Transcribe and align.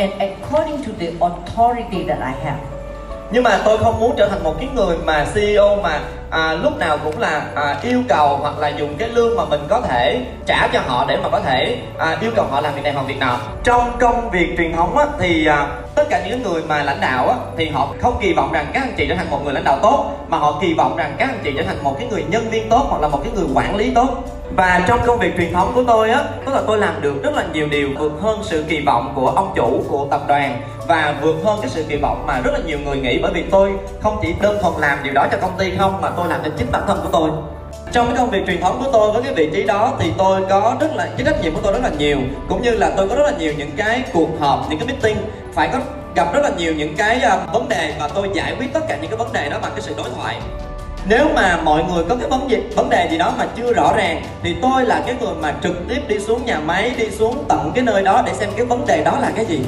and 0.00 0.12
according 0.18 0.78
to 0.84 0.92
the 0.98 1.08
authority 1.20 2.00
that 2.08 2.18
I 2.18 2.32
have. 2.44 2.60
nhưng 3.32 3.42
mà 3.42 3.60
tôi 3.64 3.78
không 3.78 4.00
muốn 4.00 4.14
trở 4.16 4.28
thành 4.28 4.42
một 4.42 4.54
cái 4.60 4.68
người 4.74 4.96
mà 5.04 5.26
CEO 5.34 5.76
mà 5.76 6.00
à, 6.30 6.54
lúc 6.62 6.78
nào 6.78 6.98
cũng 7.04 7.18
là 7.18 7.42
à, 7.54 7.76
yêu 7.82 8.02
cầu 8.08 8.36
hoặc 8.36 8.58
là 8.58 8.68
dùng 8.68 8.96
cái 8.98 9.08
lương 9.08 9.36
mà 9.36 9.44
mình 9.44 9.60
có 9.68 9.80
thể 9.80 10.20
trả 10.46 10.68
cho 10.72 10.80
họ 10.86 11.04
để 11.08 11.16
mà 11.22 11.28
có 11.28 11.40
thể 11.40 11.78
à, 11.98 12.16
yêu 12.20 12.30
cầu 12.36 12.44
họ 12.50 12.60
làm 12.60 12.74
việc 12.74 12.82
này 12.84 12.92
hoặc 12.92 13.06
việc 13.06 13.18
nào 13.18 13.38
trong 13.64 13.90
công 14.00 14.30
việc 14.30 14.54
truyền 14.58 14.72
thống 14.72 14.96
á, 14.96 15.06
thì 15.18 15.46
à, 15.46 15.66
tất 15.94 16.04
cả 16.10 16.22
những 16.28 16.42
người 16.42 16.62
mà 16.62 16.82
lãnh 16.82 17.00
đạo 17.00 17.28
á, 17.28 17.36
thì 17.56 17.68
họ 17.68 17.88
không 18.00 18.18
kỳ 18.20 18.32
vọng 18.32 18.52
rằng 18.52 18.66
các 18.72 18.80
anh 18.80 18.94
chị 18.96 19.06
trở 19.08 19.14
thành 19.14 19.30
một 19.30 19.44
người 19.44 19.54
lãnh 19.54 19.64
đạo 19.64 19.78
tốt 19.82 20.26
mà 20.28 20.38
họ 20.38 20.58
kỳ 20.60 20.74
vọng 20.74 20.96
rằng 20.96 21.14
các 21.18 21.28
anh 21.28 21.40
chị 21.44 21.52
trở 21.56 21.62
thành 21.62 21.84
một 21.84 21.96
cái 21.98 22.08
người 22.10 22.24
nhân 22.28 22.50
viên 22.50 22.68
tốt 22.68 22.86
hoặc 22.88 23.02
là 23.02 23.08
một 23.08 23.20
cái 23.24 23.32
người 23.32 23.46
quản 23.54 23.76
lý 23.76 23.90
tốt 23.94 24.24
và 24.56 24.84
trong 24.88 25.00
công 25.06 25.18
việc 25.18 25.32
truyền 25.36 25.52
thống 25.52 25.72
của 25.74 25.84
tôi 25.86 26.10
á, 26.10 26.24
tức 26.46 26.52
là 26.54 26.62
tôi 26.66 26.78
làm 26.78 27.02
được 27.02 27.22
rất 27.22 27.34
là 27.34 27.44
nhiều 27.52 27.66
điều 27.70 27.88
vượt 27.98 28.12
hơn 28.20 28.40
sự 28.42 28.64
kỳ 28.68 28.80
vọng 28.86 29.12
của 29.14 29.28
ông 29.28 29.52
chủ, 29.56 29.82
của 29.88 30.06
tập 30.10 30.22
đoàn 30.28 30.60
và 30.88 31.14
vượt 31.22 31.36
hơn 31.44 31.58
cái 31.62 31.70
sự 31.70 31.84
kỳ 31.88 31.96
vọng 31.96 32.24
mà 32.26 32.40
rất 32.40 32.50
là 32.52 32.58
nhiều 32.66 32.78
người 32.78 32.96
nghĩ. 32.96 33.18
Bởi 33.22 33.32
vì 33.32 33.42
tôi 33.50 33.72
không 34.00 34.18
chỉ 34.22 34.34
đơn 34.40 34.58
thuần 34.62 34.74
làm 34.78 34.98
điều 35.02 35.12
đó 35.12 35.26
cho 35.32 35.38
công 35.40 35.58
ty 35.58 35.72
không, 35.78 36.00
mà 36.00 36.10
tôi 36.10 36.28
làm 36.28 36.40
cho 36.44 36.50
chính 36.58 36.72
bản 36.72 36.82
thân 36.86 37.00
của 37.02 37.08
tôi. 37.12 37.30
Trong 37.92 38.06
cái 38.06 38.16
công 38.16 38.30
việc 38.30 38.42
truyền 38.46 38.60
thống 38.60 38.82
của 38.84 38.90
tôi 38.92 39.12
với 39.12 39.22
cái 39.22 39.34
vị 39.34 39.50
trí 39.54 39.62
đó 39.62 39.92
thì 39.98 40.12
tôi 40.18 40.40
có 40.50 40.76
rất 40.80 40.94
là, 40.94 41.08
cái 41.16 41.26
trách 41.26 41.42
nhiệm 41.42 41.54
của 41.54 41.60
tôi 41.62 41.72
rất 41.72 41.82
là 41.82 41.90
nhiều. 41.98 42.18
Cũng 42.48 42.62
như 42.62 42.70
là 42.70 42.90
tôi 42.96 43.08
có 43.08 43.14
rất 43.14 43.24
là 43.24 43.32
nhiều 43.38 43.52
những 43.58 43.70
cái 43.76 44.02
cuộc 44.12 44.28
họp, 44.40 44.66
những 44.70 44.78
cái 44.78 44.88
meeting, 44.88 45.16
phải 45.54 45.68
có 45.68 45.78
gặp 46.14 46.34
rất 46.34 46.40
là 46.42 46.50
nhiều 46.58 46.74
những 46.74 46.96
cái 46.96 47.20
ờ, 47.20 47.40
vấn 47.52 47.68
đề 47.68 47.94
và 48.00 48.08
tôi 48.14 48.28
giải 48.34 48.54
quyết 48.58 48.72
tất 48.72 48.80
cả 48.88 48.98
những 49.00 49.10
cái 49.10 49.16
vấn 49.16 49.32
đề 49.32 49.48
đó 49.48 49.58
bằng 49.62 49.72
cái 49.74 49.80
sự 49.80 49.94
đối 49.96 50.10
thoại 50.16 50.36
nếu 51.08 51.26
mà 51.34 51.60
mọi 51.64 51.84
người 51.84 52.04
có 52.08 52.16
cái 52.16 52.28
vấn 52.28 52.50
gì, 52.50 52.56
vấn 52.76 52.90
đề 52.90 53.08
gì 53.10 53.18
đó 53.18 53.32
mà 53.38 53.46
chưa 53.56 53.72
rõ 53.72 53.92
ràng, 53.96 54.22
thì 54.42 54.56
tôi 54.62 54.84
là 54.84 55.02
cái 55.06 55.16
người 55.20 55.34
mà 55.40 55.54
trực 55.62 55.88
tiếp 55.88 56.00
đi 56.08 56.18
xuống 56.18 56.46
nhà 56.46 56.60
máy, 56.66 56.92
đi 56.96 57.10
xuống 57.10 57.44
tận 57.48 57.72
cái 57.74 57.84
nơi 57.84 58.02
đó 58.02 58.22
để 58.26 58.32
xem 58.34 58.50
cái 58.56 58.66
vấn 58.66 58.86
đề 58.86 59.04
đó 59.04 59.18
là 59.20 59.30
cái 59.36 59.44
gì. 59.44 59.60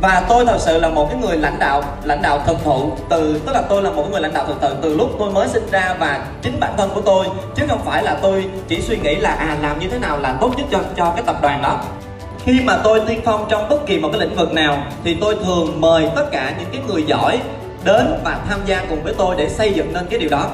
Và 0.00 0.22
tôi 0.28 0.46
thật 0.46 0.58
sự 0.60 0.80
là 0.80 0.88
một 0.88 1.08
cái 1.10 1.20
người 1.20 1.36
lãnh 1.36 1.58
đạo 1.58 1.82
lãnh 2.04 2.22
đạo 2.22 2.40
thực 2.46 2.64
thụ 2.64 2.90
từ, 3.08 3.40
tức 3.46 3.52
là 3.52 3.62
tôi 3.68 3.82
là 3.82 3.90
một 3.90 4.02
cái 4.02 4.10
người 4.12 4.20
lãnh 4.20 4.34
đạo 4.34 4.44
thực 4.46 4.60
thụ 4.60 4.68
từ 4.82 4.94
lúc 4.94 5.10
tôi 5.18 5.30
mới 5.30 5.48
sinh 5.48 5.66
ra 5.70 5.96
và 5.98 6.26
chính 6.42 6.60
bản 6.60 6.74
thân 6.76 6.90
của 6.94 7.00
tôi, 7.00 7.26
chứ 7.54 7.62
không 7.68 7.80
phải 7.84 8.02
là 8.02 8.16
tôi 8.22 8.44
chỉ 8.68 8.80
suy 8.80 8.96
nghĩ 8.96 9.14
là 9.14 9.30
à 9.30 9.56
làm 9.62 9.78
như 9.78 9.88
thế 9.88 9.98
nào 9.98 10.18
là 10.18 10.36
tốt 10.40 10.50
nhất 10.56 10.66
cho 10.70 10.78
cho 10.96 11.12
cái 11.16 11.22
tập 11.26 11.36
đoàn 11.42 11.62
đó. 11.62 11.80
Khi 12.44 12.60
mà 12.64 12.78
tôi 12.84 13.00
tiên 13.06 13.20
phong 13.24 13.46
trong 13.48 13.68
bất 13.68 13.86
kỳ 13.86 13.98
một 13.98 14.08
cái 14.12 14.20
lĩnh 14.20 14.36
vực 14.36 14.52
nào, 14.52 14.82
thì 15.04 15.16
tôi 15.20 15.36
thường 15.44 15.80
mời 15.80 16.10
tất 16.16 16.24
cả 16.32 16.52
những 16.58 16.68
cái 16.72 16.82
người 16.88 17.04
giỏi 17.06 17.40
đến 17.84 18.20
và 18.24 18.38
tham 18.48 18.60
gia 18.66 18.84
cùng 18.88 19.02
với 19.02 19.14
tôi 19.18 19.34
để 19.38 19.48
xây 19.48 19.72
dựng 19.72 19.92
nên 19.92 20.06
cái 20.10 20.18
điều 20.18 20.30
đó 20.30 20.50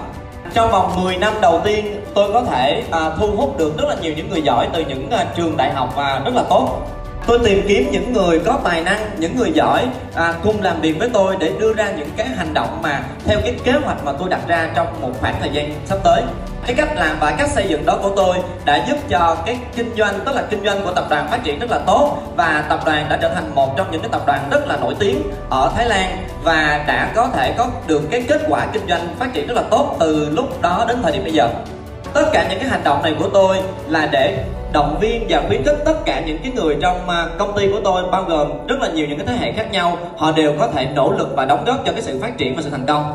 trong 0.55 0.71
vòng 0.71 1.05
10 1.05 1.17
năm 1.17 1.33
đầu 1.43 1.61
tiên 1.65 2.01
tôi 2.15 2.33
có 2.33 2.43
thể 2.43 2.85
à, 2.91 3.11
thu 3.19 3.37
hút 3.37 3.59
được 3.59 3.79
rất 3.79 3.85
là 3.89 3.97
nhiều 4.03 4.13
những 4.17 4.31
người 4.31 4.43
giỏi 4.43 4.69
từ 4.73 4.85
những 4.89 5.11
à, 5.11 5.27
trường 5.37 5.57
đại 5.57 5.73
học 5.73 5.93
và 5.97 6.23
rất 6.25 6.35
là 6.35 6.43
tốt 6.51 6.79
tôi 7.27 7.39
tìm 7.45 7.65
kiếm 7.69 7.89
những 7.91 8.13
người 8.13 8.39
có 8.39 8.61
tài 8.65 8.81
năng 8.81 9.01
những 9.19 9.37
người 9.37 9.53
giỏi 9.53 9.89
à, 10.15 10.35
cùng 10.43 10.63
làm 10.63 10.81
việc 10.81 10.99
với 10.99 11.11
tôi 11.13 11.37
để 11.39 11.53
đưa 11.59 11.75
ra 11.75 11.91
những 11.91 12.09
cái 12.17 12.27
hành 12.27 12.55
động 12.55 12.79
mà 12.83 13.03
theo 13.25 13.41
cái 13.41 13.55
kế 13.65 13.73
hoạch 13.73 14.05
mà 14.05 14.13
tôi 14.19 14.29
đặt 14.29 14.41
ra 14.49 14.71
trong 14.75 14.87
một 15.01 15.11
khoảng 15.21 15.35
thời 15.41 15.51
gian 15.53 15.75
sắp 15.87 15.99
tới. 16.05 16.23
Cái 16.67 16.75
cách 16.77 16.89
làm 16.97 17.17
và 17.21 17.31
cách 17.31 17.51
xây 17.51 17.67
dựng 17.69 17.87
đó 17.87 17.99
của 18.03 18.11
tôi 18.17 18.37
đã 18.65 18.85
giúp 18.89 18.97
cho 19.09 19.37
cái 19.47 19.59
kinh 19.77 19.95
doanh 19.97 20.21
tức 20.25 20.35
là 20.35 20.43
kinh 20.51 20.65
doanh 20.65 20.85
của 20.85 20.93
tập 20.93 21.05
đoàn 21.11 21.29
phát 21.31 21.45
triển 21.45 21.59
rất 21.59 21.71
là 21.71 21.79
tốt 21.79 22.19
và 22.37 22.65
tập 22.69 22.81
đoàn 22.87 23.07
đã 23.11 23.19
trở 23.23 23.29
thành 23.35 23.55
một 23.55 23.77
trong 23.77 23.91
những 23.91 24.01
cái 24.01 24.11
tập 24.13 24.23
đoàn 24.27 24.49
rất 24.51 24.67
là 24.67 24.77
nổi 24.77 24.95
tiếng 24.99 25.23
ở 25.51 25.73
Thái 25.77 25.89
Lan 25.89 26.27
và 26.43 26.85
đã 26.87 27.13
có 27.15 27.29
thể 27.29 27.55
có 27.59 27.67
được 27.87 28.03
cái 28.11 28.25
kết 28.29 28.41
quả 28.49 28.67
kinh 28.73 28.89
doanh 28.89 29.15
phát 29.19 29.33
triển 29.33 29.47
rất 29.47 29.55
là 29.55 29.63
tốt 29.71 29.97
từ 30.01 30.31
lúc 30.31 30.63
đó 30.63 30.85
đến 30.89 31.03
thời 31.03 31.13
điểm 31.13 31.25
bây 31.25 31.33
giờ. 31.33 31.49
Tất 32.15 32.25
cả 32.33 32.47
những 32.51 32.59
cái 32.59 32.69
hành 32.69 32.85
động 32.85 33.03
này 33.03 33.15
của 33.19 33.29
tôi 33.29 33.57
là 33.89 34.09
để 34.13 34.45
động 34.75 34.99
viên 35.01 35.27
và 35.29 35.43
khuyến 35.49 35.65
khích 35.65 35.79
tất 35.85 36.05
cả 36.05 36.23
những 36.27 36.39
cái 36.43 36.53
người 36.53 36.77
trong 36.81 37.09
à, 37.09 37.27
công 37.39 37.57
ty 37.57 37.69
của 37.69 37.81
tôi 37.85 38.03
bao 38.13 38.25
gồm 38.29 38.49
rất 38.69 38.81
là 38.81 38.89
nhiều 38.89 39.07
những 39.09 39.19
cái 39.19 39.27
thế 39.27 39.37
hệ 39.37 39.53
khác 39.53 39.73
nhau 39.73 39.99
họ 40.17 40.33
đều 40.33 40.55
có 40.59 40.69
thể 40.69 40.87
nỗ 40.95 41.13
lực 41.13 41.29
và 41.37 41.45
đóng 41.45 41.65
góp 41.67 41.87
cho 41.87 41.93
cái 41.93 42.03
sự 42.03 42.19
phát 42.23 42.39
triển 42.39 42.57
và 42.57 42.63
sự 42.63 42.71
thành 42.71 42.87
công. 42.87 43.15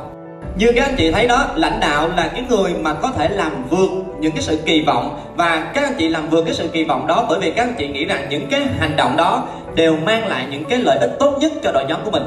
Như 0.58 0.72
các 0.75 0.86
anh 0.86 0.96
chị 0.98 1.12
thấy 1.12 1.28
đó 1.28 1.46
lãnh 1.56 1.80
đạo 1.80 2.09
là 2.18 2.28
cái 2.28 2.44
người 2.50 2.74
mà 2.81 2.94
có 2.94 3.12
thể 3.12 3.30
làm 3.30 3.64
vượt 3.69 3.90
những 4.19 4.31
cái 4.31 4.42
sự 4.42 4.59
kỳ 4.66 4.81
vọng 4.81 5.19
và 5.36 5.72
các 5.74 5.84
anh 5.84 5.94
chị 5.98 6.09
làm 6.09 6.30
vượt 6.30 6.46
cái 6.46 6.53
sự 6.53 6.68
kỳ 6.68 6.84
vọng 6.84 7.08
đó 7.08 7.25
bởi 7.30 7.40
vì 7.40 7.52
các 7.52 7.64
anh 7.64 7.75
chị 7.78 7.88
nghĩ 7.88 8.06
rằng 8.06 8.28
những 8.30 8.48
cái 8.52 8.62
hành 8.80 8.96
động 8.96 9.18
đó 9.18 9.48
đều 9.75 9.96
mang 10.06 10.28
lại 10.28 10.46
những 10.52 10.66
cái 10.66 10.80
lợi 10.80 10.98
ích 10.98 11.12
tốt 11.19 11.38
nhất 11.42 11.52
cho 11.64 11.72
đội 11.72 11.86
nhóm 11.88 12.00
của 12.06 12.12
mình. 12.12 12.24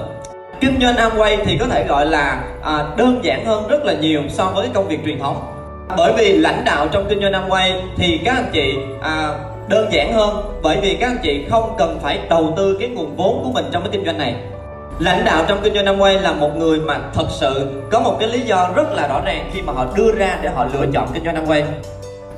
Kinh 0.60 0.81
doanh 0.81 0.94
Amway 0.94 1.37
thì 1.44 1.59
có 1.59 1.66
thể 1.66 1.84
gọi 1.88 2.06
là 2.06 2.44
à, 2.62 2.84
đơn 2.97 3.21
giản 3.22 3.44
hơn 3.44 3.69
rất 3.69 3.84
là 3.84 3.92
nhiều 3.92 4.22
so 4.28 4.44
với 4.44 4.69
công 4.75 4.88
việc 4.88 4.98
truyền 5.04 5.19
thống 5.19 5.61
bởi 5.97 6.12
vì 6.16 6.32
lãnh 6.32 6.65
đạo 6.65 6.88
trong 6.93 7.06
kinh 7.09 7.20
doanh 7.20 7.32
Amway 7.32 7.72
thì 7.97 8.20
các 8.25 8.34
anh 8.34 8.50
chị 8.53 8.75
à, 9.03 9.38
đơn 9.69 9.88
giản 9.93 10.12
hơn 10.12 10.60
bởi 10.62 10.78
vì 10.82 10.97
các 11.00 11.06
anh 11.06 11.19
chị 11.22 11.44
không 11.50 11.75
cần 11.78 11.98
phải 12.03 12.20
đầu 12.31 12.54
tư 12.56 12.76
cái 12.81 12.88
nguồn 12.88 13.16
vốn 13.16 13.41
của 13.44 13.50
mình 13.53 13.65
trong 13.72 13.82
cái 13.82 13.91
kinh 13.92 14.04
doanh 14.04 14.19
này. 14.19 14.34
Lãnh 14.98 15.25
đạo 15.25 15.44
trong 15.48 15.60
kinh 15.62 15.75
doanh 15.75 15.84
Amway 15.84 16.21
là 16.21 16.32
một 16.32 16.56
người 16.56 16.81
mà 16.81 16.98
thật 17.15 17.26
sự 17.31 17.71
có 17.91 18.00
một 18.00 18.16
cái 18.21 18.28
lý 18.28 18.41
do 18.41 18.71
rất 18.76 18.92
là 18.92 19.09
rõ 19.09 19.21
ràng 19.25 19.50
khi 19.53 19.62
mà 19.62 19.72
họ 19.72 19.87
đưa 19.97 20.12
ra 20.12 20.38
để 20.42 20.48
họ 20.48 20.66
lựa 20.72 20.87
chọn 20.92 21.09
kinh 21.15 21.25
doanh 21.25 21.47
Amway 21.47 21.62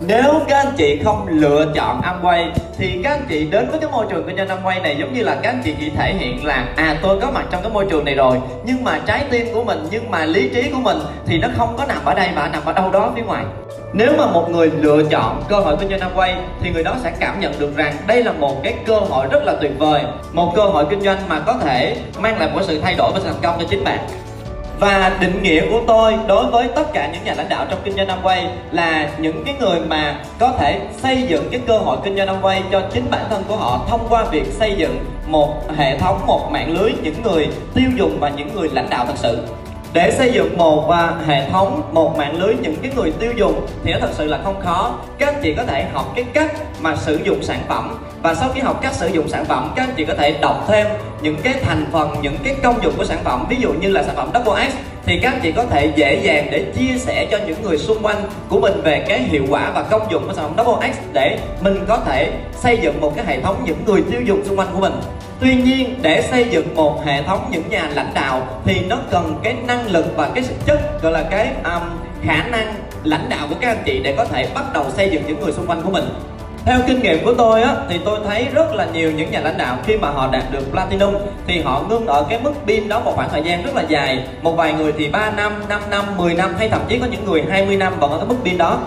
nếu 0.06 0.40
các 0.48 0.56
anh 0.56 0.72
chị 0.76 1.00
không 1.04 1.26
lựa 1.28 1.66
chọn 1.74 2.00
Amway, 2.02 2.50
thì 2.78 3.00
các 3.04 3.10
anh 3.10 3.26
chị 3.28 3.46
đến 3.50 3.70
với 3.70 3.80
cái 3.80 3.90
môi 3.90 4.06
trường 4.10 4.26
kinh 4.26 4.36
doanh 4.36 4.48
Amway 4.48 4.82
này 4.82 4.96
giống 5.00 5.12
như 5.12 5.22
là 5.22 5.34
các 5.42 5.50
anh 5.50 5.62
chị 5.64 5.74
chỉ 5.80 5.90
thể 5.96 6.14
hiện 6.18 6.44
là 6.44 6.66
à 6.76 6.96
tôi 7.02 7.20
có 7.20 7.30
mặt 7.30 7.44
trong 7.50 7.62
cái 7.62 7.72
môi 7.72 7.86
trường 7.90 8.04
này 8.04 8.14
rồi, 8.14 8.40
nhưng 8.64 8.84
mà 8.84 9.00
trái 9.06 9.24
tim 9.30 9.46
của 9.54 9.64
mình, 9.64 9.86
nhưng 9.90 10.10
mà 10.10 10.24
lý 10.24 10.48
trí 10.54 10.70
của 10.70 10.80
mình 10.80 10.98
thì 11.26 11.38
nó 11.38 11.48
không 11.56 11.74
có 11.78 11.84
nằm 11.86 12.04
ở 12.04 12.14
đây 12.14 12.28
mà 12.34 12.48
nằm 12.48 12.64
ở 12.64 12.72
đâu 12.72 12.90
đó 12.90 13.12
phía 13.16 13.22
ngoài. 13.22 13.44
Nếu 13.92 14.12
mà 14.18 14.26
một 14.26 14.50
người 14.50 14.70
lựa 14.80 15.02
chọn 15.10 15.42
cơ 15.48 15.56
hội 15.56 15.76
kinh 15.80 15.88
doanh 15.88 16.00
Amway, 16.00 16.34
thì 16.62 16.70
người 16.70 16.82
đó 16.82 16.94
sẽ 17.02 17.12
cảm 17.20 17.40
nhận 17.40 17.52
được 17.58 17.76
rằng 17.76 17.96
đây 18.06 18.24
là 18.24 18.32
một 18.32 18.62
cái 18.62 18.74
cơ 18.86 18.98
hội 18.98 19.26
rất 19.30 19.42
là 19.44 19.54
tuyệt 19.60 19.72
vời, 19.78 20.02
một 20.32 20.52
cơ 20.56 20.62
hội 20.62 20.84
kinh 20.90 21.00
doanh 21.00 21.18
mà 21.28 21.40
có 21.40 21.54
thể 21.64 21.96
mang 22.18 22.38
lại 22.38 22.50
một 22.54 22.60
sự 22.62 22.80
thay 22.80 22.94
đổi 22.98 23.10
và 23.14 23.20
thành 23.24 23.34
công 23.42 23.56
cho 23.58 23.66
chính 23.70 23.84
bạn 23.84 23.98
và 24.80 25.16
định 25.20 25.42
nghĩa 25.42 25.70
của 25.70 25.80
tôi 25.86 26.14
đối 26.26 26.46
với 26.46 26.68
tất 26.74 26.92
cả 26.92 27.10
những 27.12 27.24
nhà 27.24 27.34
lãnh 27.34 27.48
đạo 27.48 27.66
trong 27.70 27.80
kinh 27.84 27.96
doanh 27.96 28.08
Amway 28.08 28.46
là 28.72 29.10
những 29.18 29.44
cái 29.44 29.54
người 29.60 29.80
mà 29.80 30.20
có 30.38 30.52
thể 30.58 30.80
xây 31.02 31.22
dựng 31.22 31.48
cái 31.50 31.60
cơ 31.66 31.78
hội 31.78 31.98
kinh 32.04 32.16
doanh 32.16 32.28
Amway 32.28 32.60
cho 32.72 32.82
chính 32.92 33.10
bản 33.10 33.24
thân 33.30 33.44
của 33.48 33.56
họ 33.56 33.86
thông 33.88 34.06
qua 34.08 34.24
việc 34.24 34.46
xây 34.52 34.74
dựng 34.76 35.04
một 35.26 35.72
hệ 35.76 35.98
thống, 35.98 36.26
một 36.26 36.50
mạng 36.50 36.78
lưới 36.78 36.92
những 37.02 37.22
người 37.22 37.48
tiêu 37.74 37.90
dùng 37.96 38.20
và 38.20 38.28
những 38.28 38.54
người 38.54 38.68
lãnh 38.72 38.90
đạo 38.90 39.04
thật 39.06 39.16
sự 39.16 39.38
để 39.94 40.10
xây 40.10 40.32
dựng 40.32 40.58
một 40.58 40.88
uh, 40.88 41.26
hệ 41.26 41.50
thống 41.50 41.82
một 41.92 42.16
mạng 42.18 42.40
lưới 42.40 42.54
những 42.62 42.76
cái 42.82 42.92
người 42.96 43.12
tiêu 43.20 43.32
dùng 43.36 43.66
thì 43.84 43.92
nó 43.92 43.98
thật 44.00 44.10
sự 44.12 44.24
là 44.24 44.40
không 44.44 44.60
khó. 44.60 44.98
Các 45.18 45.26
anh 45.26 45.40
chị 45.42 45.54
có 45.54 45.64
thể 45.64 45.86
học 45.92 46.12
cái 46.14 46.24
cách 46.24 46.52
mà 46.80 46.96
sử 46.96 47.20
dụng 47.24 47.42
sản 47.42 47.60
phẩm 47.68 47.98
và 48.22 48.34
sau 48.34 48.48
khi 48.54 48.60
học 48.60 48.82
cách 48.82 48.92
sử 48.92 49.06
dụng 49.06 49.28
sản 49.28 49.44
phẩm 49.44 49.72
các 49.76 49.82
anh 49.82 49.94
chị 49.96 50.04
có 50.04 50.14
thể 50.14 50.38
đọc 50.40 50.64
thêm 50.68 50.86
những 51.22 51.36
cái 51.42 51.54
thành 51.62 51.86
phần 51.92 52.14
những 52.22 52.36
cái 52.44 52.56
công 52.62 52.82
dụng 52.82 52.94
của 52.96 53.04
sản 53.04 53.18
phẩm. 53.24 53.46
Ví 53.48 53.56
dụ 53.60 53.72
như 53.72 53.88
là 53.88 54.02
sản 54.02 54.16
phẩm 54.16 54.30
Double 54.34 54.70
X 54.70 54.72
thì 55.06 55.18
các 55.18 55.32
anh 55.32 55.40
chị 55.42 55.52
có 55.52 55.64
thể 55.64 55.92
dễ 55.96 56.20
dàng 56.24 56.48
để 56.50 56.64
chia 56.76 56.98
sẻ 56.98 57.28
cho 57.30 57.38
những 57.46 57.62
người 57.62 57.78
xung 57.78 58.02
quanh 58.02 58.22
của 58.48 58.60
mình 58.60 58.80
về 58.82 59.04
cái 59.08 59.22
hiệu 59.22 59.44
quả 59.48 59.70
và 59.74 59.82
công 59.82 60.10
dụng 60.10 60.26
của 60.26 60.34
sản 60.34 60.44
phẩm 60.44 60.66
Double 60.66 60.92
X 60.92 60.96
để 61.12 61.38
mình 61.60 61.84
có 61.88 61.98
thể 62.06 62.32
xây 62.54 62.78
dựng 62.82 63.00
một 63.00 63.12
cái 63.16 63.24
hệ 63.26 63.40
thống 63.40 63.62
những 63.64 63.84
người 63.86 64.02
tiêu 64.10 64.20
dùng 64.20 64.44
xung 64.44 64.58
quanh 64.58 64.68
của 64.72 64.80
mình. 64.80 64.92
Tuy 65.40 65.54
nhiên 65.54 65.94
để 66.02 66.22
xây 66.22 66.44
dựng 66.50 66.74
một 66.74 67.04
hệ 67.04 67.22
thống 67.22 67.48
những 67.50 67.62
nhà 67.70 67.90
lãnh 67.94 68.14
đạo 68.14 68.46
thì 68.64 68.80
nó 68.88 68.98
cần 69.10 69.40
cái 69.42 69.54
năng 69.66 69.90
lực 69.90 70.06
và 70.16 70.30
cái 70.34 70.44
sức 70.44 70.54
chất 70.66 71.02
gọi 71.02 71.12
là 71.12 71.22
cái 71.30 71.48
um, 71.64 71.82
khả 72.22 72.44
năng 72.50 72.74
lãnh 73.04 73.28
đạo 73.28 73.46
của 73.50 73.56
các 73.60 73.68
anh 73.68 73.82
chị 73.86 74.00
để 74.04 74.14
có 74.16 74.24
thể 74.24 74.48
bắt 74.54 74.64
đầu 74.74 74.84
xây 74.96 75.10
dựng 75.10 75.22
những 75.26 75.40
người 75.40 75.52
xung 75.52 75.66
quanh 75.66 75.82
của 75.82 75.90
mình 75.90 76.04
theo 76.64 76.78
kinh 76.86 77.02
nghiệm 77.02 77.24
của 77.24 77.34
tôi 77.34 77.62
á 77.62 77.76
thì 77.88 78.00
tôi 78.04 78.18
thấy 78.26 78.46
rất 78.54 78.74
là 78.74 78.86
nhiều 78.92 79.12
những 79.12 79.30
nhà 79.30 79.40
lãnh 79.40 79.58
đạo 79.58 79.76
khi 79.84 79.96
mà 79.96 80.10
họ 80.10 80.28
đạt 80.32 80.42
được 80.52 80.72
platinum 80.72 81.14
thì 81.46 81.60
họ 81.60 81.82
ngưng 81.88 82.06
ở 82.06 82.26
cái 82.28 82.40
mức 82.40 82.52
pin 82.66 82.88
đó 82.88 83.00
một 83.00 83.12
khoảng 83.14 83.28
thời 83.30 83.42
gian 83.42 83.62
rất 83.62 83.74
là 83.74 83.82
dài. 83.82 84.26
Một 84.42 84.56
vài 84.56 84.72
người 84.72 84.92
thì 84.98 85.08
3 85.08 85.30
năm 85.30 85.52
5 85.68 85.80
năm 85.90 86.04
10 86.16 86.34
năm 86.34 86.54
hay 86.58 86.68
thậm 86.68 86.80
chí 86.88 86.98
có 86.98 87.06
những 87.06 87.24
người 87.24 87.44
20 87.50 87.76
năm 87.76 87.92
vẫn 88.00 88.10
ở 88.10 88.16
cái 88.16 88.26
mức 88.26 88.36
pin 88.44 88.58
đó. 88.58 88.78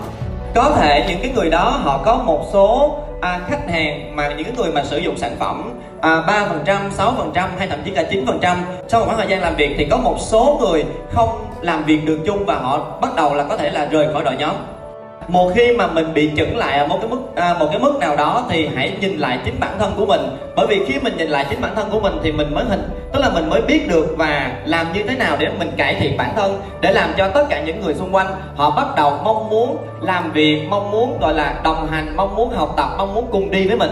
Có 0.54 0.70
thể 0.80 1.04
những 1.08 1.18
cái 1.22 1.32
người 1.34 1.50
đó 1.50 1.80
họ 1.82 2.02
có 2.04 2.14
một 2.16 2.48
số 2.52 2.96
à, 3.20 3.40
khách 3.48 3.70
hàng 3.70 4.16
mà 4.16 4.28
những 4.28 4.44
cái 4.44 4.54
người 4.56 4.72
mà 4.72 4.84
sử 4.84 4.98
dụng 4.98 5.18
sản 5.18 5.36
phẩm 5.38 5.80
à, 6.00 6.22
3%, 6.64 6.90
6% 6.90 7.48
hay 7.58 7.68
thậm 7.68 7.78
chí 7.84 7.90
cả 7.90 8.04
9% 8.10 8.56
sau 8.88 9.00
một 9.00 9.06
khoảng 9.06 9.18
thời 9.18 9.28
gian 9.28 9.40
làm 9.40 9.56
việc 9.56 9.74
thì 9.78 9.86
có 9.90 9.96
một 9.96 10.16
số 10.18 10.58
người 10.60 10.84
không 11.12 11.28
làm 11.60 11.84
việc 11.84 12.06
được 12.06 12.18
chung 12.26 12.44
và 12.44 12.54
họ 12.54 12.78
bắt 13.00 13.16
đầu 13.16 13.34
là 13.34 13.44
có 13.44 13.56
thể 13.56 13.70
là 13.70 13.84
rời 13.84 14.12
khỏi 14.12 14.24
đội 14.24 14.34
nhóm 14.38 14.54
một 15.28 15.52
khi 15.54 15.72
mà 15.72 15.86
mình 15.86 16.14
bị 16.14 16.30
chững 16.36 16.56
lại 16.56 16.78
ở 16.78 16.86
một 16.86 16.98
cái 17.00 17.10
mức 17.10 17.20
à, 17.36 17.54
một 17.58 17.66
cái 17.70 17.78
mức 17.78 17.98
nào 18.00 18.16
đó 18.16 18.44
thì 18.50 18.68
hãy 18.74 18.92
nhìn 19.00 19.18
lại 19.18 19.38
chính 19.44 19.60
bản 19.60 19.78
thân 19.78 19.92
của 19.96 20.06
mình. 20.06 20.20
Bởi 20.56 20.66
vì 20.66 20.84
khi 20.86 20.98
mình 21.00 21.16
nhìn 21.16 21.28
lại 21.28 21.46
chính 21.50 21.60
bản 21.60 21.74
thân 21.76 21.88
của 21.90 22.00
mình 22.00 22.18
thì 22.22 22.32
mình 22.32 22.54
mới 22.54 22.64
hình 22.64 22.82
tức 23.12 23.20
là 23.20 23.30
mình 23.30 23.50
mới 23.50 23.62
biết 23.62 23.88
được 23.88 24.14
và 24.16 24.52
làm 24.64 24.92
như 24.92 25.02
thế 25.02 25.16
nào 25.16 25.36
để 25.38 25.48
mình 25.58 25.70
cải 25.76 25.94
thiện 25.94 26.16
bản 26.16 26.30
thân 26.36 26.60
để 26.80 26.92
làm 26.92 27.10
cho 27.16 27.28
tất 27.28 27.46
cả 27.50 27.60
những 27.60 27.80
người 27.80 27.94
xung 27.94 28.14
quanh 28.14 28.26
họ 28.56 28.70
bắt 28.70 28.86
đầu 28.96 29.20
mong 29.24 29.48
muốn 29.48 29.76
làm 30.00 30.32
việc 30.32 30.66
mong 30.70 30.90
muốn 30.90 31.18
gọi 31.20 31.34
là 31.34 31.60
đồng 31.64 31.86
hành 31.86 32.16
mong 32.16 32.36
muốn 32.36 32.50
học 32.50 32.74
tập 32.76 32.88
mong 32.98 33.14
muốn 33.14 33.26
cùng 33.30 33.50
đi 33.50 33.68
với 33.68 33.76
mình. 33.76 33.90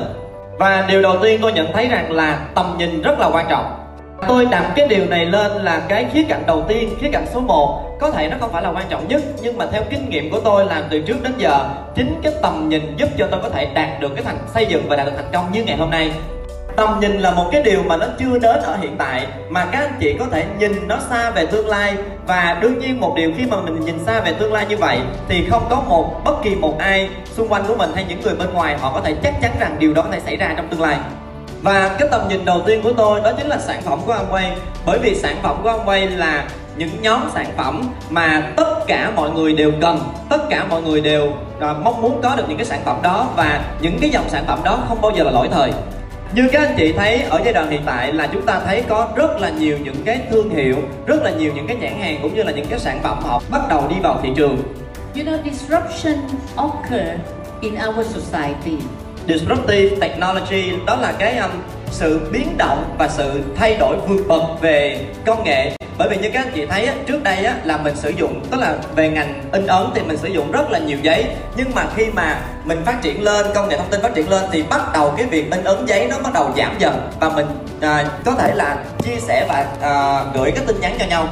Và 0.59 0.85
điều 0.89 1.03
đầu 1.03 1.17
tiên 1.23 1.41
tôi 1.43 1.53
nhận 1.53 1.73
thấy 1.73 1.89
rằng 1.89 2.13
là 2.13 2.39
tầm 2.55 2.75
nhìn 2.79 3.03
rất 3.03 3.19
là 3.19 3.31
quan 3.33 3.47
trọng. 3.49 3.65
Tôi 4.29 4.47
đặt 4.51 4.73
cái 4.77 4.89
điều 4.89 5.07
này 5.07 5.27
lên 5.27 5.53
là 5.53 5.81
cái 5.89 6.07
khía 6.13 6.25
cạnh 6.29 6.43
đầu 6.47 6.63
tiên, 6.69 6.91
khía 7.01 7.11
cạnh 7.13 7.27
số 7.27 7.41
1 7.41 7.86
có 8.01 8.11
thể 8.11 8.29
nó 8.29 8.37
không 8.41 8.53
phải 8.53 8.63
là 8.63 8.71
quan 8.71 8.87
trọng 8.89 9.09
nhất, 9.09 9.23
Nhưng 9.43 9.59
mà 9.59 9.67
theo 9.73 9.83
kinh 9.91 10.11
nghiệm 10.11 10.31
của 10.31 10.41
tôi 10.41 10.67
làm 10.67 10.83
từ 10.91 11.01
trước 11.01 11.23
đến 11.23 11.33
giờ, 11.39 11.69
Chính 11.95 12.21
cái 12.23 12.33
tầm 12.43 12.69
nhìn 12.69 12.97
giúp 12.97 13.09
cho 13.19 13.29
tôi 13.31 13.41
có 13.43 13.49
thể 13.49 13.67
đạt 13.75 14.01
được 14.01 14.13
cái 14.15 14.25
thành, 14.25 14.39
xây 14.55 14.67
dựng 14.67 14.89
và 14.89 14.97
đạt 14.97 15.07
được 15.07 15.13
thành 15.17 15.31
công 15.33 15.53
như 15.53 15.65
ngày 15.65 15.77
hôm 15.77 15.91
nay. 15.91 16.13
Tầm 16.77 17.01
nhìn 17.01 17.19
là 17.19 17.31
một 17.31 17.49
cái 17.53 17.63
điều 17.63 17.83
mà 17.83 17.97
nó 17.97 18.07
chưa 18.19 18.39
đến 18.39 18.61
ở 18.63 18.77
hiện 18.77 18.97
tại, 18.99 19.27
mà 19.49 19.65
các 19.65 19.79
anh 19.79 19.95
chị 20.01 20.17
có 20.19 20.27
thể 20.31 20.45
nhìn 20.59 20.89
nó 20.89 20.99
xa 21.11 21.31
về 21.31 21.47
tương 21.47 21.69
lai. 21.69 21.97
Và 22.27 22.59
đương 22.61 22.79
nhiên 22.79 23.01
một 23.01 23.13
điều 23.17 23.33
khi 23.37 23.47
mà 23.47 23.61
mình 23.61 23.81
nhìn 23.81 24.05
xa 24.07 24.21
về 24.21 24.33
tương 24.33 24.53
lai 24.53 24.67
như 24.69 24.77
vậy, 24.77 24.99
thì 25.29 25.47
không 25.51 25.67
có 25.71 25.83
một, 25.89 26.25
bất 26.25 26.43
kỳ 26.43 26.55
một 26.55 26.79
ai 26.79 27.09
xung 27.37 27.49
quanh 27.49 27.65
của 27.69 27.77
mình 27.77 27.91
hay 27.95 28.05
những 28.09 28.21
người 28.21 28.35
bên 28.35 28.53
ngoài 28.55 28.79
họ 28.79 28.93
có 28.93 29.01
thể 29.01 29.15
chắc 29.23 29.35
chắn 29.43 29.51
rằng 29.61 29.77
điều 29.79 29.95
đó 29.95 30.03
có 30.03 30.09
thể 30.11 30.21
xảy 30.21 30.37
ra 30.37 30.55
trong 30.57 30.69
tương 30.69 30.81
lai. 30.81 30.97
Và 31.63 31.97
cái 31.99 32.09
tầm 32.11 32.29
nhìn 32.29 32.45
đầu 32.45 32.61
tiên 32.67 32.83
của 32.83 32.93
tôi 32.93 33.21
đó 33.21 33.33
chính 33.39 33.47
là 33.47 33.59
sản 33.59 33.83
phẩm 33.83 34.01
của 34.07 34.15
Amway 34.15 34.51
bởi 34.87 34.99
vì 34.99 35.15
sản 35.15 35.37
phẩm 35.43 35.57
của 35.63 35.71
Amway 35.71 36.17
là 36.17 36.45
những 36.79 37.03
nhóm 37.03 37.21
sản 37.35 37.47
phẩm 37.57 37.83
mà 38.11 38.53
tất 38.57 38.75
cả 38.87 39.13
mọi 39.17 39.31
người 39.31 39.53
đều 39.53 39.73
cần 39.81 40.01
tất 40.31 40.49
cả 40.51 40.65
mọi 40.71 40.83
người 40.83 41.01
đều 41.01 41.33
à, 41.61 41.75
mong 41.85 42.03
muốn 42.03 42.21
có 42.23 42.37
được 42.37 42.45
những 42.49 42.59
cái 42.59 42.67
sản 42.67 42.81
phẩm 42.85 42.97
đó 43.03 43.29
và 43.37 43.65
những 43.81 43.99
cái 44.01 44.11
dòng 44.11 44.29
sản 44.29 44.45
phẩm 44.47 44.59
đó 44.65 44.79
không 44.89 45.01
bao 45.01 45.13
giờ 45.17 45.25
là 45.25 45.31
lỗi 45.31 45.49
thời. 45.53 45.73
Như 46.35 46.49
các 46.53 46.63
anh 46.67 46.75
chị 46.79 46.93
thấy 46.93 47.23
ở 47.23 47.41
giai 47.45 47.53
đoạn 47.53 47.71
hiện 47.71 47.83
tại 47.87 48.13
là 48.13 48.29
chúng 48.33 48.43
ta 48.43 48.61
thấy 48.67 48.83
có 48.89 49.09
rất 49.17 49.41
là 49.41 49.51
nhiều 49.51 49.79
những 49.79 50.03
cái 50.05 50.21
thương 50.31 50.51
hiệu 50.51 50.77
rất 51.07 51.23
là 51.23 51.31
nhiều 51.31 51.53
những 51.55 51.67
cái 51.67 51.77
nhãn 51.77 52.01
hàng 52.01 52.19
cũng 52.23 52.35
như 52.35 52.43
là 52.43 52.53
những 52.53 52.67
cái 52.67 52.79
sản 52.79 53.01
phẩm 53.03 53.19
họ 53.23 53.43
bắt 53.51 53.61
đầu 53.69 53.85
đi 53.89 53.97
vào 54.03 54.21
thị 54.23 54.29
trường. 54.37 54.57
You 55.17 55.25
know, 55.25 55.39
disruption 55.45 56.17
occur 56.57 57.09
in 57.61 57.75
our 57.89 58.07
society. 58.07 58.77
disruptive 59.29 59.97
technology 60.01 60.73
đó 60.87 60.97
là 60.97 61.13
cái 61.19 61.37
um, 61.37 61.51
sự 61.91 62.21
biến 62.33 62.59
động 62.59 62.95
và 62.99 63.09
sự 63.09 63.41
thay 63.57 63.77
đổi 63.77 63.97
vượt 64.09 64.29
bậc 64.29 64.43
về 64.61 65.07
công 65.27 65.45
nghệ 65.45 65.73
bởi 65.99 66.09
vì 66.09 66.17
như 66.17 66.31
các 66.33 66.45
anh 66.45 66.53
chị 66.55 66.67
thấy 66.67 66.87
á, 66.87 66.95
trước 67.07 67.23
đây 67.23 67.45
á, 67.45 67.55
là 67.65 67.77
mình 67.77 67.97
sử 67.97 68.11
dụng 68.11 68.41
tức 68.51 68.61
là 68.61 68.77
về 68.97 69.09
ngành 69.09 69.43
in 69.53 69.67
ấn 69.67 69.87
thì 69.95 70.01
mình 70.03 70.17
sử 70.17 70.29
dụng 70.29 70.53
rất 70.53 70.71
là 70.71 70.79
nhiều 70.79 70.99
giấy. 71.03 71.25
Nhưng 71.57 71.71
mà 71.75 71.87
khi 71.97 72.07
mà 72.15 72.41
mình 72.65 72.83
phát 72.85 73.03
triển 73.03 73.23
lên 73.23 73.47
công 73.55 73.69
nghệ 73.69 73.77
thông 73.77 73.91
tin 73.91 74.03
phát 74.03 74.15
triển 74.15 74.31
lên 74.31 74.45
thì 74.53 74.63
bắt 74.63 74.93
đầu 74.93 75.15
cái 75.17 75.27
việc 75.27 75.51
in 75.53 75.65
ấn 75.65 75.87
giấy 75.87 76.07
nó 76.11 76.17
bắt 76.23 76.33
đầu 76.35 76.51
giảm 76.57 76.77
dần. 76.79 77.11
Và 77.21 77.29
mình 77.29 77.47
à, 77.81 78.05
có 78.25 78.33
thể 78.33 78.55
là 78.55 78.77
chia 79.03 79.17
sẻ 79.21 79.47
và 79.49 79.67
à, 79.83 80.25
gửi 80.35 80.51
các 80.51 80.65
tin 80.67 80.81
nhắn 80.81 80.97
cho 80.99 81.07
nhau. 81.07 81.29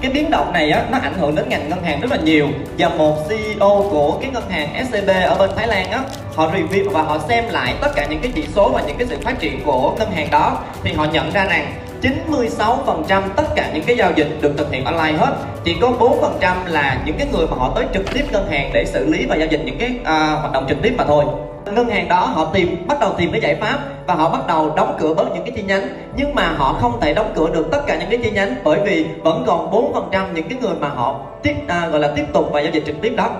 Cái 0.00 0.10
biến 0.10 0.30
động 0.30 0.52
này 0.52 0.70
á 0.70 0.84
nó 0.90 0.98
ảnh 1.02 1.14
hưởng 1.18 1.34
đến 1.34 1.48
ngành 1.48 1.68
ngân 1.68 1.82
hàng 1.82 2.00
rất 2.00 2.10
là 2.10 2.16
nhiều. 2.16 2.48
Và 2.78 2.88
một 2.88 3.28
CEO 3.28 3.88
của 3.90 4.18
cái 4.20 4.30
ngân 4.30 4.50
hàng 4.50 4.86
SCB 4.86 5.10
ở 5.24 5.34
bên 5.34 5.50
Thái 5.56 5.68
Lan 5.68 5.90
á 5.90 6.00
họ 6.34 6.50
review 6.50 6.90
và 6.90 7.02
họ 7.02 7.18
xem 7.28 7.44
lại 7.48 7.74
tất 7.80 7.88
cả 7.94 8.06
những 8.10 8.20
cái 8.20 8.32
chỉ 8.34 8.44
số 8.54 8.68
và 8.68 8.82
những 8.86 8.98
cái 8.98 9.06
sự 9.10 9.16
phát 9.24 9.38
triển 9.40 9.64
của 9.64 9.94
ngân 9.98 10.10
hàng 10.10 10.30
đó. 10.30 10.58
Thì 10.84 10.92
họ 10.92 11.04
nhận 11.04 11.32
ra 11.32 11.44
rằng 11.44 11.72
96% 12.02 13.22
tất 13.36 13.44
cả 13.56 13.70
những 13.74 13.84
cái 13.86 13.96
giao 13.96 14.12
dịch 14.16 14.28
được 14.40 14.52
thực 14.58 14.72
hiện 14.72 14.84
online 14.84 15.18
hết. 15.18 15.36
Chỉ 15.64 15.76
có 15.80 15.92
4% 16.40 16.56
là 16.66 17.02
những 17.06 17.16
cái 17.18 17.26
người 17.32 17.46
mà 17.46 17.56
họ 17.56 17.72
tới 17.74 17.84
trực 17.94 18.14
tiếp 18.14 18.24
ngân 18.32 18.50
hàng 18.50 18.70
để 18.74 18.84
xử 18.84 19.06
lý 19.06 19.26
và 19.26 19.36
giao 19.36 19.48
dịch 19.50 19.60
những 19.64 19.78
cái 19.78 19.90
uh, 20.00 20.06
hoạt 20.40 20.52
động 20.52 20.66
trực 20.68 20.78
tiếp 20.82 20.94
mà 20.98 21.04
thôi. 21.04 21.24
Ngân 21.74 21.88
hàng 21.88 22.08
đó 22.08 22.20
họ 22.20 22.50
tìm 22.54 22.86
bắt 22.88 23.00
đầu 23.00 23.14
tìm 23.18 23.32
cái 23.32 23.40
giải 23.40 23.54
pháp 23.54 23.78
và 24.06 24.14
họ 24.14 24.30
bắt 24.30 24.46
đầu 24.46 24.72
đóng 24.76 24.96
cửa 25.00 25.14
bớt 25.14 25.24
những 25.34 25.44
cái 25.44 25.52
chi 25.56 25.62
nhánh. 25.62 25.88
Nhưng 26.16 26.34
mà 26.34 26.48
họ 26.56 26.72
không 26.72 27.00
thể 27.00 27.14
đóng 27.14 27.32
cửa 27.34 27.48
được 27.54 27.68
tất 27.72 27.80
cả 27.86 27.96
những 27.96 28.10
cái 28.10 28.18
chi 28.22 28.30
nhánh 28.30 28.54
bởi 28.64 28.80
vì 28.84 29.06
vẫn 29.22 29.44
còn 29.46 29.70
4% 30.10 30.32
những 30.34 30.48
cái 30.48 30.58
người 30.62 30.74
mà 30.80 30.88
họ 30.88 31.20
tiếp 31.42 31.54
à, 31.68 31.88
gọi 31.88 32.00
là 32.00 32.12
tiếp 32.16 32.24
tục 32.32 32.48
và 32.52 32.60
giao 32.60 32.72
dịch 32.72 32.82
trực 32.86 32.96
tiếp 33.02 33.12
đó 33.16 33.30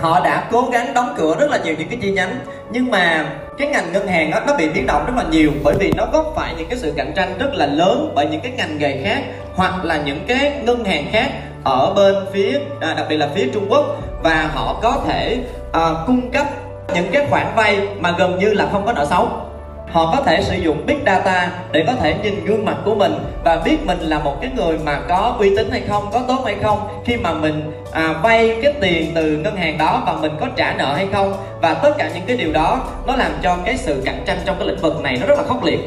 họ 0.00 0.24
đã 0.24 0.48
cố 0.50 0.68
gắng 0.72 0.94
đóng 0.94 1.14
cửa 1.16 1.36
rất 1.40 1.50
là 1.50 1.58
nhiều 1.64 1.74
những 1.78 1.88
cái 1.88 1.98
chi 2.02 2.10
nhánh 2.10 2.38
nhưng 2.70 2.90
mà 2.90 3.26
cái 3.58 3.68
ngành 3.68 3.92
ngân 3.92 4.06
hàng 4.06 4.30
đó, 4.30 4.40
nó 4.46 4.56
bị 4.56 4.68
biến 4.68 4.86
động 4.86 5.04
rất 5.06 5.12
là 5.16 5.24
nhiều 5.30 5.50
bởi 5.64 5.74
vì 5.78 5.92
nó 5.96 6.06
vấp 6.12 6.24
phải 6.34 6.54
những 6.58 6.68
cái 6.68 6.78
sự 6.78 6.92
cạnh 6.96 7.12
tranh 7.16 7.38
rất 7.38 7.54
là 7.54 7.66
lớn 7.66 8.12
bởi 8.14 8.26
những 8.26 8.40
cái 8.40 8.52
ngành 8.56 8.78
nghề 8.78 9.02
khác 9.04 9.22
hoặc 9.54 9.84
là 9.84 9.96
những 9.96 10.24
cái 10.28 10.52
ngân 10.62 10.84
hàng 10.84 11.06
khác 11.12 11.30
ở 11.64 11.94
bên 11.94 12.14
phía 12.32 12.58
à, 12.80 12.94
đặc 12.96 13.06
biệt 13.08 13.16
là 13.16 13.28
phía 13.34 13.48
Trung 13.54 13.66
Quốc 13.68 13.84
và 14.22 14.50
họ 14.54 14.78
có 14.82 15.02
thể 15.06 15.38
à, 15.72 15.90
cung 16.06 16.30
cấp 16.30 16.46
những 16.94 17.06
cái 17.12 17.26
khoản 17.30 17.46
vay 17.56 17.88
mà 18.00 18.14
gần 18.18 18.38
như 18.38 18.52
là 18.52 18.68
không 18.72 18.86
có 18.86 18.92
nợ 18.92 19.06
xấu 19.10 19.45
họ 19.90 20.12
có 20.16 20.22
thể 20.22 20.42
sử 20.42 20.56
dụng 20.56 20.86
big 20.86 20.98
data 21.06 21.50
để 21.72 21.84
có 21.86 21.92
thể 21.92 22.14
nhìn 22.22 22.44
gương 22.44 22.64
mặt 22.64 22.76
của 22.84 22.94
mình 22.94 23.14
và 23.44 23.56
biết 23.56 23.86
mình 23.86 23.98
là 24.00 24.18
một 24.18 24.40
cái 24.40 24.50
người 24.56 24.78
mà 24.78 25.00
có 25.08 25.36
uy 25.38 25.56
tín 25.56 25.70
hay 25.70 25.82
không 25.88 26.10
có 26.12 26.22
tốt 26.28 26.42
hay 26.44 26.56
không 26.62 27.02
khi 27.04 27.16
mà 27.16 27.32
mình 27.32 27.72
à, 27.92 28.14
vay 28.22 28.58
cái 28.62 28.72
tiền 28.80 29.12
từ 29.14 29.22
ngân 29.22 29.56
hàng 29.56 29.78
đó 29.78 30.02
và 30.06 30.12
mình 30.12 30.32
có 30.40 30.46
trả 30.56 30.72
nợ 30.72 30.94
hay 30.94 31.08
không. 31.12 31.32
Và 31.62 31.74
tất 31.74 31.94
cả 31.98 32.10
những 32.14 32.24
cái 32.26 32.36
điều 32.36 32.52
đó 32.52 32.80
nó 33.06 33.16
làm 33.16 33.32
cho 33.42 33.56
cái 33.64 33.76
sự 33.76 34.02
cạnh 34.04 34.22
tranh 34.26 34.38
trong 34.44 34.56
cái 34.58 34.68
lĩnh 34.68 34.80
vực 34.80 35.00
này 35.00 35.16
nó 35.20 35.26
rất 35.26 35.38
là 35.38 35.44
khốc 35.48 35.64
liệt. 35.64 35.80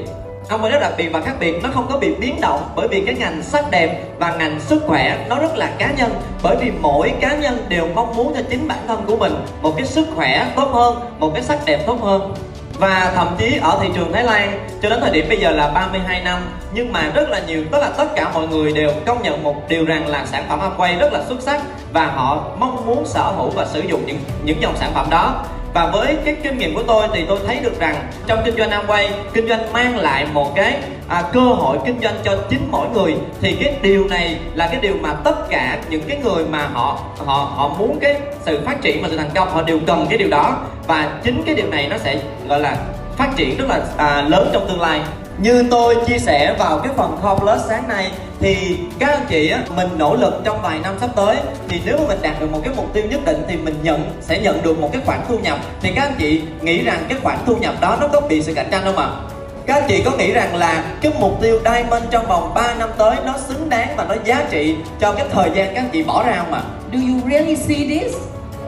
Ông 0.49 0.61
ấy 0.61 0.71
rất 0.71 0.79
đặc 0.81 0.93
biệt 0.97 1.09
và 1.09 1.21
khác 1.21 1.33
biệt 1.39 1.55
nó 1.63 1.69
không 1.73 1.87
có 1.89 1.97
bị 1.97 2.15
biến 2.15 2.41
động 2.41 2.69
bởi 2.75 2.87
vì 2.87 3.03
cái 3.05 3.15
ngành 3.15 3.43
sắc 3.43 3.71
đẹp 3.71 4.03
và 4.17 4.35
ngành 4.35 4.59
sức 4.59 4.83
khỏe 4.87 5.25
nó 5.29 5.39
rất 5.39 5.57
là 5.57 5.71
cá 5.77 5.91
nhân. 5.97 6.11
Bởi 6.43 6.57
vì 6.61 6.71
mỗi 6.81 7.13
cá 7.21 7.35
nhân 7.35 7.65
đều 7.69 7.87
mong 7.95 8.15
muốn 8.15 8.33
cho 8.35 8.41
chính 8.49 8.67
bản 8.67 8.79
thân 8.87 9.03
của 9.07 9.17
mình 9.17 9.33
một 9.61 9.73
cái 9.77 9.87
sức 9.87 10.07
khỏe 10.15 10.45
tốt 10.55 10.69
hơn 10.73 10.95
một 11.19 11.31
cái 11.33 11.43
sắc 11.43 11.59
đẹp 11.65 11.79
tốt 11.87 11.97
hơn 12.01 12.33
và 12.79 13.11
thậm 13.15 13.35
chí 13.37 13.59
ở 13.61 13.79
thị 13.81 13.89
trường 13.95 14.13
Thái 14.13 14.23
Lan, 14.23 14.67
cho 14.81 14.89
đến 14.89 14.99
thời 15.01 15.11
điểm 15.11 15.25
bây 15.29 15.37
giờ 15.37 15.51
là 15.51 15.69
32 15.69 16.21
năm, 16.23 16.39
nhưng 16.73 16.91
mà 16.91 17.11
rất 17.13 17.29
là 17.29 17.39
nhiều, 17.47 17.63
tức 17.71 17.79
là 17.79 17.89
tất 17.97 18.05
cả 18.15 18.31
mọi 18.33 18.47
người 18.47 18.73
đều 18.73 18.91
công 19.05 19.23
nhận 19.23 19.43
một 19.43 19.69
điều 19.69 19.85
rằng 19.85 20.07
là 20.07 20.25
sản 20.25 20.45
phẩm 20.49 20.59
Amway 20.59 20.99
rất 20.99 21.13
là 21.13 21.23
xuất 21.29 21.41
sắc 21.41 21.61
và 21.93 22.05
họ 22.05 22.43
mong 22.59 22.85
muốn 22.85 23.05
sở 23.05 23.33
hữu 23.37 23.49
và 23.49 23.65
sử 23.65 23.79
dụng 23.79 24.03
những 24.05 24.19
những 24.43 24.61
dòng 24.61 24.77
sản 24.77 24.91
phẩm 24.93 25.07
đó. 25.09 25.45
Và 25.73 25.87
với 25.87 26.17
cái 26.25 26.35
kinh 26.43 26.57
nghiệm 26.57 26.75
của 26.75 26.83
tôi 26.83 27.07
thì 27.13 27.25
tôi 27.27 27.39
thấy 27.47 27.59
được 27.59 27.79
rằng 27.79 27.95
trong 28.27 28.41
kinh 28.45 28.57
doanh 28.57 28.69
Amway 28.69 29.09
kinh 29.33 29.47
doanh 29.47 29.73
mang 29.73 29.97
lại 29.97 30.25
một 30.33 30.55
cái 30.55 30.73
à, 31.09 31.23
cơ 31.33 31.39
hội 31.39 31.77
kinh 31.85 32.01
doanh 32.01 32.15
cho 32.23 32.37
chính 32.49 32.67
mỗi 32.71 32.87
người 32.89 33.15
thì 33.41 33.57
cái 33.63 33.75
điều 33.81 34.07
này 34.07 34.39
là 34.53 34.67
cái 34.67 34.79
điều 34.81 34.95
mà 35.01 35.13
tất 35.13 35.49
cả 35.49 35.79
những 35.89 36.01
cái 36.07 36.17
người 36.23 36.45
mà 36.45 36.67
họ 36.73 36.99
họ 37.17 37.51
họ 37.55 37.75
muốn 37.79 37.99
cái 38.01 38.15
sự 38.45 38.59
phát 38.65 38.81
triển 38.81 39.01
và 39.01 39.09
sự 39.09 39.17
thành 39.17 39.29
công 39.35 39.49
họ 39.49 39.61
đều 39.61 39.79
cần 39.87 40.05
cái 40.09 40.17
điều 40.17 40.29
đó 40.29 40.57
và 40.87 41.19
chính 41.23 41.43
cái 41.45 41.55
điều 41.55 41.67
này 41.67 41.87
nó 41.89 41.97
sẽ 41.97 42.21
gọi 42.47 42.59
là 42.59 42.77
phát 43.17 43.29
triển 43.35 43.57
rất 43.57 43.65
là 43.69 43.81
à, 43.97 44.21
lớn 44.21 44.49
trong 44.53 44.67
tương 44.67 44.81
lai 44.81 45.01
như 45.37 45.63
tôi 45.71 45.95
chia 46.07 46.19
sẻ 46.19 46.55
vào 46.59 46.79
cái 46.79 46.93
phần 46.97 47.17
Core 47.23 47.39
Plus 47.39 47.67
sáng 47.67 47.87
nay 47.87 48.11
thì 48.39 48.77
các 48.99 49.09
anh 49.09 49.25
chị 49.29 49.49
á, 49.49 49.63
mình 49.75 49.87
nỗ 49.97 50.15
lực 50.15 50.41
trong 50.43 50.61
vài 50.61 50.79
năm 50.79 50.95
sắp 51.01 51.09
tới 51.15 51.35
thì 51.67 51.81
nếu 51.85 51.97
mà 51.97 52.03
mình 52.07 52.19
đạt 52.21 52.41
được 52.41 52.51
một 52.51 52.59
cái 52.63 52.73
mục 52.77 52.93
tiêu 52.93 53.03
nhất 53.09 53.19
định 53.25 53.43
thì 53.47 53.55
mình 53.55 53.75
nhận 53.83 54.11
sẽ 54.21 54.39
nhận 54.41 54.63
được 54.63 54.79
một 54.79 54.89
cái 54.93 55.01
khoản 55.05 55.19
thu 55.27 55.39
nhập 55.39 55.59
thì 55.81 55.91
các 55.95 56.01
anh 56.01 56.15
chị 56.19 56.41
nghĩ 56.61 56.83
rằng 56.83 57.05
cái 57.09 57.17
khoản 57.23 57.37
thu 57.45 57.55
nhập 57.55 57.75
đó 57.81 57.97
nó 58.01 58.07
có 58.07 58.21
bị 58.21 58.41
sự 58.41 58.53
cạnh 58.53 58.67
tranh 58.71 58.81
không 58.83 58.97
ạ? 58.97 59.05
À? 59.05 59.28
Các 59.69 59.75
anh 59.75 59.83
chị 59.87 60.01
có 60.05 60.11
nghĩ 60.11 60.31
rằng 60.31 60.55
là 60.55 60.83
cái 61.01 61.11
mục 61.19 61.41
tiêu 61.41 61.59
Diamond 61.65 62.03
trong 62.11 62.27
vòng 62.27 62.53
3 62.53 62.75
năm 62.79 62.89
tới 62.97 63.15
nó 63.25 63.33
xứng 63.47 63.69
đáng 63.69 63.93
và 63.97 64.05
nó 64.09 64.15
giá 64.23 64.43
trị 64.51 64.75
cho 64.99 65.11
cái 65.11 65.25
thời 65.31 65.49
gian 65.55 65.75
các 65.75 65.81
anh 65.81 65.89
chị 65.93 66.03
bỏ 66.03 66.23
ra 66.23 66.35
không 66.37 66.53
ạ? 66.53 66.61
À? 66.61 66.69
Do 66.91 66.99
you 66.99 67.29
really 67.31 67.55
see 67.55 67.87
this? 67.87 68.15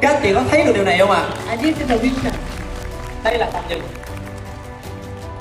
Các 0.02 0.14
anh 0.14 0.22
chị 0.24 0.34
có 0.34 0.42
thấy 0.50 0.64
được 0.64 0.72
điều 0.76 0.84
này 0.84 0.98
không 0.98 1.12
ạ? 1.12 1.24
I 1.52 1.58
did 1.58 1.90
the 1.90 1.98
vision. 1.98 2.34
Đây 3.24 3.38
là 3.38 3.50
tầm 3.54 3.64
nhìn 3.70 3.80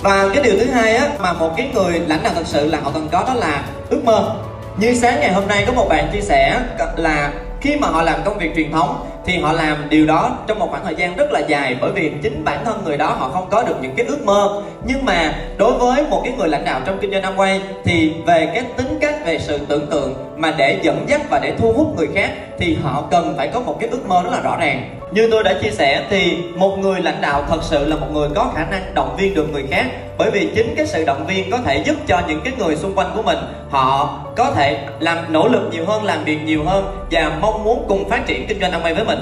và 0.03 0.29
cái 0.35 0.45
điều 0.45 0.55
thứ 0.59 0.71
hai 0.71 0.97
á 0.97 1.09
mà 1.19 1.33
một 1.33 1.51
cái 1.57 1.71
người 1.75 2.01
lãnh 2.07 2.23
đạo 2.23 2.33
thật 2.37 2.47
sự 2.47 2.67
là 2.67 2.79
họ 2.83 2.91
cần 2.95 3.09
có 3.13 3.25
đó 3.27 3.35
là 3.35 3.63
ước 3.91 4.05
mơ 4.05 4.35
như 4.77 4.95
sáng 4.95 5.21
ngày 5.21 5.33
hôm 5.33 5.49
nay 5.49 5.65
có 5.67 5.73
một 5.73 5.87
bạn 5.89 6.11
chia 6.13 6.21
sẻ 6.21 6.61
là 6.97 7.33
khi 7.61 7.77
mà 7.77 7.89
họ 7.89 8.03
làm 8.03 8.21
công 8.25 8.39
việc 8.39 8.51
truyền 8.57 8.73
thống 8.73 9.10
thì 9.25 9.39
họ 9.39 9.53
làm 9.53 9.89
điều 9.89 10.07
đó 10.07 10.37
trong 10.47 10.59
một 10.59 10.69
khoảng 10.71 10.85
thời 10.85 10.95
gian 10.95 11.17
rất 11.17 11.33
là 11.33 11.41
dài 11.41 11.77
bởi 11.81 11.93
vì 11.93 12.13
chính 12.23 12.45
bản 12.45 12.65
thân 12.65 12.83
người 12.85 12.97
đó 12.97 13.07
họ 13.07 13.29
không 13.29 13.49
có 13.51 13.63
được 13.63 13.77
những 13.83 13.95
cái 13.97 14.07
ước 14.07 14.25
mơ. 14.25 14.63
Nhưng 14.85 15.05
mà 15.05 15.35
đối 15.57 15.73
với 15.73 16.07
một 16.11 16.21
cái 16.25 16.35
người 16.39 16.49
lãnh 16.49 16.65
đạo 16.65 16.81
trong 16.87 16.99
kinh 17.01 17.11
doanh 17.11 17.23
Amway 17.23 17.61
thì 17.85 18.13
về 18.27 18.51
cái 18.55 18.65
tính 18.77 18.99
cách 19.01 19.10
về 19.25 19.39
sự 19.39 19.59
tưởng 19.69 19.87
tượng 19.87 20.15
mà 20.37 20.55
để 20.59 20.79
dẫn 20.83 21.05
dắt 21.09 21.21
và 21.31 21.39
để 21.39 21.53
thu 21.59 21.73
hút 21.73 21.97
người 21.97 22.09
khác, 22.15 22.31
thì 22.59 22.77
họ 22.83 23.05
cần 23.11 23.35
phải 23.37 23.49
có 23.49 23.61
một 23.61 23.77
cái 23.81 23.89
ước 23.89 24.07
mơ 24.09 24.23
rất 24.25 24.31
là 24.33 24.41
rõ 24.41 24.57
ràng. 24.61 24.97
Như 25.13 25.29
tôi 25.31 25.43
đã 25.43 25.55
chia 25.63 25.71
sẻ, 25.71 26.07
thì 26.11 26.39
một 26.57 26.77
người 26.79 27.01
lãnh 27.01 27.21
đạo 27.21 27.45
thật 27.49 27.59
sự 27.63 27.85
là 27.87 27.97
một 27.97 28.07
người 28.13 28.29
có 28.35 28.53
khả 28.55 28.65
năng 28.71 28.95
động 28.95 29.17
viên 29.19 29.35
được 29.35 29.53
người 29.53 29.65
khác, 29.71 29.87
bởi 30.19 30.31
vì 30.31 30.51
chính 30.55 30.75
cái 30.77 30.87
sự 30.87 31.05
động 31.05 31.27
viên 31.27 31.51
có 31.51 31.59
thể 31.65 31.83
giúp 31.87 31.97
cho 32.07 32.21
những 32.29 32.41
cái 32.45 32.53
người 32.59 32.77
xung 32.77 32.95
quanh 32.95 33.13
của 33.17 33.23
mình, 33.23 33.39
họ 33.71 34.19
có 34.37 34.51
thể 34.51 34.79
làm 35.01 35.33
nỗ 35.33 35.49
lực 35.49 35.69
nhiều 35.73 35.85
hơn, 35.87 36.05
làm 36.05 36.25
việc 36.25 36.39
nhiều 36.45 36.65
hơn 36.67 37.07
và 37.11 37.33
mong 37.41 37.65
muốn 37.65 37.85
cùng 37.89 38.11
phát 38.11 38.27
triển 38.27 38.47
kinh 38.47 38.61
doanh 38.61 38.73
Amway 38.73 38.95
với 38.95 39.05
mình. 39.05 39.19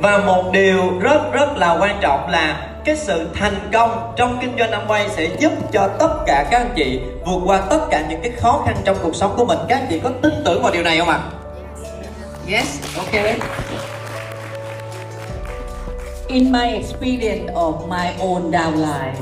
Và 0.00 0.18
một 0.18 0.44
điều 0.52 0.82
rất 1.00 1.32
rất 1.32 1.56
là 1.56 1.76
quan 1.80 1.96
trọng 2.00 2.30
là 2.30 2.66
cái 2.88 2.96
sự 2.96 3.28
thành 3.34 3.70
công 3.72 4.12
trong 4.16 4.38
kinh 4.40 4.58
doanh 4.58 4.70
Amway 4.70 5.08
sẽ 5.08 5.36
giúp 5.38 5.52
cho 5.72 5.88
tất 5.98 6.08
cả 6.26 6.48
các 6.50 6.58
anh 6.58 6.72
chị 6.76 7.00
vượt 7.26 7.40
qua 7.46 7.60
tất 7.70 7.78
cả 7.90 8.06
những 8.08 8.20
cái 8.22 8.32
khó 8.32 8.62
khăn 8.66 8.76
trong 8.84 8.96
cuộc 9.02 9.14
sống 9.14 9.34
của 9.36 9.44
mình 9.44 9.58
các 9.68 9.78
anh 9.78 9.86
chị 9.90 10.00
có 10.04 10.10
tin 10.22 10.32
tưởng 10.44 10.62
vào 10.62 10.72
điều 10.72 10.82
này 10.82 10.98
không 10.98 11.08
ạ? 11.08 11.20
Yes, 12.50 12.96
okay. 12.96 13.38
In 16.28 16.52
my 16.52 16.68
experience 16.68 17.52
of 17.54 17.88
my 17.88 18.06
own 18.20 18.50
downline, 18.50 19.12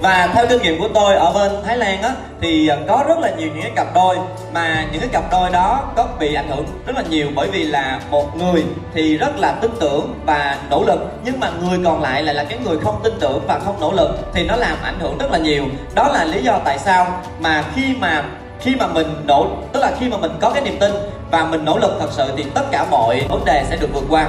và 0.00 0.28
theo 0.34 0.46
kinh 0.48 0.62
nghiệm 0.62 0.78
của 0.78 0.88
tôi 0.94 1.14
ở 1.14 1.32
bên 1.32 1.52
Thái 1.64 1.76
Lan 1.76 2.02
á, 2.02 2.10
thì 2.40 2.70
có 2.88 3.04
rất 3.08 3.18
là 3.18 3.30
nhiều 3.30 3.48
những 3.54 3.62
cái 3.62 3.72
cặp 3.76 3.86
đôi, 3.94 4.16
mà 4.54 4.84
những 4.92 5.00
cái 5.00 5.10
cặp 5.12 5.24
đôi 5.32 5.50
đó 5.50 5.80
có 5.96 6.06
bị 6.18 6.34
ảnh 6.34 6.48
hưởng 6.48 6.66
rất 6.86 6.96
là 6.96 7.02
nhiều 7.10 7.28
bởi 7.34 7.48
vì 7.48 7.64
là 7.64 8.00
một 8.10 8.36
người 8.36 8.64
thì 8.94 9.16
rất 9.16 9.38
là 9.38 9.52
tin 9.52 9.70
tưởng 9.80 10.14
và 10.26 10.58
nỗ 10.70 10.84
lực, 10.84 11.00
nhưng 11.24 11.40
mà 11.40 11.50
người 11.50 11.78
còn 11.84 12.02
lại 12.02 12.22
lại 12.22 12.34
là 12.34 12.44
cái 12.44 12.58
người 12.64 12.78
không 12.84 13.00
tin 13.04 13.12
tưởng 13.20 13.40
và 13.46 13.58
không 13.64 13.80
nỗ 13.80 13.92
lực 13.92 14.18
thì 14.34 14.44
nó 14.44 14.56
làm 14.56 14.76
ảnh 14.82 15.00
hưởng 15.00 15.18
rất 15.18 15.30
là 15.32 15.38
nhiều. 15.38 15.64
Đó 15.94 16.08
là 16.08 16.24
lý 16.24 16.42
do 16.42 16.58
tại 16.64 16.78
sao 16.78 17.06
mà 17.40 17.64
khi 17.74 17.94
mà 18.00 18.24
khi 18.60 18.76
mà 18.76 18.86
mình 18.86 19.06
nỗ, 19.26 19.46
tức 19.72 19.80
là 19.80 19.92
khi 20.00 20.08
mà 20.08 20.16
mình 20.16 20.32
có 20.40 20.50
cái 20.50 20.62
niềm 20.62 20.78
tin 20.80 20.90
và 21.30 21.44
mình 21.44 21.64
nỗ 21.64 21.78
lực 21.78 21.96
thật 22.00 22.08
sự 22.10 22.32
thì 22.36 22.44
tất 22.54 22.62
cả 22.70 22.86
mọi 22.90 23.26
vấn 23.28 23.44
đề 23.44 23.64
sẽ 23.70 23.76
được 23.76 23.88
vượt 23.94 24.04
qua. 24.10 24.28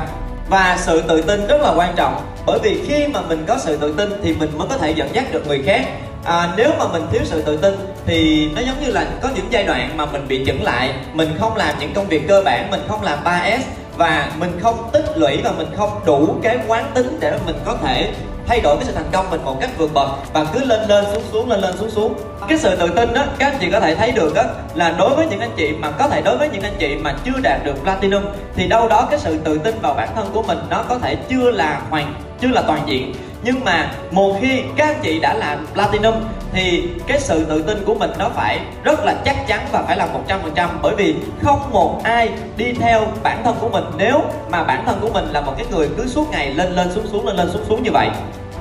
Và 0.49 0.77
sự 0.79 1.01
tự 1.01 1.21
tin 1.21 1.47
rất 1.47 1.61
là 1.61 1.73
quan 1.75 1.93
trọng 1.95 2.21
bởi 2.45 2.59
vì 2.63 2.81
khi 2.87 3.07
mà 3.07 3.21
mình 3.21 3.43
có 3.47 3.57
sự 3.57 3.77
tự 3.77 3.93
tin 3.97 4.09
thì 4.23 4.33
mình 4.33 4.49
mới 4.57 4.67
có 4.67 4.77
thể 4.77 4.91
dẫn 4.91 5.09
dắt 5.13 5.25
được 5.31 5.47
người 5.47 5.61
khác. 5.65 5.85
À, 6.23 6.53
nếu 6.57 6.69
mà 6.79 6.87
mình 6.87 7.03
thiếu 7.11 7.21
sự 7.25 7.41
tự 7.41 7.57
tin 7.57 7.73
thì 8.05 8.49
nó 8.55 8.61
giống 8.61 8.83
như 8.85 8.91
là 8.91 9.05
có 9.21 9.29
những 9.35 9.45
giai 9.49 9.63
đoạn 9.63 9.97
mà 9.97 10.05
mình 10.05 10.27
bị 10.27 10.45
chững 10.45 10.63
lại. 10.63 10.93
Mình 11.13 11.29
không 11.39 11.55
làm 11.55 11.79
những 11.79 11.93
công 11.93 12.07
việc 12.07 12.27
cơ 12.27 12.41
bản 12.45 12.71
mình 12.71 12.81
không 12.87 13.03
làm 13.03 13.23
3S 13.23 13.59
và 13.97 14.31
mình 14.39 14.59
không 14.61 14.89
tích 14.93 15.05
lũy 15.15 15.37
và 15.43 15.51
mình 15.51 15.67
không 15.77 15.89
đủ 16.05 16.35
cái 16.43 16.59
quán 16.67 16.91
tính 16.93 17.17
để 17.19 17.39
mình 17.45 17.55
có 17.65 17.77
thể 17.83 18.11
thay 18.47 18.61
đổi 18.61 18.75
cái 18.75 18.85
sự 18.85 18.91
thành 18.95 19.09
công 19.11 19.29
mình 19.29 19.43
một 19.45 19.57
cách 19.61 19.69
vượt 19.77 19.93
bậc. 19.93 20.09
Và 20.33 20.45
cứ 20.53 20.65
lên 20.65 20.89
lên 20.89 21.05
xuống 21.13 21.23
xuống 21.31 21.49
lên 21.49 21.61
lên 21.61 21.77
xuống 21.77 21.89
xuống. 21.89 22.13
Cái 22.47 22.57
sự 22.57 22.75
tự 22.75 22.87
tin 22.87 23.13
đó 23.13 23.23
các 23.39 23.51
anh 23.51 23.57
chị 23.59 23.67
có 23.71 23.79
thể 23.79 23.95
thấy 23.95 24.11
được 24.11 24.33
đó 24.35 24.43
là 24.75 24.95
đối 24.97 25.15
với 25.15 25.27
những 25.27 25.39
anh 25.39 25.51
chị 25.57 25.71
mà 25.79 25.91
có 25.91 26.07
thể 26.07 26.21
đối 26.21 26.37
với 26.37 26.49
những 26.49 26.61
anh 26.61 26.75
chị 26.79 26.95
mà 26.95 27.15
chưa 27.25 27.39
đạt 27.43 27.63
được 27.63 27.83
platinum 27.83 28.23
thì 28.55 28.67
đâu 28.67 28.87
đó 28.87 29.07
cái 29.09 29.19
sự 29.19 29.37
tự 29.37 29.57
tin 29.57 29.75
vào 29.81 29.93
bản 29.93 30.09
thân 30.15 30.29
của 30.33 30.41
mình 30.43 30.57
nó 30.69 30.83
có 30.89 30.97
thể 30.97 31.15
chưa 31.29 31.51
là 31.51 31.81
hoàn 31.89 32.13
chứ 32.41 32.47
là 32.47 32.61
toàn 32.61 32.81
diện. 32.85 33.13
Nhưng 33.43 33.63
mà 33.65 33.91
một 34.11 34.35
khi 34.41 34.61
các 34.75 34.87
anh 34.87 34.99
chị 35.01 35.19
đã 35.19 35.33
làm 35.33 35.67
platinum, 35.73 36.13
thì 36.53 36.89
cái 37.07 37.19
sự 37.19 37.45
tự 37.45 37.61
tin 37.61 37.83
của 37.85 37.95
mình 37.95 38.11
nó 38.19 38.29
phải 38.29 38.59
rất 38.83 39.05
là 39.05 39.15
chắc 39.25 39.47
chắn 39.47 39.59
và 39.71 39.83
phải 39.87 39.97
là 39.97 40.07
100% 40.55 40.67
bởi 40.81 40.95
vì 40.95 41.15
không 41.41 41.59
một 41.71 42.01
ai 42.03 42.29
đi 42.57 42.73
theo 42.73 43.01
bản 43.23 43.41
thân 43.43 43.55
của 43.59 43.69
mình. 43.69 43.83
Nếu 43.97 44.21
mà 44.51 44.63
bản 44.63 44.83
thân 44.85 44.97
của 45.01 45.09
mình 45.09 45.25
là 45.31 45.41
một 45.41 45.53
cái 45.57 45.65
người 45.71 45.89
cứ 45.97 46.07
suốt 46.07 46.31
ngày 46.31 46.53
lên 46.53 46.71
lên 46.71 46.91
xuống 46.91 47.07
xuống, 47.11 47.27
lên 47.27 47.35
lên 47.35 47.49
xuống 47.53 47.65
xuống 47.69 47.83
như 47.83 47.91
vậy, 47.91 48.09